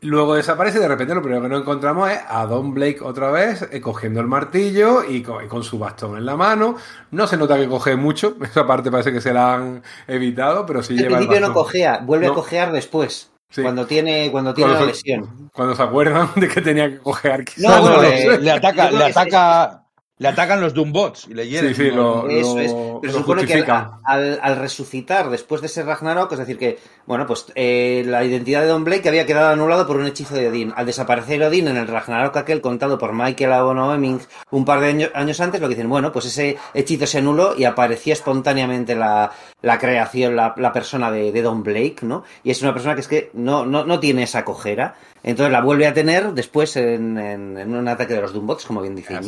[0.02, 3.30] Luego desaparece y de repente lo primero que nos encontramos es a Don Blake otra
[3.30, 6.76] vez eh, cogiendo el martillo y con, y con su bastón en la mano.
[7.10, 10.82] No se nota que coge mucho, esa parte parece que se la han evitado, pero
[10.82, 11.64] sí Al lleva el principio no bastón.
[11.64, 12.32] cojea, vuelve No.
[12.32, 13.60] a cojear después, Sí.
[13.62, 15.50] cuando tiene, cuando tiene Cuando la se- lesión.
[15.52, 18.38] Cuando se acuerdan de que tenía que coger quizás, No, No, bueno, no, eh, le,
[18.38, 19.84] le ataca, le ataca,
[20.20, 21.74] le atacan los Doombots y le hieren.
[21.74, 22.72] Sí, sí, lo- Eso lo- es.
[22.72, 26.58] Pero lo se supone que al, al- al resucitar después de ese Ragnarok, es decir,
[26.58, 30.34] que, bueno, pues eh, la identidad de Don Blake había quedado anulado por un hechizo
[30.34, 30.74] de Odín.
[30.76, 35.08] Al desaparecer Odín en el Ragnarok aquel contado por Michael Abonoeming un par de año-
[35.14, 39.32] años antes, lo que dicen, bueno, pues ese hechizo se anuló y aparecía espontáneamente la,
[39.62, 42.24] la creación, la, la persona de, de Don Blake, ¿no?
[42.44, 44.96] Y es una persona que es que no, no, no tiene esa cojera.
[45.22, 48.82] Entonces la vuelve a tener después en, en- en un ataque de los Doombots, como
[48.82, 49.20] bien dice Ah,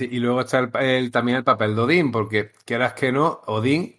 [0.00, 3.96] Y, luego está el, el- también el papel de Odín, porque quieras que no, Odín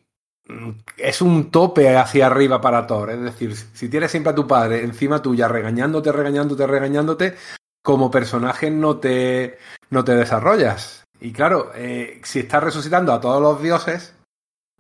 [0.47, 3.11] mm, es un tope hacia arriba para Thor.
[3.11, 7.35] Es decir, si tienes siempre a tu padre encima tuya, regañándote, regañándote, regañándote,
[7.81, 9.57] como personaje no te,
[9.89, 11.03] no te desarrollas.
[11.19, 14.15] Y claro, eh, si estás resucitando a todos los dioses,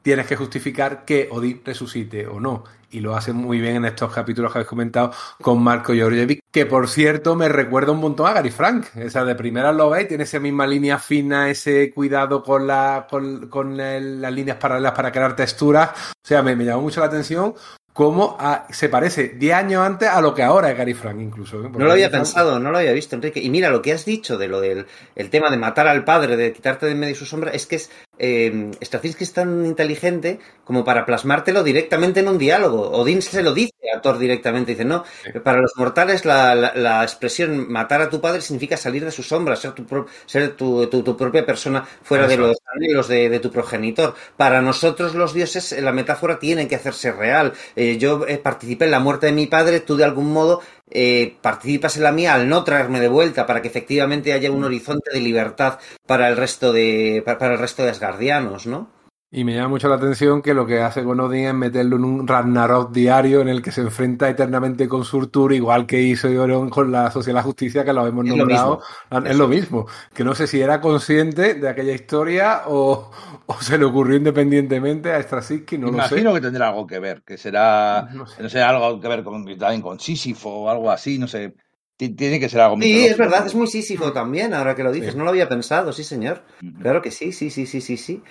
[0.01, 2.63] tienes que justificar que Odín resucite o no.
[2.91, 5.11] Y lo hace muy bien en estos capítulos que habéis comentado
[5.41, 8.85] con Marco Georgievic, que por cierto me recuerda un montón a Gary Frank.
[9.05, 14.33] O sea, de primera lo veis, tiene esa misma línea fina, ese cuidado con, las
[14.33, 15.89] líneas paralelas para crear texturas.
[16.11, 17.53] O sea, me, me llamó mucho la atención
[17.93, 21.63] cómo a- se parece 10 años antes a lo que ahora es Gary Frank, incluso.
[21.63, 21.69] ¿eh?
[21.71, 23.39] No lo había pensado, no lo había visto, Enrique.
[23.41, 24.85] Y mira, lo que has dicho de lo del
[25.15, 27.75] el tema de matar al padre, de quitarte de en medio su sombra, es que
[27.77, 27.89] es
[28.23, 32.91] eh, Straczynski es tan inteligente como para plasmártelo directamente en un diálogo.
[32.91, 35.03] Odín se lo dice a Thor directamente, dice, no,
[35.43, 39.23] para los mortales la, la- la expresión matar a tu padre significa salir de su
[39.23, 43.27] sombra, ser tu, pro- ser tu, tu- tu propia persona fuera de los anhelos de,
[43.29, 44.13] de tu progenitor.
[44.37, 47.53] Para nosotros los dioses eh, la metáfora tiene que hacerse real.
[47.75, 50.61] Eh, yo eh, participé en la muerte de mi padre, tú de algún modo
[50.91, 54.63] eh, participas en la mía al no traerme de vuelta para que efectivamente haya un
[54.63, 59.00] horizonte de libertad para el resto de para, para el resto de asgardianos, ¿no?
[59.33, 62.03] Y me llama mucho la atención que lo que hace con Odín es meterlo en
[62.03, 66.69] un Ragnarok diario en el que se enfrenta eternamente con Surtur, igual que hizo Euron
[66.69, 68.81] con la Sociedad de la Justicia, que lo hemos Es lo nombrado.
[69.09, 69.25] mismo.
[69.29, 69.87] Es lo mismo.
[70.13, 73.09] Que no sé si era consciente de aquella historia o,
[73.45, 76.35] o se le ocurrió independientemente a Straczynski, no lo Imagino sé.
[76.35, 78.43] que tendrá algo que ver, que será, No sé.
[78.43, 81.55] no sé, algo que ver con, también con Sísifo o algo así, no sé.
[81.95, 84.91] Ti- Tiene que ser algo Sí, es verdad, es muy sísifo también, ahora que lo
[84.91, 85.17] dices, Sí.
[85.17, 86.43] no lo había pensado, sí señor.
[86.81, 88.21] Claro que sí, sí, sí, sí, sí, sí.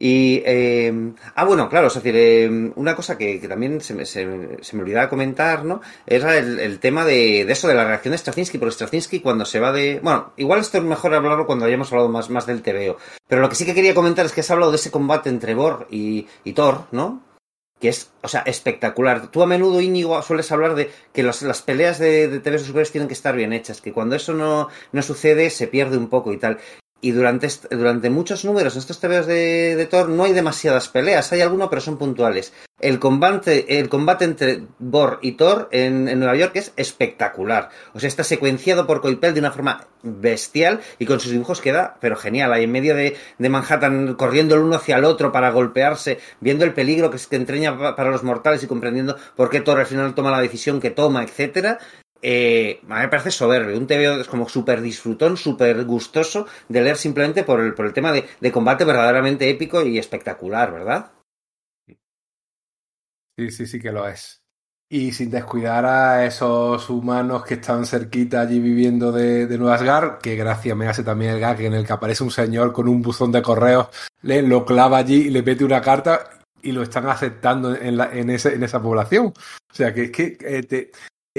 [0.00, 4.24] Y, eh, ah, bueno, claro, es decir, eh, una cosa que, también se me, se,
[4.26, 5.80] me olvidaba comentar, ¿no?
[6.06, 9.72] Era el, tema de, eso, de la reacción de Straczynski, porque Straczynski cuando se va
[9.72, 9.98] de...
[10.00, 12.96] Bueno, igual esto es mejor hablarlo cuando hayamos hablado más, más del TVO.
[13.26, 15.54] Pero lo que sí que quería comentar es que has hablado de ese combate entre
[15.54, 17.24] Bor y, y Thor, ¿no?
[17.80, 19.28] Que es, o sea, espectacular.
[19.32, 22.58] Tú a menudo, Íñigo, sueles hablar de que los- las peleas de, de TV
[22.92, 26.32] tienen que estar bien hechas, que cuando eso no, no sucede se pierde un poco
[26.32, 26.58] y tal.
[27.00, 31.40] Y durante, durante muchos números en estos TVOs de, Thor no hay demasiadas peleas, hay
[31.42, 32.52] alguno, pero son puntuales.
[32.80, 37.68] El combate, el combate entre Bor y Thor en, Nueva York es espectacular.
[37.94, 41.96] O sea, está secuenciado por Coipel de una forma bestial y con sus dibujos queda,
[42.00, 42.52] pero genial.
[42.52, 46.64] Ahí en medio de, de Manhattan, corriendo el uno hacia el otro para golpearse, viendo
[46.64, 49.78] el peligro que, es- que entreña pa- para los mortales y comprendiendo por qué Thor
[49.78, 51.78] al final toma la decisión que toma, etcétera.
[52.22, 53.76] Eh, a mí me parece soberbio.
[53.78, 57.92] Un TVO es como súper disfrutón, súper gustoso de leer simplemente por el, por el
[57.92, 61.12] tema de, de combate verdaderamente épico y espectacular, ¿verdad?
[63.36, 64.42] Sí, sí, sí que lo es.
[64.90, 70.18] Y sin descuidar a esos humanos que están cerquita allí viviendo de, de Nueva Asgard,
[70.18, 73.02] que gracia me hace también el gag en el que aparece un señor con un
[73.02, 73.88] buzón de correos,
[74.22, 76.30] le lo clava allí y le mete una carta
[76.62, 79.26] y lo están aceptando en, la- en, ese- en esa población.
[79.26, 80.90] O sea que es que eh, te-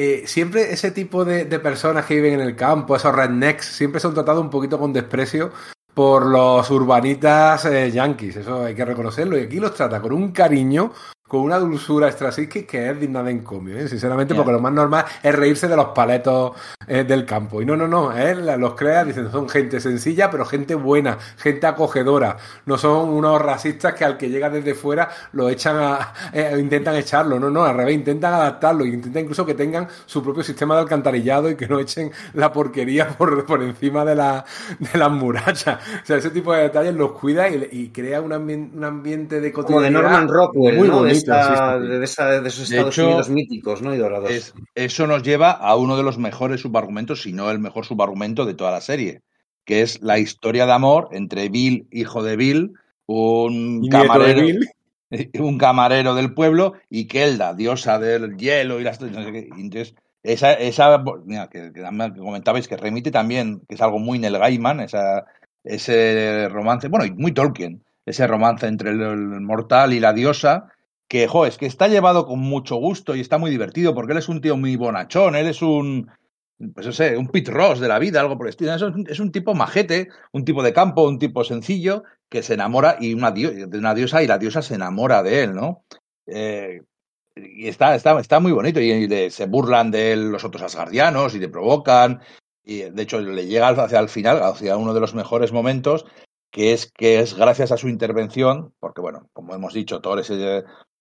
[0.02, 4.14] eh, siempre ese tipo de, personas que viven en el campo, esos rednecks, siempre son
[4.14, 5.52] tratados un poquito con desprecio
[5.93, 9.38] por los urbanitas eh, yankees, eso hay que reconocerlo.
[9.38, 10.93] Y aquí los trata con un cariño
[11.30, 13.88] con una dulzura Straczynski que es digna de encomio, ¿eh?
[13.88, 16.52] sinceramente, porque lo más normal es reírse de los paletos
[16.88, 17.62] eh, del campo.
[17.62, 21.68] Y no, no, no, él los crea diciendo son gente sencilla, pero gente buena, gente
[21.68, 22.36] acogedora.
[22.66, 26.14] No son unos racistas que al que llega desde fuera lo echan a.
[26.34, 30.24] eh, intentan echarlo, no, no, al revés, intentan adaptarlo, e intentan incluso que tengan su
[30.24, 34.44] propio sistema de alcantarillado y que no echen la porquería por, por encima de, la,
[34.80, 35.80] de las murallas.
[36.04, 39.40] O sea, ese tipo de detalles los cuida y, y crea un, ambien- un ambiente
[39.40, 40.98] de Como de cotidianidad Norman Rockwell, muy ¿no?
[40.98, 41.18] bonito.
[41.26, 41.97] De, esta- sí, sí, sí.
[41.99, 43.93] de esa- de esos De Estados hecho, Unidos míticos ¿no?
[43.93, 44.30] y dorados.
[44.32, 48.45] Es- eso nos lleva a uno de los mejores subargumentos, si no el mejor subargumento
[48.45, 49.22] de toda la serie,
[49.65, 52.74] que es la historia de amor entre Bill, hijo de Bill,
[53.05, 54.59] un de camarero, Bill.
[55.39, 59.49] un camarero del pueblo, y Kelda, diosa del hielo y las no sé qué.
[59.57, 61.72] Y entonces, esa, esa mira, que,
[62.17, 65.26] comentabais que remite también, que es algo muy Neil Gaiman, esa,
[65.63, 70.67] ese romance, bueno, y muy Tolkien, ese romance entre el, el mortal y la diosa,
[71.10, 74.30] que, es que está llevado con mucho gusto y está muy divertido, porque él es
[74.30, 76.10] un tío muy bonachón, él es un,
[76.74, 78.74] pues no sé, un Pete Ross de la vida, algo por el estilo.
[78.74, 83.16] Es un, tipo majete, un tipo de campo, un tipo sencillo, que se enamora y
[83.16, 85.84] una de una diosa y la diosa se enamora de él, ¿no?
[86.28, 86.84] Eh,
[87.36, 91.39] y está, está, está muy bonito y, se burlan de él los otros asgardianos y
[91.39, 92.22] le provocan.
[92.64, 96.05] Y de hecho le llega hacia el final, hacia uno de los mejores momentos,
[96.51, 100.30] que es que es gracias a su intervención, porque bueno, como hemos dicho, Thor es,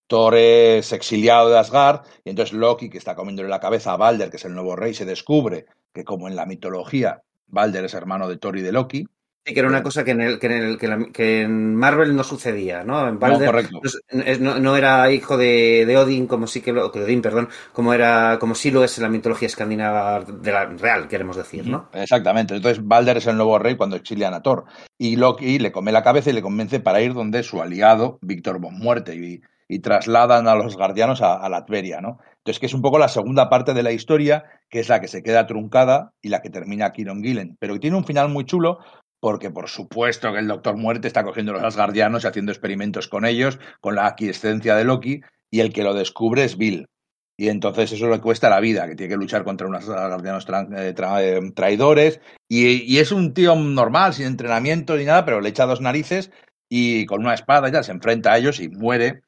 [0.09, 4.29] Thor es exiliado de Asgard, y entonces Loki, que está comiéndole la cabeza a Balder,
[4.29, 8.27] que es el nuevo rey, se descubre que como en la mitología, Balder es hermano
[8.27, 9.05] de Thor y de Loki.
[9.45, 11.73] Sí, que era una cosa que en, el, que, en el- que la- que en
[11.75, 13.07] Marvel no sucedía, ¿no?
[13.07, 13.49] En Balder
[14.41, 17.93] no, no era hijo de, de Odin, como sí que lo, que Odín, perdón, como
[17.93, 21.89] era, como sí lo es en la mitología escandinava de la real, queremos decir, ¿no?
[21.93, 22.55] Exactamente.
[22.55, 24.65] Entonces Balder es el nuevo rey cuando exilian a Thor.
[24.97, 28.59] Y Loki le come la cabeza y le convence para ir donde su aliado, Víctor
[28.59, 32.17] Von Muerte, y, y trasladan a los guardianos a, a Latveria, ¿no?
[32.39, 35.07] Entonces, que es un poco la segunda parte de la historia, que es la que
[35.07, 37.55] se queda truncada y la que termina Kieron Gillen.
[37.59, 38.79] Pero tiene un final muy chulo,
[39.21, 43.07] porque por supuesto que el Doctor Muerte está cogiendo a los asgardianos y haciendo experimentos
[43.07, 46.87] con ellos, con la aquiescencia de Loki, y el que lo descubre es Bill.
[47.37, 50.67] Y entonces eso le cuesta la vida, que tiene que luchar contra unos guardianos tra-
[50.75, 52.19] eh, eh, traidores.
[52.49, 56.31] Y, y es un tío normal, sin entrenamiento ni nada, pero le echa dos narices
[56.69, 59.21] y con una espada y tal se enfrenta a ellos y muere.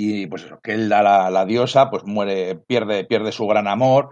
[0.00, 4.10] Y pues eso, que él, la, la, diosa, pues muere, pierde, pierde su gran amor.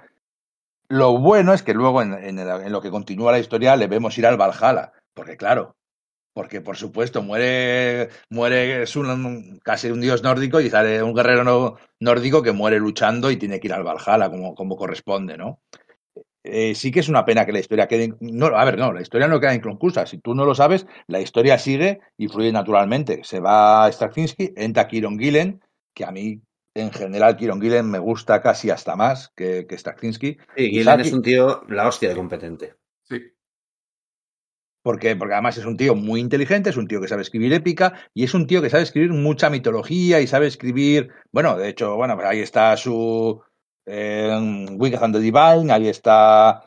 [0.88, 4.36] Lo bueno es que luego en, lo que continúa la historia le vemos ir al
[4.36, 5.76] Valhalla, porque claro,
[6.34, 11.78] porque por supuesto muere, muere es un, casi un dios nórdico y sale un guerrero
[12.00, 15.60] nórdico que muere luchando y tiene que ir al Valhalla como, como corresponde, ¿no?
[16.42, 18.14] Eh, sí que es una pena que la historia quede.
[18.18, 20.04] No, a ver, no, la historia no queda inconclusa.
[20.06, 23.20] Si tú no lo sabes, la historia sigue y fluye naturalmente.
[23.22, 25.60] Se va Straczynski, entra Kieron Gillen,
[25.96, 26.42] que a mí,
[26.74, 30.36] en general, Kieron Gillen me gusta casi hasta más que, que Straczynski.
[30.54, 32.74] Sí, Y Gillen es un tío, la hostia de competente.
[33.02, 33.32] Sí.
[34.82, 37.94] Porque, porque además es un tío muy inteligente, es un tío que sabe escribir épica
[38.12, 41.08] y es un tío que sabe escribir mucha mitología y sabe escribir.
[41.32, 43.42] Bueno, de hecho, bueno, pues ahí está su.
[43.86, 46.62] Eh, Wicked and the Divine, ahí está.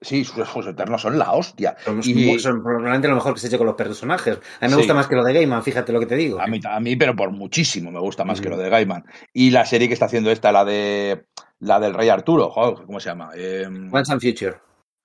[0.00, 1.74] Sí, sus, sus eternos son la hostia.
[1.84, 4.36] Son, Y- son probablemente lo mejor que se ha hecho con los personajes.
[4.36, 4.76] A mí me Sí.
[4.76, 6.40] gusta más que lo de Gaiman, fíjate lo que te digo.
[6.40, 9.04] A mí, a mí, pero por muchísimo me gusta más que lo de Gaiman.
[9.32, 11.24] Y la serie que está haciendo esta, la de
[11.60, 12.52] la del Rey Arturo,
[12.84, 13.30] ¿cómo se llama?
[13.34, 14.56] Eh, Once and Future.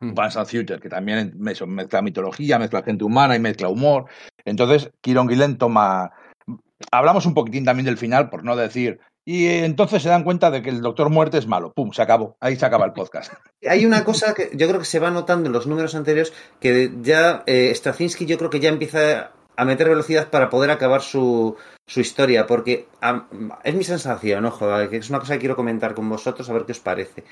[0.01, 4.05] Once and Future, que también mezcla mitología, mezcla gente humana y mezcla humor.
[4.43, 6.11] Entonces, Kieron Gillen toma.
[6.91, 8.99] Hablamos un poquitín también del final, por no decir.
[9.23, 11.73] Y eh, entonces se dan cuenta de que el Doctor Muerte es malo.
[11.73, 11.91] ¡Pum!
[11.91, 12.37] Se acabó.
[12.39, 13.33] Ahí se acaba el podcast.
[13.69, 16.91] Hay una cosa que yo creo que se va notando en los números anteriores, que
[17.01, 21.55] ya eh, Straczynski yo creo que ya empieza a meter velocidad para poder acabar su,
[21.85, 22.87] su historia, porque
[23.63, 26.65] es mi sensación, ojo, que es una cosa que quiero comentar con vosotros, a ver
[26.65, 27.25] qué os parece.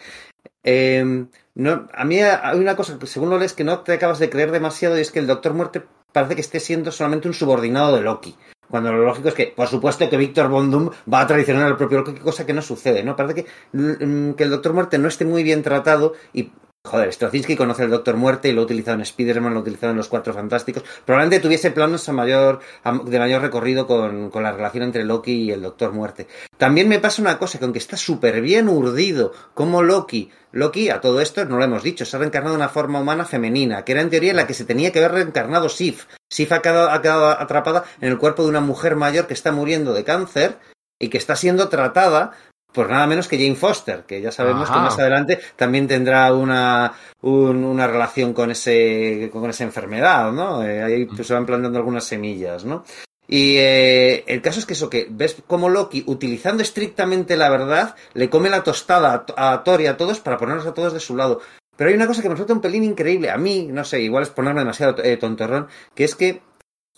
[0.63, 1.25] Eh,
[1.55, 4.29] no, a mí hay una cosa que según lo lees que no te acabas de
[4.29, 7.95] creer demasiado y es que el Doctor Muerte parece que esté siendo solamente un subordinado
[7.95, 8.35] de Loki.
[8.69, 11.77] Cuando lo lógico es que, por supuesto, que Víctor Von Doom va a traicionar al
[11.77, 13.15] propio cosa que no sucede, ¿no?
[13.15, 16.51] Parece que, mm, que el Doctor Muerte no esté muy bien tratado y
[16.85, 19.91] Joder, Straczynski conoce al Doctor Muerte y lo ha utilizado en Spider-Man, lo ha utilizado
[19.91, 20.83] en Los Cuatro Fantásticos.
[21.05, 25.51] Probablemente tuviese planos a mayor, a- de mayor recorrido con, la relación entre Loki y
[25.51, 26.27] el Doctor Muerte.
[26.57, 31.01] También me pasa una cosa, que aunque está súper bien urdido como Loki, Loki, a
[31.01, 33.91] todo esto, no lo hemos dicho, se ha reencarnado en una forma humana femenina, que
[33.91, 36.05] era en teoría la que se tenía que haber reencarnado Sif.
[36.29, 40.05] Sif ha quedado atrapada en el cuerpo de una mujer mayor que está muriendo de
[40.05, 40.57] cáncer
[40.97, 42.31] y que está siendo tratada
[42.71, 44.73] por nada menos que Jane Foster, que ya sabemos Ajá.
[44.75, 50.63] que más adelante también tendrá una, un- una relación con ese con esa enfermedad, ¿no?
[50.63, 52.83] Eh, ahí pues, se van plantando algunas semillas, ¿no?
[53.27, 57.95] Y eh, el caso es que eso, que ves como Loki, utilizando estrictamente la verdad,
[58.13, 60.99] le come la tostada a, a Thor y a todos para ponerlos a todos de
[60.99, 61.39] su lado.
[61.77, 63.29] Pero hay una cosa que me resulta un pelín increíble.
[63.29, 66.41] A mí, no sé, igual es ponerme demasiado eh, tontorrón, que es que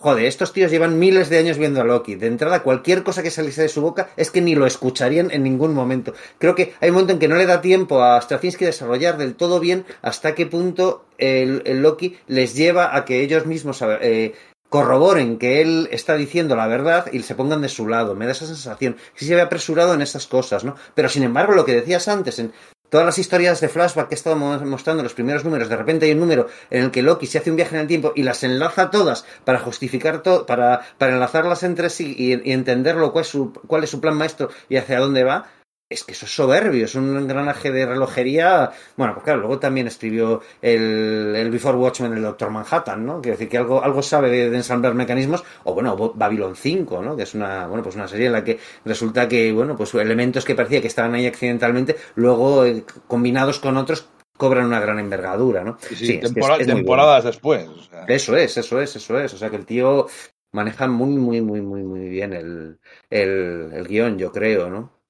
[0.02, 2.16] Joder, estos tíos llevan miles de años viendo a Loki.
[2.16, 5.44] De entrada, cualquier cosa que saliese de su boca es que ni lo escucharían en
[5.44, 6.16] ningún momento.
[6.40, 9.36] Creo que hay un momento en que no le da tiempo a Straczynski desarrollar del
[9.36, 14.34] todo bien hasta qué punto el, Loki les lleva a que ellos mismos eh,
[14.70, 18.16] corroboren que él está diciendo la verdad y se pongan de su lado.
[18.16, 18.98] Me da esa sensación.
[19.14, 20.76] Sí se ve apresurado en esas cosas, ¿no?
[20.96, 22.54] Pero sin embargo, lo que decías antes, en
[22.92, 26.12] todas las historias de flashback que he estado mostrando los primeros números, de repente hay
[26.12, 28.44] un número en el que Loki se hace un viaje en el tiempo y las
[28.44, 33.30] enlaza todas para justificar todo, para, para enlazarlas entre sí y, y entenderlo cuál es,
[33.30, 35.48] su, cuál es su plan maestro y hacia dónde va.
[35.92, 38.72] Es que eso es soberbio, es un engranaje de relojería.
[38.96, 43.22] Bueno, pues claro, luego también escribió el, el Before Watchmen, el Doctor Manhattan, ¿no?
[43.22, 45.44] Quiero decir que algo, algo sabe de, de, ensamblar mecanismos.
[45.66, 47.18] O bueno, Babylon 5, ¿no?
[47.18, 50.46] Que es una, bueno, pues una serie en la que resulta que, bueno, pues elementos
[50.46, 54.08] que parecía que estaban ahí accidentalmente, luego eh, combinados con otros
[54.38, 55.78] cobran una gran envergadura, ¿no?
[55.82, 57.32] Sí, sí, sí tempora es, es temporadas bueno.
[57.32, 57.68] después.
[57.68, 58.06] O sea.
[58.06, 59.34] Eso es, eso es, eso es.
[59.34, 60.08] O sea que el tío
[60.54, 65.01] maneja muy, muy, muy, muy, muy bien el, el, el guion, yo creo, ¿no?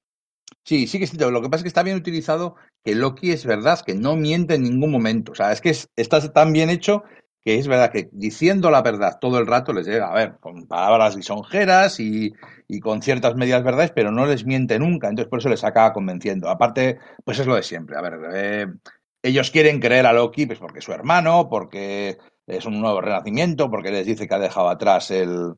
[0.64, 1.16] Sí, sí que sí.
[1.18, 4.54] Lo que pasa es que está bien utilizado que Loki es verdad, que no miente
[4.54, 5.32] en ningún momento.
[5.32, 7.02] O sea, es que es, está tan bien hecho
[7.44, 10.68] que es verdad que diciendo la verdad todo el rato les llega, a ver, con
[10.68, 12.32] palabras lisonjeras y,
[12.68, 15.08] y, con ciertas medias verdades, pero no les miente nunca.
[15.08, 16.48] Entonces por eso les acaba convenciendo.
[16.48, 17.96] Aparte, pues es lo de siempre.
[17.96, 18.66] A ver, eh,
[19.22, 23.70] ellos quieren creer a Loki pues porque es su hermano, porque es un nuevo renacimiento,
[23.70, 25.54] porque les dice que ha dejado atrás el,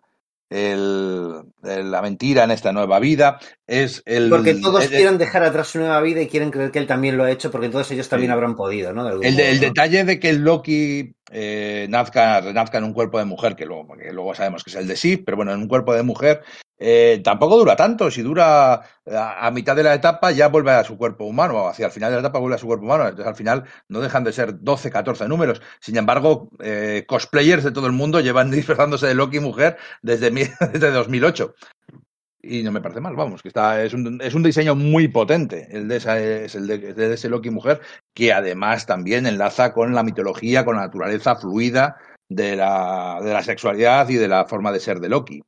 [0.55, 3.41] el, el, la mentira en esta nueva vida.
[3.67, 6.87] Es el, porque todos quieren dejar atrás su nueva vida y quieren creer que él
[6.87, 9.09] también lo ha hecho, porque entonces ellos también habrán podido, ¿no?
[9.09, 9.61] el, modo, el, ¿no?
[9.61, 14.63] detalle de que el Loki eh, nazca, en un cuerpo de mujer, que luego, sabemos
[14.63, 16.43] que es el de Sif, pero bueno, en un cuerpo de mujer,
[16.79, 18.11] eh, tampoco dura tanto.
[18.11, 21.69] Si dura a, a, mitad de la etapa, ya vuelve a su cuerpo humano, o
[21.69, 23.05] hacia el final de la etapa vuelve a su cuerpo humano.
[23.05, 25.63] Entonces, al final, no dejan de ser 12, 14 números.
[25.81, 30.31] Sin embargo, eh, cosplayers de todo el mundo llevan disfrazándose de Loki mujer desde,
[30.73, 31.55] desde 2008.
[32.47, 35.69] Y no me parece mal, vamos, que está, es, un, es un diseño muy potente,
[35.71, 37.81] el de, esa, es el de, de ese Loki mujer,
[38.15, 41.97] que además también enlaza con la mitología, con la naturaleza fluida
[42.29, 45.43] de la, de la sexualidad y de la forma de ser de Loki.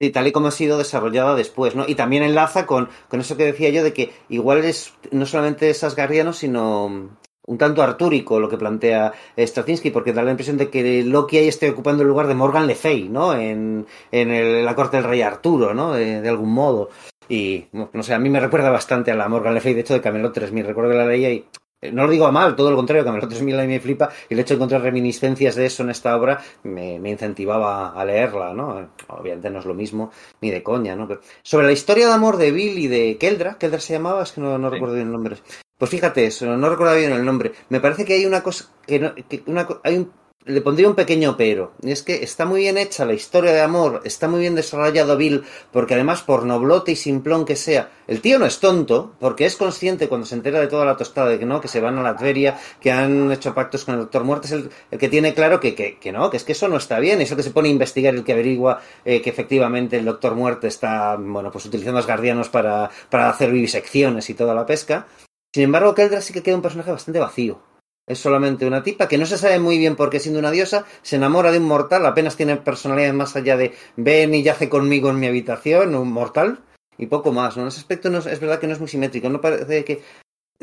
[0.00, 1.84] Sí, tal y como ha sido desarrollada después, ¿no?
[1.86, 5.70] Y también enlaza con, con eso que decía yo de que igual es no solamente
[5.70, 10.70] es asgardiano, sino un tanto artúrico lo que plantea Straczynski, porque da la impresión de
[10.70, 13.34] que Loki ahí esté ocupando el lugar de Morgan Le Fay, ¿no?
[13.34, 15.92] En, en el, la corte del rey Arturo, ¿no?
[15.92, 16.90] De, de, algún modo.
[17.28, 19.94] Y, no sé, a mí me recuerda bastante a la Morgan Le Fay, de hecho,
[19.94, 20.66] de Camelot 3000.
[20.66, 21.44] Recuerdo que la leía y
[21.92, 24.34] no lo digo a mal, todo lo contrario, Camelot 3000 a mí me flipa y
[24.34, 28.54] el hecho de encontrar reminiscencias de eso en esta obra me, me, incentivaba a leerla,
[28.54, 28.88] ¿no?
[29.08, 30.10] Obviamente no es lo mismo
[30.40, 31.06] ni de coña, ¿no?
[31.06, 34.32] Pero sobre la historia de amor de Bill y de Keldra, Keldra se llamaba, es
[34.32, 34.74] que no, no sí.
[34.74, 35.36] recuerdo bien el nombre.
[35.78, 37.52] Pues fíjate eso, no recuerdo bien el nombre.
[37.68, 40.12] Me parece que hay una cosa que, no, que una, hay un
[40.46, 41.72] le pondría un pequeño pero.
[41.82, 45.16] Y es que está muy bien hecha la historia de amor, está muy bien desarrollado
[45.16, 49.46] Bill, porque además, por noblote y simplón que sea, el tío no es tonto, porque
[49.46, 51.98] es consciente cuando se entera de toda la tostada de que no, que se van
[51.98, 55.08] a la feria, que han hecho pactos con el doctor Muerte, es el, el que
[55.08, 57.36] tiene claro que, que, que, no, que es que eso no está bien, es el
[57.36, 61.16] que se pone a investigar, el que averigua eh, que efectivamente el doctor Muerte está,
[61.16, 65.06] bueno, pues utilizando a los guardianos para, para hacer vivisecciones y toda la pesca.
[65.54, 67.60] Sin embargo, Keldra sí que queda un personaje bastante vacío.
[68.08, 70.84] Es solamente una tipa que no se sabe muy bien por qué siendo una diosa
[71.02, 75.10] se enamora de un mortal, apenas tiene personalidad más allá de ven y yace conmigo
[75.10, 76.58] en mi habitación, un mortal,
[76.98, 77.56] y poco más.
[77.56, 80.02] En ese aspecto no es, verdad que no es muy simétrico, no parece que...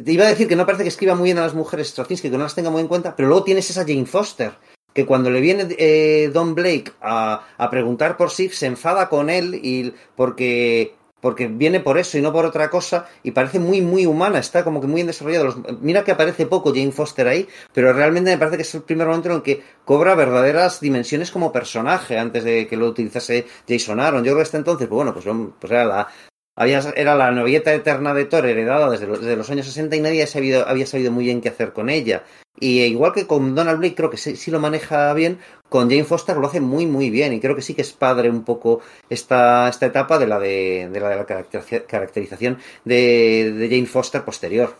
[0.05, 2.37] Iba a decir que no parece que escriba muy bien a las mujeres Straczynski, que
[2.37, 4.51] no las tenga muy en cuenta, pero luego tienes esa Jane Foster,
[4.93, 9.29] que cuando le viene eh, Don Blake a, a preguntar por Sif, se enfada con
[9.29, 13.81] él y porque porque viene por eso y no por otra cosa y parece muy
[13.81, 15.45] muy humana, está como que muy desarrollado.
[15.45, 18.83] Los, mira que aparece poco Jane Foster ahí, pero realmente me parece que es el
[18.83, 23.99] primer momento en que cobra verdaderas dimensiones como personaje antes de que lo utilizase Jason
[23.99, 24.23] Aaron.
[24.23, 25.25] Yo creo que hasta entonces, pues bueno, pues,
[25.59, 26.07] pues era la
[26.55, 30.67] había, era la novieta eterna de Thor heredada desde los, años 60 y nadie sabido,
[30.67, 32.23] había sabido muy bien qué hacer con ella.
[32.59, 36.37] Y igual que con Donald Blake, creo que sí, lo maneja bien, con Jane Foster
[36.37, 37.33] lo hace muy, muy bien.
[37.33, 40.89] Y creo que sí que es padre un poco esta, esta etapa de la de,
[40.91, 44.75] de la, de la caracterización de, de Jane Foster posterior.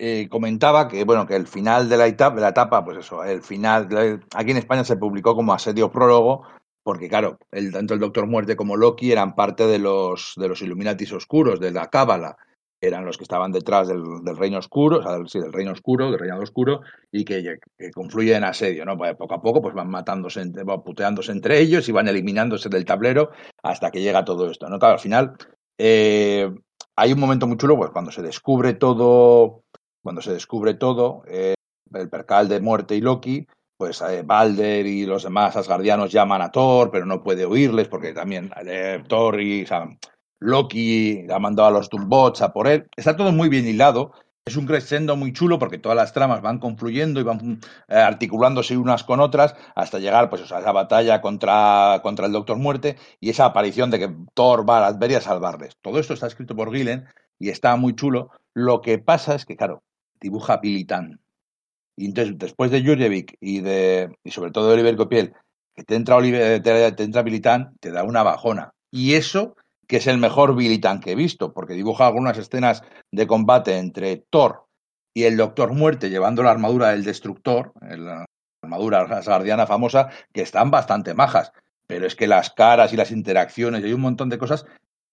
[0.00, 3.24] Eh, comentaba que bueno que el final de la etapa, de la etapa pues eso
[3.24, 6.44] el final aquí en España se publicó como asedio prólogo
[6.84, 10.62] porque claro el, tanto el Doctor Muerte como Loki eran parte de los de los
[10.62, 12.36] Illuminatis oscuros de la Cábala
[12.80, 14.02] eran los que estaban detrás del,
[14.36, 16.80] Reino Oscuro, o sea, del, sí, del Reino Oscuro, del Reinado Oscuro,
[17.10, 17.58] y que,
[17.92, 18.96] confluyen en asedio, ¿no?
[18.96, 22.84] Pues poco a poco pues van matándose, van puteándose entre ellos y van eliminándose del
[22.84, 23.30] tablero
[23.62, 24.78] hasta que llega todo esto, ¿no?
[24.78, 25.34] Claro, al final
[25.76, 26.50] eh,
[26.96, 29.62] hay un momento muy chulo, pues cuando se descubre todo,
[30.02, 31.54] cuando se descubre todo, eh,
[31.92, 33.46] el percal de muerte y Loki,
[33.76, 38.12] pues eh, Balder y los demás asgardianos llaman a Thor, pero no puede oírles porque
[38.12, 38.50] también
[39.08, 39.66] Thor y o
[40.40, 42.88] Loki ha mandado a los Doombots a por él.
[42.96, 44.12] Está todo muy bien hilado.
[44.44, 48.78] Es un crescendo muy chulo porque todas las tramas van confluyendo y van eh, articulándose
[48.78, 53.28] unas con otras hasta llegar pues, a esa batalla contra, contra el Doctor Muerte y
[53.28, 55.76] esa aparición de que Thor va a Latveria a salvarles.
[55.82, 57.04] Todo esto está escrito por Gillen
[57.38, 58.30] y está muy chulo.
[58.54, 59.82] Lo que pasa es que, claro,
[60.18, 61.20] dibuja Billy Tan.
[61.94, 65.34] Y entonces, después de Jurjevic y, de, y sobre todo de Oliver Copiel,
[65.74, 68.72] que te entra, Oliver, te, te entra Billy Tan, te da una bajona.
[68.90, 69.56] Y eso
[69.88, 73.78] que es el mejor Billy Tan que he visto, porque dibuja algunas escenas de combate
[73.78, 74.66] entre Thor
[75.14, 78.26] y el Doctor Muerte llevando la armadura del Destructor, la
[78.62, 81.52] armadura asgardiana famosa, que están bastante majas.
[81.86, 84.66] Pero es que las caras y las interacciones, y hay un montón de cosas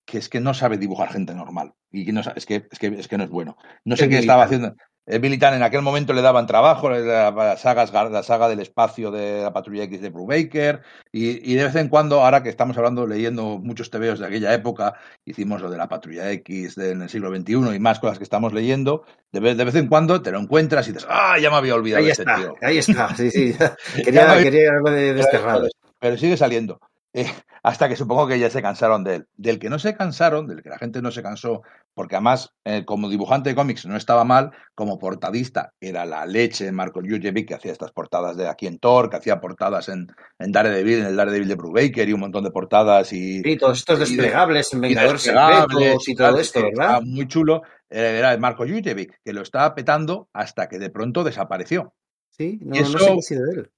[0.06, 1.73] que es que no sabe dibujar gente normal.
[1.89, 3.57] Y es, que, es, que, es que no es bueno.
[3.85, 4.76] No sé El qué estaba haciendo.
[5.07, 8.60] El Billy Tan en aquel momento le daban trabajo, la, la, saga, la saga del
[8.60, 12.49] espacio de la Patrulla X de Brubaker, y, y, de vez en cuando, ahora que
[12.49, 16.91] estamos hablando, leyendo muchos tebeos de aquella época, hicimos lo de la Patrulla X de,
[16.91, 19.88] en el siglo XXI y más cosas que estamos leyendo, de vez, de vez en
[19.88, 22.56] cuando te lo encuentras y dices, ¡ah, ya me había olvidado Ahí este está, tío!
[22.64, 23.56] ahí está, sí, sí.
[24.03, 25.68] Quería, había- quería algo de desterrado.
[25.99, 26.80] Pero sigue saliendo.
[27.15, 27.25] Eh,
[27.63, 29.27] hasta que supongo que ya se cansaron de él.
[29.37, 31.61] Del que no se cansaron, del que la gente no se cansó,
[31.93, 36.71] porque además, eh, como dibujante de cómics no estaba mal, como portadista era la leche
[36.71, 40.51] Marco Jurjevic, que hacía estas portadas de aquí en Thor, que hacía portadas en, en
[40.51, 43.99] Daredevil, en el Daredevil de Brubaker y un montón de portadas y, Sí, todos estos
[43.99, 46.71] desplegables en y Vengadores Secretos y todo esto, ¿verdad?
[46.85, 47.61] estaba muy chulo.
[47.89, 51.93] Era Marco Jurjevic, que lo estaba petando hasta que de pronto desapareció.
[52.29, 53.71] Sí, no, y no sé eso- qué ha sido de él.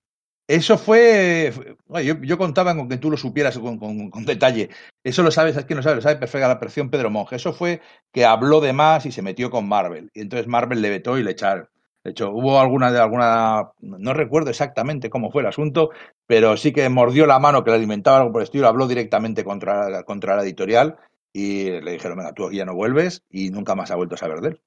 [0.47, 1.51] Eso fue.
[2.21, 4.69] yo, contaba con que tú lo supieras con, con- detalle.
[5.03, 7.35] Eso lo sabes, es que no sabe, lo sabe perfecta la perfección Pedro Monge.
[7.35, 7.81] Eso fue
[8.13, 10.09] que habló de más y se metió con Marvel.
[10.13, 11.67] Y entonces Marvel le vetó y le echaron.
[12.03, 13.71] De hecho, hubo alguna de alguna.
[13.81, 15.89] No recuerdo exactamente cómo fue el asunto,
[16.25, 19.43] pero sí que mordió la mano que le alimentaba algo por el estilo, habló directamente
[19.43, 20.95] contra, contra la editorial
[21.33, 24.39] y le dijeron, venga, tú ya no vuelves y nunca más ha vuelto a saber
[24.39, 24.61] de él.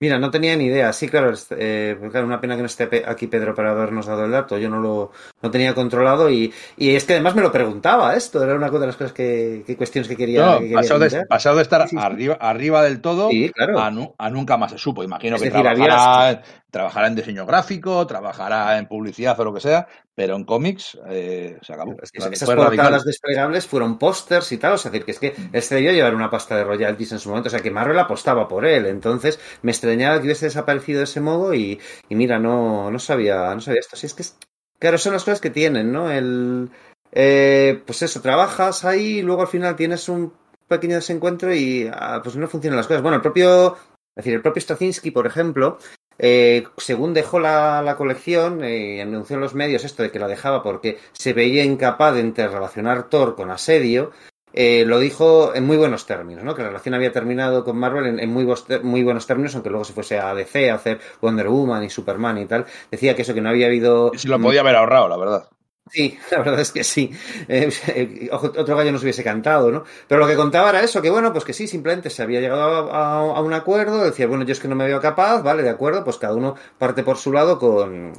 [0.00, 0.92] Mira, no tenía ni idea.
[0.92, 4.06] Sí, claro, es- eh, pues claro, una pena que no esté aquí Pedro para habernos
[4.06, 4.56] dado el dato.
[4.56, 5.10] Yo no lo
[5.42, 8.42] no tenía controlado y, y es que además me lo preguntaba esto.
[8.44, 11.06] Era una de las cosas que, que cuestiones que quería, No, que quería pasado, de,
[11.10, 11.26] mirar.
[11.26, 12.02] pasado de estar Sí, sí, sí.
[12.04, 13.80] Arriba, arriba del todo Sí, claro.
[13.80, 15.02] a, nu- a nunca más se supo.
[15.02, 19.60] Imagino Es que decir, había- trabajará, en diseño gráfico, trabajará en publicidad o lo que
[19.60, 21.96] sea, pero en cómics eh, se acabó.
[22.02, 22.76] Es que Fue esas radical.
[22.76, 25.74] portadas desplegables fueron pósters y tal, o sea, es decir, que es que él se
[25.76, 28.66] debió llevar una pasta de royalties en su momento, o sea, que Marvel apostaba por
[28.66, 32.98] él, entonces me extrañaba que hubiese desaparecido de ese modo y, y mira, no, no
[32.98, 34.36] sabía, no sabía esto, sí, es que, es-
[34.78, 36.10] claro, son las cosas que tienen, ¿no?
[36.10, 36.70] El,
[37.12, 40.32] eh, pues eso, trabajas ahí y luego al final tienes un
[40.68, 43.02] pequeño desencuentro y ah, pues no funcionan las cosas.
[43.02, 45.78] Bueno, el propio, es decir, el propio Straczynski, por ejemplo,
[46.18, 50.28] eh, según dejó la, la colección, eh, anunció en los medios esto de que la
[50.28, 54.10] dejaba porque se veía incapaz de interrelacionar Thor con Asedio,
[54.52, 56.54] eh, lo dijo en muy buenos términos, ¿no?
[56.54, 58.46] Que la relación había terminado con Marvel en, muy,
[58.82, 62.38] muy buenos términos, aunque luego se fuese a DC a hacer Wonder Woman y Superman
[62.38, 62.66] y tal.
[62.90, 64.10] Decía que eso, que no había habido...
[64.14, 65.48] Y se lo podía haber ahorrado, la verdad.
[65.90, 67.10] Sí, la verdad es que sí.
[67.48, 69.84] Eh, eh, otro gallo nos hubiese cantado, ¿no?
[70.06, 72.92] Pero lo que contaba era eso, que bueno, pues que sí, simplemente se había llegado
[72.92, 76.04] a, un acuerdo, decía, bueno, yo es que no me veo capaz, vale, de acuerdo,
[76.04, 78.12] pues cada uno parte por su lado con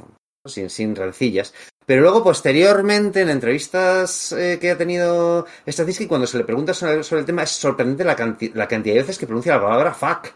[0.46, 1.54] sin, sin rencillas.
[1.86, 7.02] Pero luego, posteriormente, en entrevistas eh, que ha tenido Straczynski, cuando se le pregunta sobre,
[7.02, 9.92] sobre el tema, es sorprendente la, canti- la cantidad de veces que pronuncia la palabra
[9.94, 10.28] fuck.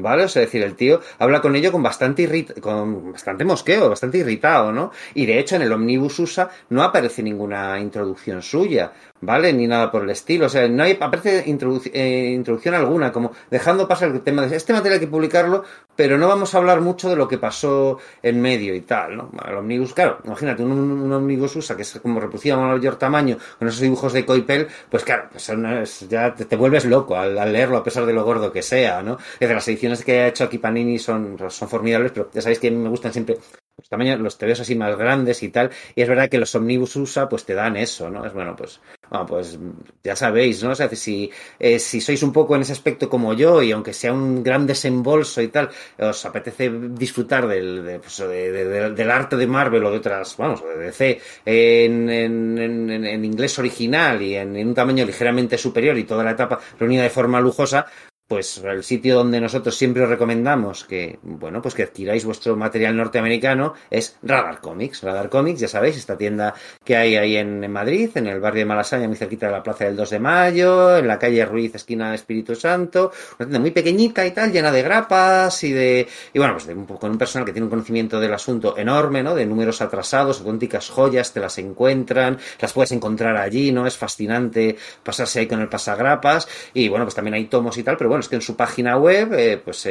[0.00, 0.24] ¿Vale?
[0.24, 3.88] O sea, es decir, el tío habla con ello con bastante irrit con bastante mosqueo,
[3.88, 4.92] bastante irritado, ¿no?
[5.14, 9.52] Y de hecho en el Omnibus USA no aparece ninguna introducción suya, ¿vale?
[9.52, 10.46] Ni nada por el estilo.
[10.46, 14.72] O sea, no hay, aparece eh, introducción alguna, como dejando pasar el tema de este
[14.72, 15.64] material hay que publicarlo,
[15.96, 19.30] pero no vamos a hablar mucho de lo que pasó en medio y tal, ¿no?
[19.46, 23.36] El Omnibus, claro, imagínate un, un Omnibus USA que es como reproducido a mayor tamaño,
[23.58, 27.78] con esos dibujos de Coipel, pues claro, pues ya te, vuelves loco al, al leerlo
[27.78, 29.18] a pesar de lo gordo que sea, ¿no?
[29.40, 32.60] Es de las ediciones que ha hecho aquí Panini son, son formidables, pero ya sabéis
[32.60, 33.38] que me gustan siempre
[33.78, 37.28] los tamaños, los así más grandes y tal, y es verdad que los Omnibus USA
[37.28, 38.24] pues te dan eso, ¿no?
[38.26, 39.58] Es bueno, pues, bueno, pues
[40.02, 40.70] ya sabéis, ¿no?
[40.70, 43.92] O sea, si, eh, si sois un poco en ese aspecto como yo, y aunque
[43.92, 48.90] sea un gran desembolso y tal, os apetece disfrutar del, de, pues, de- de- de-
[48.90, 53.58] del arte de Marvel o de otras, vamos, de DC, en, en, en- en inglés
[53.58, 57.86] original y en un tamaño ligeramente superior y toda la etapa reunida de forma lujosa,
[58.28, 62.94] pues el sitio donde nosotros siempre os recomendamos que, bueno, pues que adquiráis vuestro material
[62.94, 65.02] norteamericano es Radar Comics.
[65.02, 66.52] Radar Comics, ya sabéis, esta tienda
[66.84, 69.86] que hay ahí en, Madrid, en el barrio de Malasaña, muy cerquita de la Plaza
[69.86, 74.26] del 2 de Mayo, en la calle Ruiz, esquina Espíritu Santo, una tienda muy pequeñita
[74.26, 77.52] y tal, llena de grapas y de, y bueno, pues de con un personal que
[77.52, 79.34] tiene un conocimiento del asunto enorme, ¿no?
[79.34, 83.86] De números atrasados, auténticas joyas, te las encuentran, las puedes encontrar allí, ¿no?
[83.86, 87.96] Es fascinante pasarse ahí con el pasagrapas y bueno, pues también hay tomos y tal,
[87.96, 89.86] pero bueno, es que en su página web eh, pues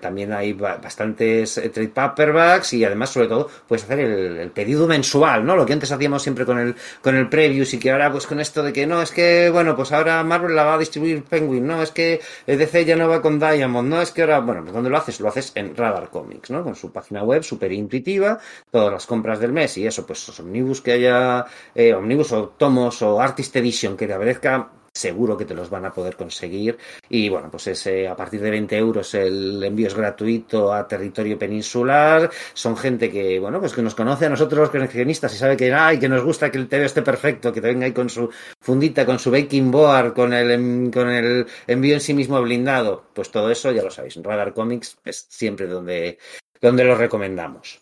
[0.00, 4.86] también hay ba- bastantes eh, trade paperbacks y además sobre todo puedes hacer el, pedido
[4.86, 5.56] mensual, ¿no?
[5.56, 8.40] Lo que antes hacíamos siempre con el con el previews y que ahora pues con
[8.40, 11.66] esto de que no, es que bueno, pues ahora Marvel la va a distribuir Penguin,
[11.66, 14.72] no, es que DC ya no va con Diamond, no, es que ahora, bueno, pues
[14.74, 15.20] ¿dónde lo haces?
[15.20, 16.62] Lo haces en Radar Comics, ¿no?
[16.64, 18.38] Con su página web súper intuitiva,
[18.70, 21.44] todas las compras del mes y eso, pues los omnibus que haya,
[21.74, 25.86] eh, omnibus o tomos o Artist Edition que te aparezca, seguro que te los van
[25.86, 26.78] a poder conseguir.
[27.08, 31.38] Y bueno, pues ese, a partir de 20 euros el envío es gratuito a territorio
[31.38, 32.30] peninsular.
[32.52, 35.72] Son gente que, bueno, pues que nos conoce a nosotros los coleccionistas y sabe que,
[35.72, 38.30] ay, que nos gusta que el TV esté perfecto, que te venga ahí con su
[38.60, 43.04] fundita, con su baking board, con el, con el envío en sí mismo blindado.
[43.14, 44.16] Pues todo eso ya lo sabéis.
[44.22, 46.18] Radar Comics es siempre donde,
[46.60, 47.80] donde lo recomendamos.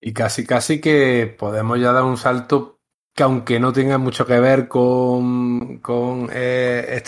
[0.00, 2.77] Y casi, casi que podemos ya dar un salto
[3.18, 7.02] que aunque no tenga mucho que ver con, con eh,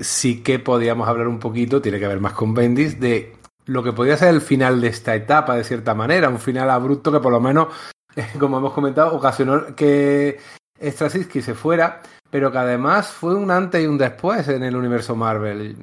[0.00, 3.32] sí que podíamos hablar un poquito, tiene que ver más con Bendis, de
[3.66, 7.12] lo que podía ser el final de esta etapa, de cierta manera, un final abrupto
[7.12, 7.68] que por lo menos,
[8.40, 10.40] como hemos comentado, ocasionó que
[10.82, 15.14] Straczynski se fuera, pero que además fue un antes y un después en el universo
[15.14, 15.76] Marvel.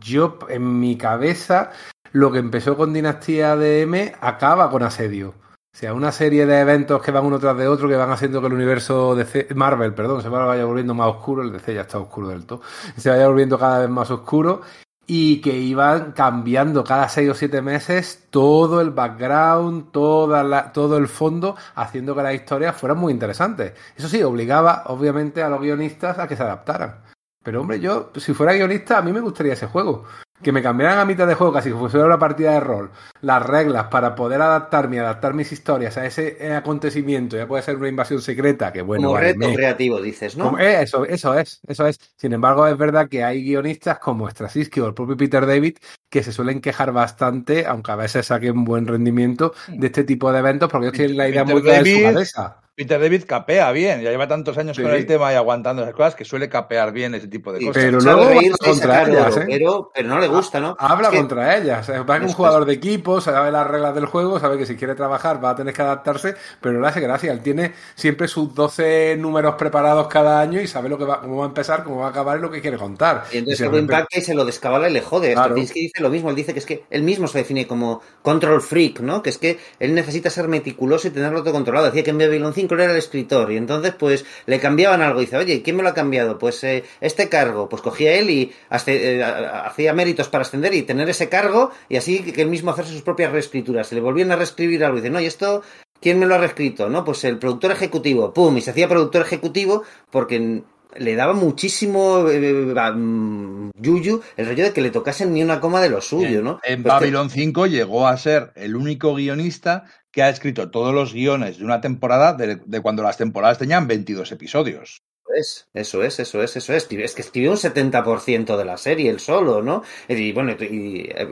[0.00, 1.72] Yo, en mi cabeza,
[2.12, 5.34] lo que empezó con Dinastía de M acaba con Asedio.
[5.74, 8.40] O sea, una serie de eventos que van uno tras de otro, que van haciendo
[8.40, 11.98] que el universo de Marvel, perdón, se vaya volviendo más oscuro, el DC ya está
[11.98, 12.62] oscuro del todo,
[12.96, 14.62] se vaya volviendo cada vez más oscuro
[15.04, 20.96] y que iban cambiando cada seis o siete meses todo el background, toda la, todo
[20.96, 23.72] el fondo, haciendo que las historias fueran muy interesantes.
[23.96, 27.00] Eso sí, obligaba obviamente a los guionistas a que se adaptaran.
[27.42, 30.04] Pero hombre, yo, si fuera guionista, a mí me gustaría ese juego.
[30.44, 32.90] Que me cambiaran a mitad de juego, casi si fuera una partida de rol,
[33.22, 37.36] las reglas para poder adaptarme, adaptar mis historias a ese eh, acontecimiento.
[37.36, 40.44] Ya puede ser una invasión secreta, que bueno, Como reto me- creativo, dices, ¿no?
[40.44, 41.98] como- eh, eso, eso es, eso es.
[42.16, 45.78] Sin embargo, es verdad que hay guionistas como Straczynski o el propio Peter David
[46.10, 50.40] que se suelen quejar bastante, aunque a veces saquen buen rendimiento de este tipo de
[50.40, 52.60] eventos, porque ellos tienen la idea Peter muy clara de su cabeza.
[52.76, 54.82] Peter David capea bien, ya lleva tantos años Sí.
[54.82, 57.66] con el tema y aguantando esas cosas que suele capear bien ese tipo de Sí,
[57.66, 57.84] cosas.
[57.84, 59.44] Pero luego y contra ellas, ¿eh?
[59.46, 60.74] pero, pero no le gusta, ¿no?
[60.76, 61.88] Habla Es que- contra ellas.
[61.88, 64.96] Es un Eso jugador de equipo, sabe las reglas del juego, sabe que si quiere
[64.96, 67.30] trabajar va a tener que adaptarse, pero no le hace gracia.
[67.30, 71.36] Él tiene siempre sus 12 números preparados cada año y sabe lo que va, cómo
[71.36, 73.22] va a empezar, cómo va a acabar y lo que quiere contar.
[73.32, 75.32] Y entonces repente- impacta y se lo descabala y le jode.
[75.34, 75.50] Claro.
[75.50, 78.60] Straczynski dice lo mismo, él dice que es que él mismo se define como control
[78.60, 79.22] freak, ¿no?
[79.22, 81.86] Que es que él necesita ser meticuloso y tenerlo todo controlado.
[81.86, 85.20] Decía que en Babylon 5 era el escritor y entonces pues le cambiaban algo.
[85.20, 86.38] Dice, oye, ¿quién me lo ha cambiado?
[86.38, 87.68] Pues eh, este cargo.
[87.68, 88.52] Pues cogía él y
[88.86, 92.92] eh, hacía méritos para ascender y tener ese cargo y así que él mismo hacerse
[92.92, 93.86] sus propias reescrituras.
[93.86, 95.62] Se le volvían a reescribir algo y dice, no, y esto...
[96.00, 96.90] ¿Quién me lo ha reescrito?
[96.90, 100.62] No, pues el productor ejecutivo, pum, y se hacía productor ejecutivo porque
[100.96, 102.38] le daba muchísimo eh,
[102.76, 106.42] eh, mm, yuyu el rollo de que le tocasen ni una coma de lo suyo,
[106.42, 106.60] ¿no?
[106.64, 110.94] En Pues que- Babylon 5 llegó a ser el único guionista que ha escrito todos
[110.94, 115.02] los guiones de una temporada de, de cuando las temporadas tenían 22 episodios.
[115.34, 116.88] Es, eso es, eso es, eso es.
[116.90, 119.82] Es que escribió un 70% de la serie él solo, ¿no?
[120.08, 121.28] Y bueno, y, eh,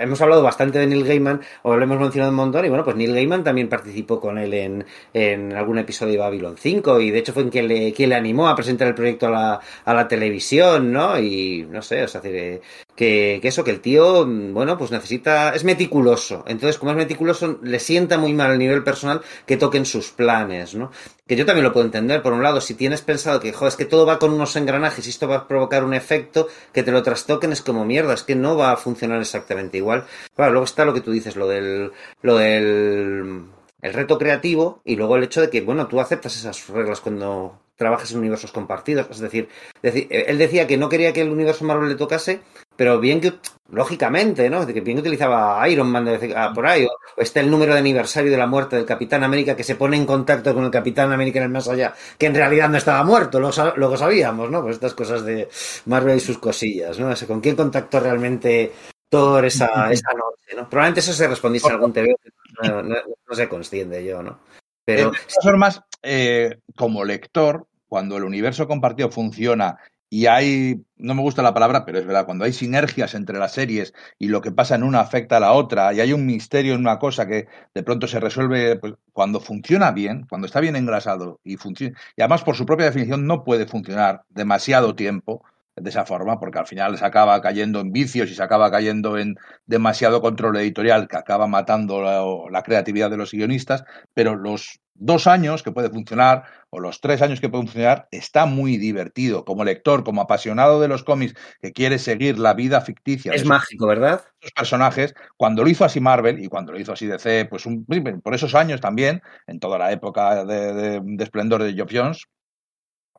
[0.00, 2.96] hemos hablado bastante de Neil Gaiman, o lo hemos mencionado un montón, y bueno, pues
[2.96, 7.18] Neil Gaiman también participó con él en, en algún episodio de Babylon 5, y de
[7.18, 10.08] hecho fue quien le, quien le animó a presentar el proyecto a la, a la
[10.08, 11.18] televisión, ¿no?
[11.18, 12.20] Y no sé, o sea,
[13.00, 16.44] que, que, eso, que el tío, bueno, pues necesita, es meticuloso.
[16.46, 20.74] Entonces, como es meticuloso, le sienta muy mal a nivel personal que toquen sus planes,
[20.74, 20.90] ¿no?
[21.26, 22.20] Que yo también lo puedo entender.
[22.20, 25.06] Por un lado, si tienes pensado que, joder, es que todo va con unos engranajes
[25.06, 28.22] y esto va a provocar un efecto, que te lo trastoquen es como mierda, es
[28.22, 30.04] que no va a funcionar exactamente igual.
[30.36, 33.44] Claro, luego está lo que tú dices, lo del, lo del,
[33.80, 37.60] el reto creativo y luego el hecho de que, bueno, tú aceptas esas reglas cuando
[37.80, 39.06] trabajas en universos compartidos.
[39.10, 39.48] Es decir,
[39.82, 42.42] él decía que no quería que el universo Marvel le tocase,
[42.80, 43.34] pero bien que,
[43.68, 44.66] lógicamente, ¿no?
[44.66, 47.74] Que bien que utilizaba Iron Man de, ah, por ahí, o, o está el número
[47.74, 50.70] de aniversario de la muerte del Capitán América que se pone en contacto con el
[50.70, 54.50] Capitán América en el más allá, que en realidad no estaba muerto, lo, luego sabíamos,
[54.50, 54.62] ¿no?
[54.62, 55.46] Pues estas cosas de
[55.84, 57.08] Marvel y sus cosillas, ¿no?
[57.08, 58.72] O sea, ¿Con quién contactó realmente
[59.10, 60.66] Thor esa, esa noche, ¿no?
[60.66, 62.16] Probablemente eso se respondiese en algún TV,
[62.62, 62.96] no, no,
[63.28, 64.38] no sé consciente yo, ¿no?
[64.86, 69.76] Pero De todas formas, eh, como lector, cuando el universo compartido funciona
[70.10, 73.52] y hay, no me gusta la palabra, pero es verdad, cuando hay sinergias entre las
[73.52, 76.74] series y lo que pasa en una afecta a la otra y hay un misterio
[76.74, 80.74] en una cosa que de pronto se resuelve, pues, cuando funciona bien, cuando está bien
[80.74, 85.44] engrasado y funciona, y además por su propia definición no puede funcionar demasiado tiempo
[85.76, 89.18] de esa forma, porque al final se acaba cayendo en vicios y se acaba cayendo
[89.18, 89.36] en
[89.66, 93.84] demasiado control editorial que acaba matando la, la creatividad de los guionistas,
[94.14, 98.44] pero los dos años que puede funcionar o los tres años que puede funcionar está
[98.46, 103.32] muy divertido como lector, como apasionado de los cómics que quiere seguir la vida ficticia
[103.32, 104.20] Es de mágico, ¿verdad?
[104.40, 107.86] esos personajes, cuando lo hizo así Marvel y cuando lo hizo así DC, pues un-
[108.22, 112.24] por esos años también, en toda la época de, de- de esplendor de Geoff Jones,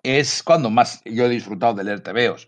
[0.04, 2.48] es cuando más yo he disfrutado de leer TVOs.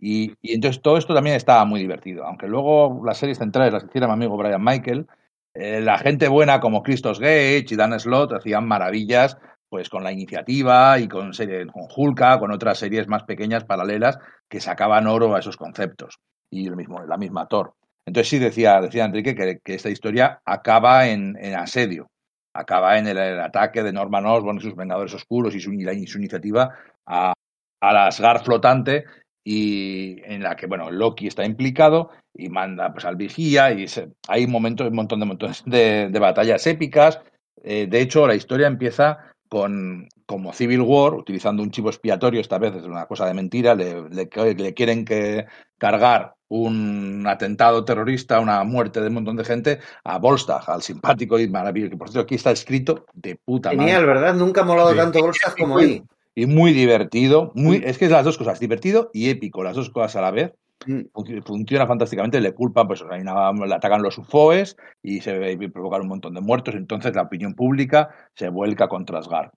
[0.00, 2.24] Y, y entonces todo esto también estaba muy divertido.
[2.24, 5.06] Aunque luego las series centrales las hiciera mi amigo Brian Michael,
[5.54, 9.36] eh, la gente buena como Christos Gage y Dan Slott hacían maravillas
[9.68, 14.18] pues con la iniciativa y con, serie, con Hulka, con otras series más pequeñas, paralelas,
[14.48, 16.18] que sacaban oro a esos conceptos.
[16.50, 17.74] Y el mismo, la misma Thor.
[18.04, 22.10] Entonces sí decía, decía Enrique que, que esta historia acaba en, en asedio,
[22.54, 26.74] acaba en el, ataque de Norman Osborn y sus Vengadores Oscuros y su, iniciativa
[27.06, 27.32] a,
[27.80, 29.04] la Asgard flotante
[29.44, 33.86] y en la que bueno Loki está implicado y manda pues al vigía y
[34.28, 37.20] hay momentos un montón de montones de, de batallas épicas.
[37.62, 42.56] Eh, de hecho la historia empieza con como Civil War utilizando un chivo expiatorio esta
[42.58, 45.46] vez es una cosa de mentira le, le- le quieren que
[45.76, 51.36] cargar un atentado terrorista una muerte de un montón de gente a Volstagg al simpático
[51.40, 54.34] y maravilloso que por cierto aquí está escrito de puta madre Genial, ¿verdad?
[54.36, 54.96] Nunca ha molado Sí.
[54.98, 56.00] tanto Volstagg como ahí.
[56.36, 59.90] y muy divertido, muy, es que es las dos cosas, divertido y épico, las dos
[59.90, 60.52] cosas a la vez.
[60.86, 61.00] Mm.
[61.12, 65.34] Func- Funciona fantásticamente, le culpan, pues hay una- le atacan los UFOs y se
[65.74, 69.50] provocar un montón de muertos, entonces la opinión pública se vuelca contra Asgard.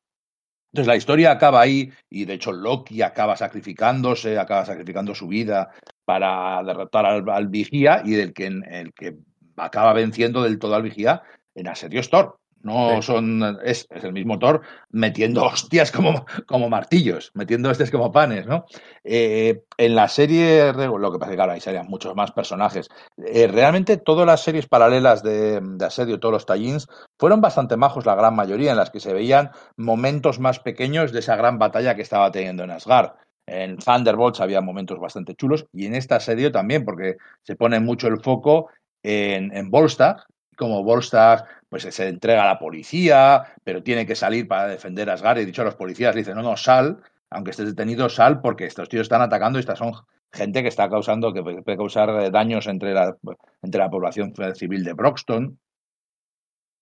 [0.74, 5.70] Entonces la historia acaba ahí y de hecho Loki acaba sacrificándose, acaba sacrificando su vida
[6.04, 9.18] para derrotar al, al vigía y el que, el que
[9.56, 11.22] acaba venciendo del todo al vigía
[11.54, 12.40] en asedio Thor.
[12.64, 18.12] No son, es, es el mismo Thor metiendo hostias como, como martillos, metiendo hostias como
[18.12, 18.66] panes, ¿no?
[19.04, 22.90] Eh, en la serie, lo que pasa es que claro, ahí serían muchos más personajes.
[23.18, 26.88] Eh, realmente todas las series paralelas de, de Asedio, todos los tallins,
[27.20, 31.20] fueron bastante majos la gran mayoría, en las que se veían momentos más pequeños de
[31.20, 33.12] esa gran batalla que estaba teniendo en Asgard.
[33.46, 38.08] En Thunderbolts había momentos bastante chulos y en esta asedio también, porque se pone mucho
[38.08, 38.70] el foco
[39.04, 40.26] en, en Volstagg,
[40.56, 45.14] como Volstagg pues se entrega a la policía, pero tiene que salir para defender a
[45.14, 47.02] Asgard y dicho a los policías, le dicen, no, no, sal,
[47.32, 49.92] aunque estés detenido, sal porque estos tíos están atacando y estas son
[50.32, 53.18] gente que está causando, que puede causar eh, daños entre la,
[53.64, 55.60] entre la población civil de Broxton.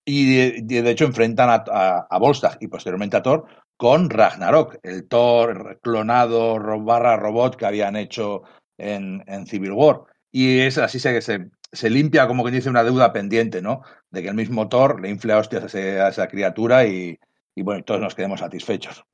[0.03, 3.45] Y de, hecho enfrentan a, a, Volstagg y posteriormente a Thor
[3.77, 8.41] con Ragnarok, el Thor clonado barra robot que habían hecho
[8.77, 10.01] en, en Civil War.
[10.33, 13.81] Y es así se, se, se limpia, como quien dice, una deuda pendiente, ¿no?
[14.09, 17.19] De que el mismo Thor le infle a hostias a, ese- a esa criatura y,
[17.55, 19.05] y bueno, y todos nos quedemos satisfechos.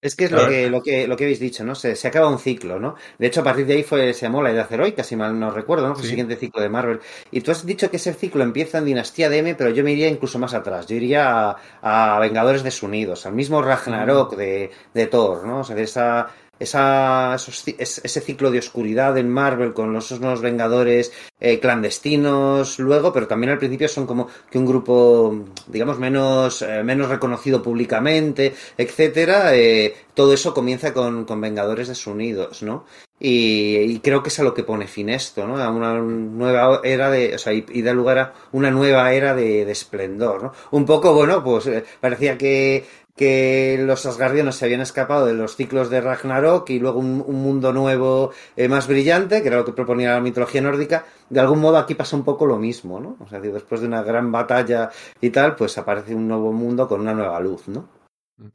[0.00, 1.76] Es que es lo que, lo que, lo que habéis dicho, ¿no?
[1.76, 2.96] Se, se acaba un ciclo, ¿no?
[3.18, 5.52] De hecho, a partir de ahí fue, se llamó la Edad Heroica, si mal no
[5.52, 5.94] recuerdo, ¿no?
[5.94, 6.98] Fue el siguiente ciclo de Marvel.
[7.30, 9.92] Y tú has dicho que ese ciclo empieza en Dinastía de M, pero yo me
[9.92, 10.88] iría incluso más atrás.
[10.88, 15.60] Yo iría a, a Vengadores Desunidos, al mismo Ragnarok de, de Thor, ¿no?
[15.60, 16.30] O sea, de esa,
[16.62, 23.12] esa, esos ese ciclo de oscuridad en Marvel con los, nuevos Vengadores eh, clandestinos luego,
[23.12, 28.54] pero también al principio son como que un grupo, digamos, menos, eh, menos reconocido públicamente,
[28.76, 29.54] etcétera.
[29.56, 32.84] eh, todo eso comienza con, con Vengadores desunidos, ¿no?
[33.24, 35.56] Y, y creo que es a lo que pone fin esto, ¿no?
[35.56, 39.32] A una nueva era de, o sea, y, y da lugar a una nueva era
[39.34, 40.52] de, de esplendor, ¿no?
[40.72, 42.84] Un poco, bueno, pues eh, parecía que,
[43.16, 47.42] que los asgardianos se habían escapado de los ciclos de Ragnarok y luego un, un
[47.42, 51.04] mundo nuevo eh, más brillante, que era lo que proponía la mitología nórdica.
[51.28, 53.16] De algún modo aquí pasa un poco lo mismo, ¿no?
[53.20, 54.90] O sea, después de una gran batalla
[55.20, 57.88] y tal, pues aparece un nuevo mundo con una nueva luz, ¿no?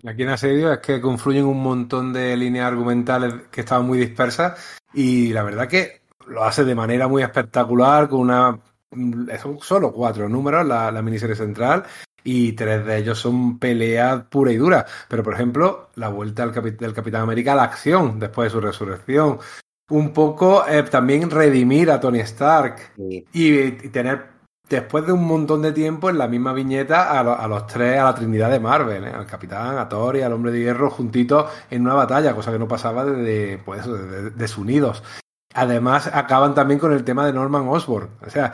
[0.06, 4.80] Aquí en Asedio es que confluyen un montón de líneas argumentales que estaban muy dispersas
[4.94, 8.60] y la verdad que lo hace de manera muy espectacular con una...
[9.42, 11.84] Son solo cuatro números la miniserie central
[12.24, 14.86] y tres de ellos son peleas pura y dura.
[15.08, 18.52] Pero por ejemplo, la vuelta del, Capi- del Capitán América a la acción después de
[18.52, 19.40] su resurrección.
[19.90, 24.36] Un poco eh, también redimir a Tony Stark Y y, y tener
[24.70, 27.98] después de un montón de tiempo en la misma viñeta a, lo- a los tres,
[27.98, 29.12] a la Trinidad de Marvel, ¿eh?
[29.16, 32.60] al Capitán, a Thor y al Hombre de Hierro juntitos en una batalla, cosa que
[32.60, 33.86] no pasaba desde pues,
[34.36, 35.04] desunidos.
[35.54, 38.10] Además, acaban también con el tema de Norman Osborn.
[38.26, 38.52] O sea,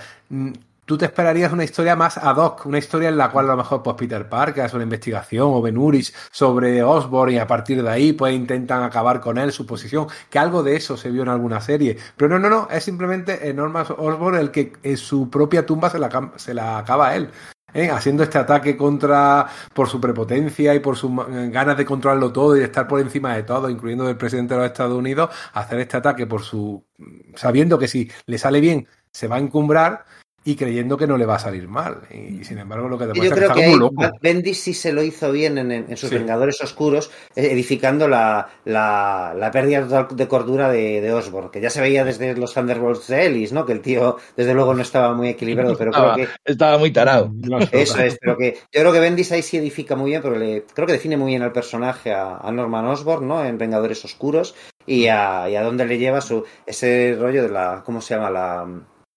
[0.94, 3.58] tú te esperarías una historia más ad hoc, una historia en la cual a lo
[3.58, 7.82] mejor pues Peter Parker hace una investigación o Ben Urich sobre Osborn y a partir
[7.82, 11.24] de ahí pues intentan acabar con él, su posición, que algo de eso se vio
[11.24, 11.98] en alguna serie.
[12.16, 15.98] Pero no, no, no, es simplemente Norman Osborn el que en su propia tumba se
[15.98, 17.32] la, se la acaba él.
[17.74, 17.90] ¿eh?
[17.90, 21.10] haciendo este ataque contra por su prepotencia y por sus
[21.50, 24.60] ganas de controlarlo todo y de estar por encima de todo, incluyendo del presidente de
[24.60, 26.86] los Estados Unidos, hacer este ataque por su
[27.34, 30.06] sabiendo que si le sale bien se va a encumbrar
[30.46, 32.02] y creyendo que no le va a salir mal.
[32.12, 33.76] Y, y sin embargo lo que demuestra Yo es que creo está que como ahí
[33.76, 34.18] loco.
[34.22, 36.16] Bendis sí se lo hizo bien en, en- en sus Sí.
[36.16, 41.62] Vengadores Oscuros, eh, edificando la, la, la pérdida total de cordura de, de Osborn, que
[41.62, 43.66] ya se veía desde los Thunderbolts de Ellis, ¿no?
[43.66, 47.32] Que el tío, desde luego, no estaba muy equilibrado, pero creo que estaba muy tarado.
[47.72, 50.66] Eso es, pero que yo creo que Bendis ahí sí edifica muy bien, pero le,
[50.74, 53.44] creo que define muy bien al personaje a, a Norman Osborn, ¿no?
[53.46, 54.56] En Vengadores Oscuros
[54.86, 58.30] y a, y a dónde le lleva su ese rollo de la, ¿cómo se llama?
[58.30, 58.68] La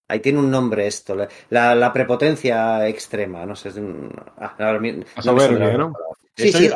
[0.09, 4.09] Ahí tiene un nombre esto, la, la, la prepotencia extrema, no sé, es un...
[4.37, 4.55] ah.
[6.35, 6.69] Sí, sí,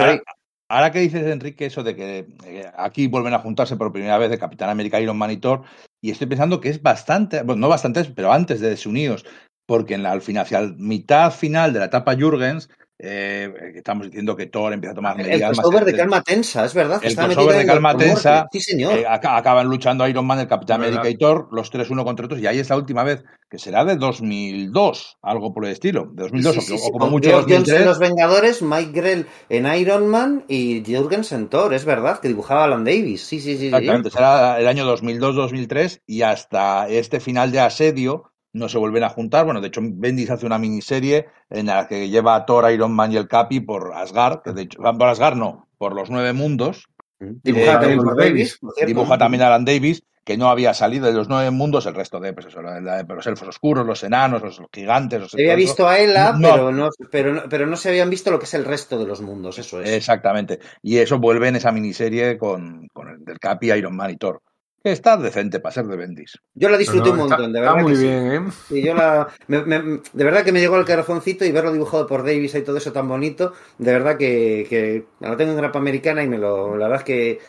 [0.68, 4.30] ahora, que dices, Enrique, eso de que eh, aquí vuelven a juntarse por primera vez
[4.32, 5.64] de Capitán América, Iron Man y Thor,
[6.02, 9.26] y estoy pensando que es bastante, bueno, no bastante, pero antes de desunidos,
[9.66, 12.70] porque en la, al final, hacia la mitad final de la etapa Jürgens,
[13.04, 16.66] eh, estamos diciendo que Thor empieza a tomar el medidas más crossover de calma tensa,
[16.66, 17.00] es verdad.
[17.00, 18.98] que El está crossover de calma tensa, Sí, señor.
[18.98, 20.82] Eh, aca- acaban luchando Iron Man, el Capitán.
[20.82, 23.58] América y Thor, los tres uno contra otros, y ahí es la última vez, que
[23.58, 27.10] será de 2002, algo por el estilo, de 2002 Sí, o, sí, o sí, como
[27.10, 27.86] mucho Geoff Jones en 2003.
[27.86, 32.64] Los Vengadores, Mike Grell en Iron Man y Jurgens en Thor, es verdad, que dibujaba
[32.66, 33.24] Alan Davis.
[33.26, 33.58] Sí, sí, sí.
[33.60, 33.66] sí.
[33.68, 39.10] Exactamente, será el año 2002-2003 y hasta este final de asedio no se vuelven a
[39.10, 39.46] juntar.
[39.46, 43.12] Bueno, de hecho, Bendis hace una miniserie en la que lleva a Thor, Iron Man
[43.12, 46.88] y el Capi por Asgard, que de hecho, por Asgard no, por los nueve mundos.
[47.20, 48.34] Dibujada Eh, también Alan por Davis.
[48.34, 48.60] Davis.
[48.76, 48.88] cierto.
[48.88, 52.34] Dibuja también Alan Davis, que no había salido de los nueve mundos, el resto de,
[52.34, 55.20] pues eso, la- la- los elfos oscuros, los enanos, los gigantes.
[55.20, 56.50] Los Se había visto a Ela, No.
[56.52, 59.06] pero, no, pero, no, pero no se habían visto lo que es el resto de
[59.08, 59.90] los mundos, eso es.
[59.92, 60.60] Exactamente.
[60.82, 64.42] Y eso vuelve en esa miniserie con, con el del Capi, Iron Man y Thor.
[64.84, 66.40] Que está decente para ser de Bendis.
[66.56, 67.84] Yo la disfruté No, no, un está- montón, de está verdad.
[67.84, 68.04] muy que sí.
[68.08, 68.52] bien, ¿eh?
[68.68, 72.08] Sí, yo la, me- me- de verdad que me llegó el corazoncito y verlo dibujado
[72.08, 75.78] por Davis y todo eso tan bonito, de verdad que, que la tengo en grapa
[75.78, 77.40] americana y me lo, la verdad es que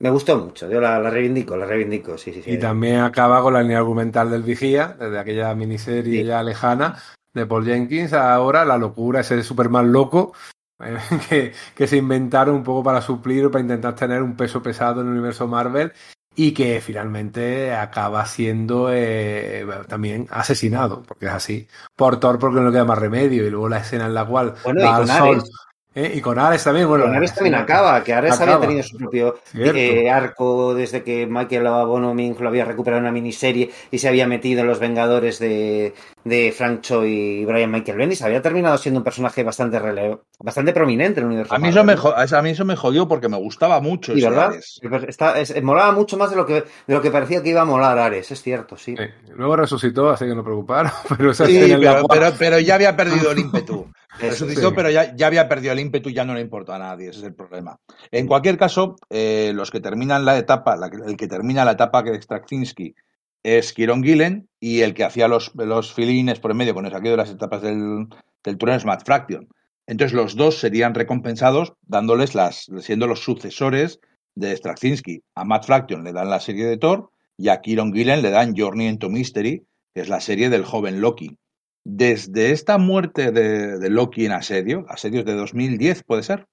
[0.00, 0.68] me gustó mucho.
[0.68, 2.50] Yo la, la reivindico, la reivindico, sí, sí, sí.
[2.52, 6.26] Y también acaba con la línea argumental del Vigía, desde aquella miniserie Sí.
[6.26, 6.96] ya lejana
[7.32, 10.34] de Paul Jenkins, ahora la locura, ese Superman loco
[10.84, 10.96] eh,
[11.30, 15.00] que, que se inventaron un poco para suplir o para intentar tener un peso pesado
[15.00, 15.92] en el universo Marvel
[16.34, 22.66] y que finalmente acaba siendo eh, también asesinado, porque es así, por Thor porque no
[22.66, 25.38] le queda más remedio y luego la escena en la cual Bueno, va al sol
[25.38, 25.50] Ares.
[25.94, 26.12] ¿Eh?
[26.14, 30.10] y con Ares también, bueno, Ares también acaba, que Ares había tenido su propio eh,
[30.10, 34.60] arco desde que Michael Abonoming lo había recuperado en una miniserie y se había metido
[34.62, 35.94] en los Vengadores de,
[36.24, 38.22] de Frank Cho y Brian Michael Bendis.
[38.22, 41.54] Había terminado siendo un personaje bastante rele- bastante prominente en el universo.
[41.54, 44.12] A mí, eso me, a mí eso me jodió porque me gustaba mucho.
[44.12, 44.46] Ese ¿verdad?
[44.52, 44.80] Ares.
[45.08, 46.54] Está, es- molaba mucho más de lo que
[46.86, 48.96] de lo que parecía que iba a molar Ares, es cierto, sí.
[48.96, 49.04] Sí.
[49.34, 53.38] Luego resucitó, así que no preocuparon, pero Sí, pero, pero, pero ya había perdido el
[53.38, 53.90] ímpetu.
[54.18, 54.74] Eso, Resucitó, sí.
[54.76, 57.08] pero ya, ya había perdido el ímpetu y ya no le importa a nadie.
[57.08, 57.78] Ese es el problema.
[58.10, 62.02] En cualquier caso, eh, los que terminan la etapa, la el que termina la etapa
[62.02, 62.94] de Straczynski
[63.42, 66.92] es Kieron Gillen y el que hacía los, los filines por en medio con el
[66.92, 68.06] saqueo de las etapas del,
[68.44, 69.48] del turno es Matt Fraction.
[69.86, 73.98] Entonces los dos serían recompensados dándoles las, siendo los sucesores
[74.34, 75.22] de Straczynski.
[75.34, 78.54] A Matt Fraction le dan la serie de Thor y a Kieron Gillen le dan
[78.56, 81.36] Journey into Mystery, que es la serie del joven Loki.
[81.84, 86.46] Desde esta muerte de, de Loki en asedio, asedios de 2010, ¿puede ser?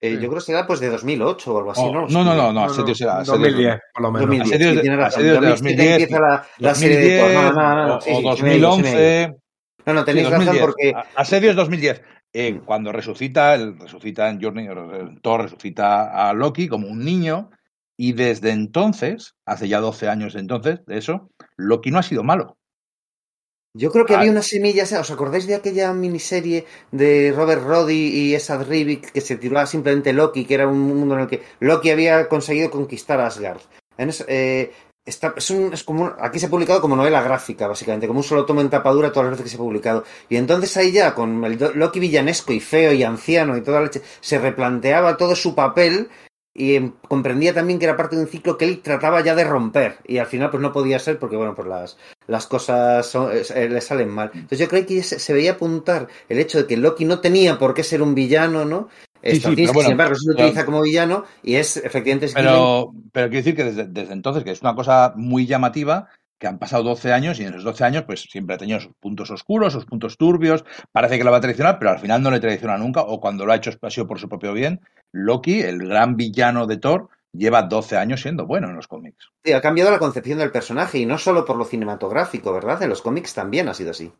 [0.00, 0.22] Eh, Sí.
[0.22, 2.06] yo creo que será pues de 2008 o algo así, Oh, ¿no?
[2.06, 4.28] no, no, no, no, No, asedios no, era asedios 2010, por lo menos.
[4.28, 5.08] 2010, Asedios sí, de- tiene razón.
[5.20, 7.34] asedios de 2007 2010, empieza la, la serie de 2010.
[7.34, 8.92] No, no, no, no, o, sí, o sí, sí me he ido, sí me he
[8.92, 9.28] ido.
[9.28, 9.38] 2011.
[9.86, 10.66] No, no, Sí, tenéis razón 2010.
[10.66, 12.02] porque Asedios 2010.
[12.34, 17.50] Eh, cuando resucita, el, resucita en Journey, el Thor resucita a Loki como un niño,
[17.96, 22.22] y desde entonces, hace ya 12 años de entonces, de eso, Loki no ha sido
[22.22, 22.57] malo.
[23.78, 24.18] Yo creo que Ah.
[24.18, 29.20] había una semilla, ¿os acordáis de aquella miniserie de Robert Roddy y Esad Rivik que
[29.20, 33.20] se titulaba simplemente Loki, que era un mundo en el que Loki había conseguido conquistar
[33.20, 33.60] Asgard?
[33.96, 34.72] En es- eh,
[35.06, 38.24] está- es un- es como aquí se ha publicado como novela gráfica, básicamente, como un
[38.24, 40.02] solo tomo en tapadura todas las veces que se ha publicado.
[40.28, 43.84] Y entonces ahí ya, con el Loki villanesco y feo y anciano y toda la
[43.86, 46.08] leche, se replanteaba todo su papel
[46.58, 49.44] y em, comprendía también que era parte de un ciclo que él trataba ya de
[49.44, 53.30] romper y al final pues no podía ser porque bueno pues las, las cosas son-
[53.32, 56.66] eh, le salen mal entonces yo creo que se, se veía apuntar el hecho de
[56.66, 58.88] que Loki no tenía por qué ser un villano no
[59.20, 62.26] Sí, sí, Straczynski, pero bueno, sin embargo se pero- utiliza como villano y es efectivamente
[62.26, 62.34] es.
[62.34, 66.08] Pero, pero quiero decir que desde, desde entonces, que es una cosa muy llamativa,
[66.38, 68.94] que han pasado 12 años y en esos 12 años pues siempre ha tenido sus
[68.94, 72.30] puntos oscuros, sus puntos turbios, parece que lo va a traicionar, pero al final no
[72.30, 74.80] le traiciona nunca o cuando lo ha hecho ha sido por su propio bien.
[75.12, 79.30] Loki, el gran villano de Thor, lleva 12 años siendo bueno en los cómics.
[79.44, 82.82] Sí, ha cambiado la concepción del personaje y no solo por lo cinematográfico, ¿verdad?
[82.82, 84.12] En los cómics también ha sido así.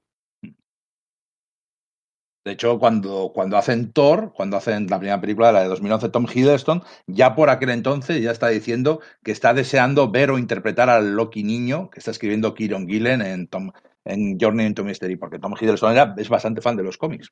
[2.48, 6.24] De hecho, cuando, cuando hacen Thor, cuando hacen la primera película, la de 2011, Tom
[6.32, 11.14] Hiddleston, ya por aquel entonces ya está diciendo que está deseando ver o interpretar al
[11.14, 13.72] Loki niño que está escribiendo Kieron Gillen en, Tom,
[14.06, 17.28] en Journey into Mystery, porque Tom Hiddleston era, es bastante fan de los cómics.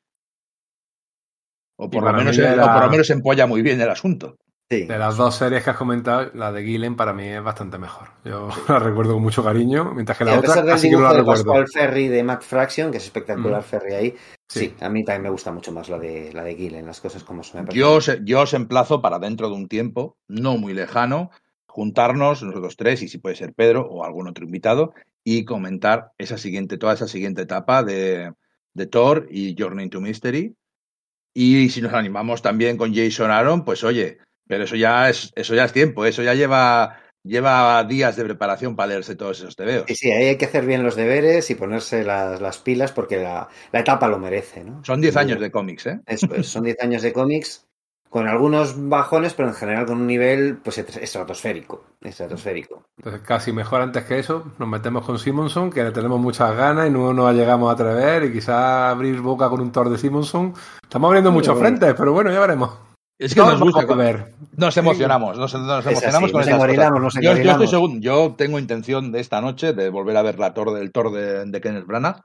[1.78, 4.36] O por, lo menos, mí o era- por lo menos empolla muy bien el asunto.
[4.68, 4.84] Sí.
[4.84, 8.08] De las dos series que has comentado, la de Gillen para mí es bastante mejor.
[8.24, 11.12] Yo la recuerdo con mucho cariño, mientras que la otra así que no la dibujo
[11.12, 11.44] de recuerdo.
[11.44, 13.64] Pascual Ferry de Mac Fraction, que es espectacular Mm.
[13.64, 14.14] Ferry ahí,
[14.48, 14.60] sí.
[14.60, 14.74] Sí.
[14.80, 17.44] a mí también me gusta mucho más la de la de Gillen, las cosas como
[17.44, 17.66] son.
[17.68, 21.30] Yo os, yo os emplazo para dentro de un tiempo, no muy lejano,
[21.66, 26.38] juntarnos nosotros tres, y si puede ser Pedro o algún otro invitado, y comentar esa
[26.38, 28.32] siguiente, toda esa siguiente etapa de,
[28.74, 30.56] de Thor y Journey into Mystery.
[31.34, 35.54] Y si nos animamos también con Jason Aaron, pues oye, pero eso ya es, eso
[35.54, 39.84] ya es tiempo, eso ya lleva, lleva días de preparación para leerse todos esos tebeos.
[39.88, 43.16] Sí, sí, ahí hay que hacer bien los deberes y ponerse las, las pilas porque
[43.16, 44.84] la, la etapa lo merece, ¿no?
[44.84, 46.00] Son 10 años de cómics, ¿eh?
[46.06, 47.66] Eso es, son 10 años de cómics
[48.08, 52.84] con algunos bajones, pero en general con un nivel pues estratosférico, estratosférico.
[52.96, 56.86] Entonces, casi mejor antes que eso, nos metemos con Simonson, que le tenemos muchas ganas
[56.86, 60.54] y no nos llegamos a atrever y quizá abrir boca con un Thor de Simonson.
[60.82, 61.68] Estamos abriendo muchos bueno.
[61.68, 62.85] frentes, pero bueno, ya veremos.
[63.18, 64.34] Es que nos gusta, ver.
[64.56, 67.00] Nos emocionamos, nos, nos emocionamos así, con nos estas cosas.
[67.00, 70.38] nos Yo, yo estoy seguro, yo tengo intención de esta noche de volver a ver
[70.38, 72.24] la Thor del Thor de, de Kenneth Branagh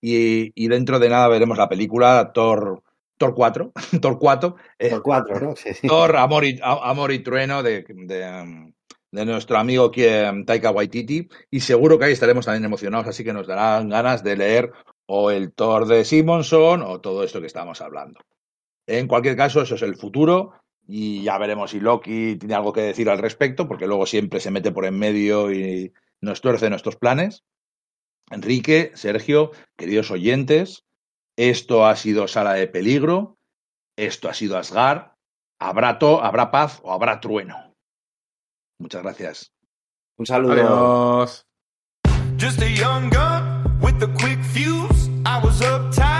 [0.00, 2.82] y, y dentro de nada veremos la película Thor
[3.16, 5.56] Thor 4, Thor 4, eh, cuatro, ¿no?
[5.56, 5.86] Sí, sí.
[5.86, 8.72] Thor Amor y, Amor y Trueno de, de,
[9.12, 13.46] de nuestro amigo Taika Waititi y seguro que ahí estaremos también emocionados, así que nos
[13.46, 14.72] darán ganas de leer
[15.06, 18.20] o el Thor de Simonson o todo esto que estamos hablando.
[18.86, 20.52] En cualquier caso, eso es el futuro
[20.86, 24.50] y ya veremos si Loki tiene algo que decir al respecto, porque luego siempre se
[24.50, 27.44] mete por en medio y nos tuerce nuestros planes.
[28.30, 30.84] Enrique, Sergio, queridos oyentes,
[31.36, 33.38] esto ha sido Sala de Peligro,
[33.96, 35.12] esto ha sido Asgard,
[35.58, 37.74] habrá, to, habrá paz o habrá trueno.
[38.78, 39.52] Muchas gracias.
[40.16, 40.52] Un saludo.
[40.52, 41.46] Adiós.
[42.36, 45.08] Just a young gun with a quick fuse.
[45.24, 46.13] I was uptight,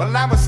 [0.00, 0.39] Well, I was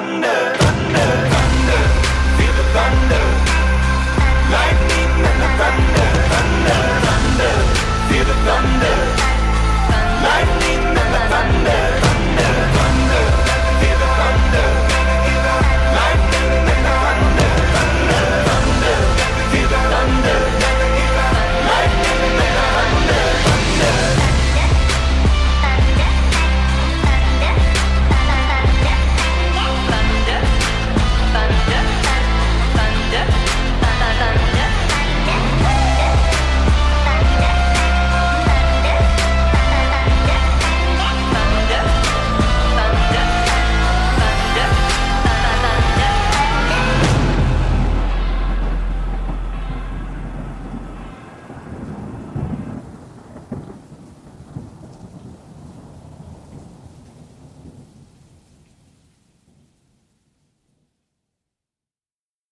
[0.00, 0.56] thunder.
[0.58, 1.82] Thunder, thunder,
[2.36, 3.19] feel the thunder.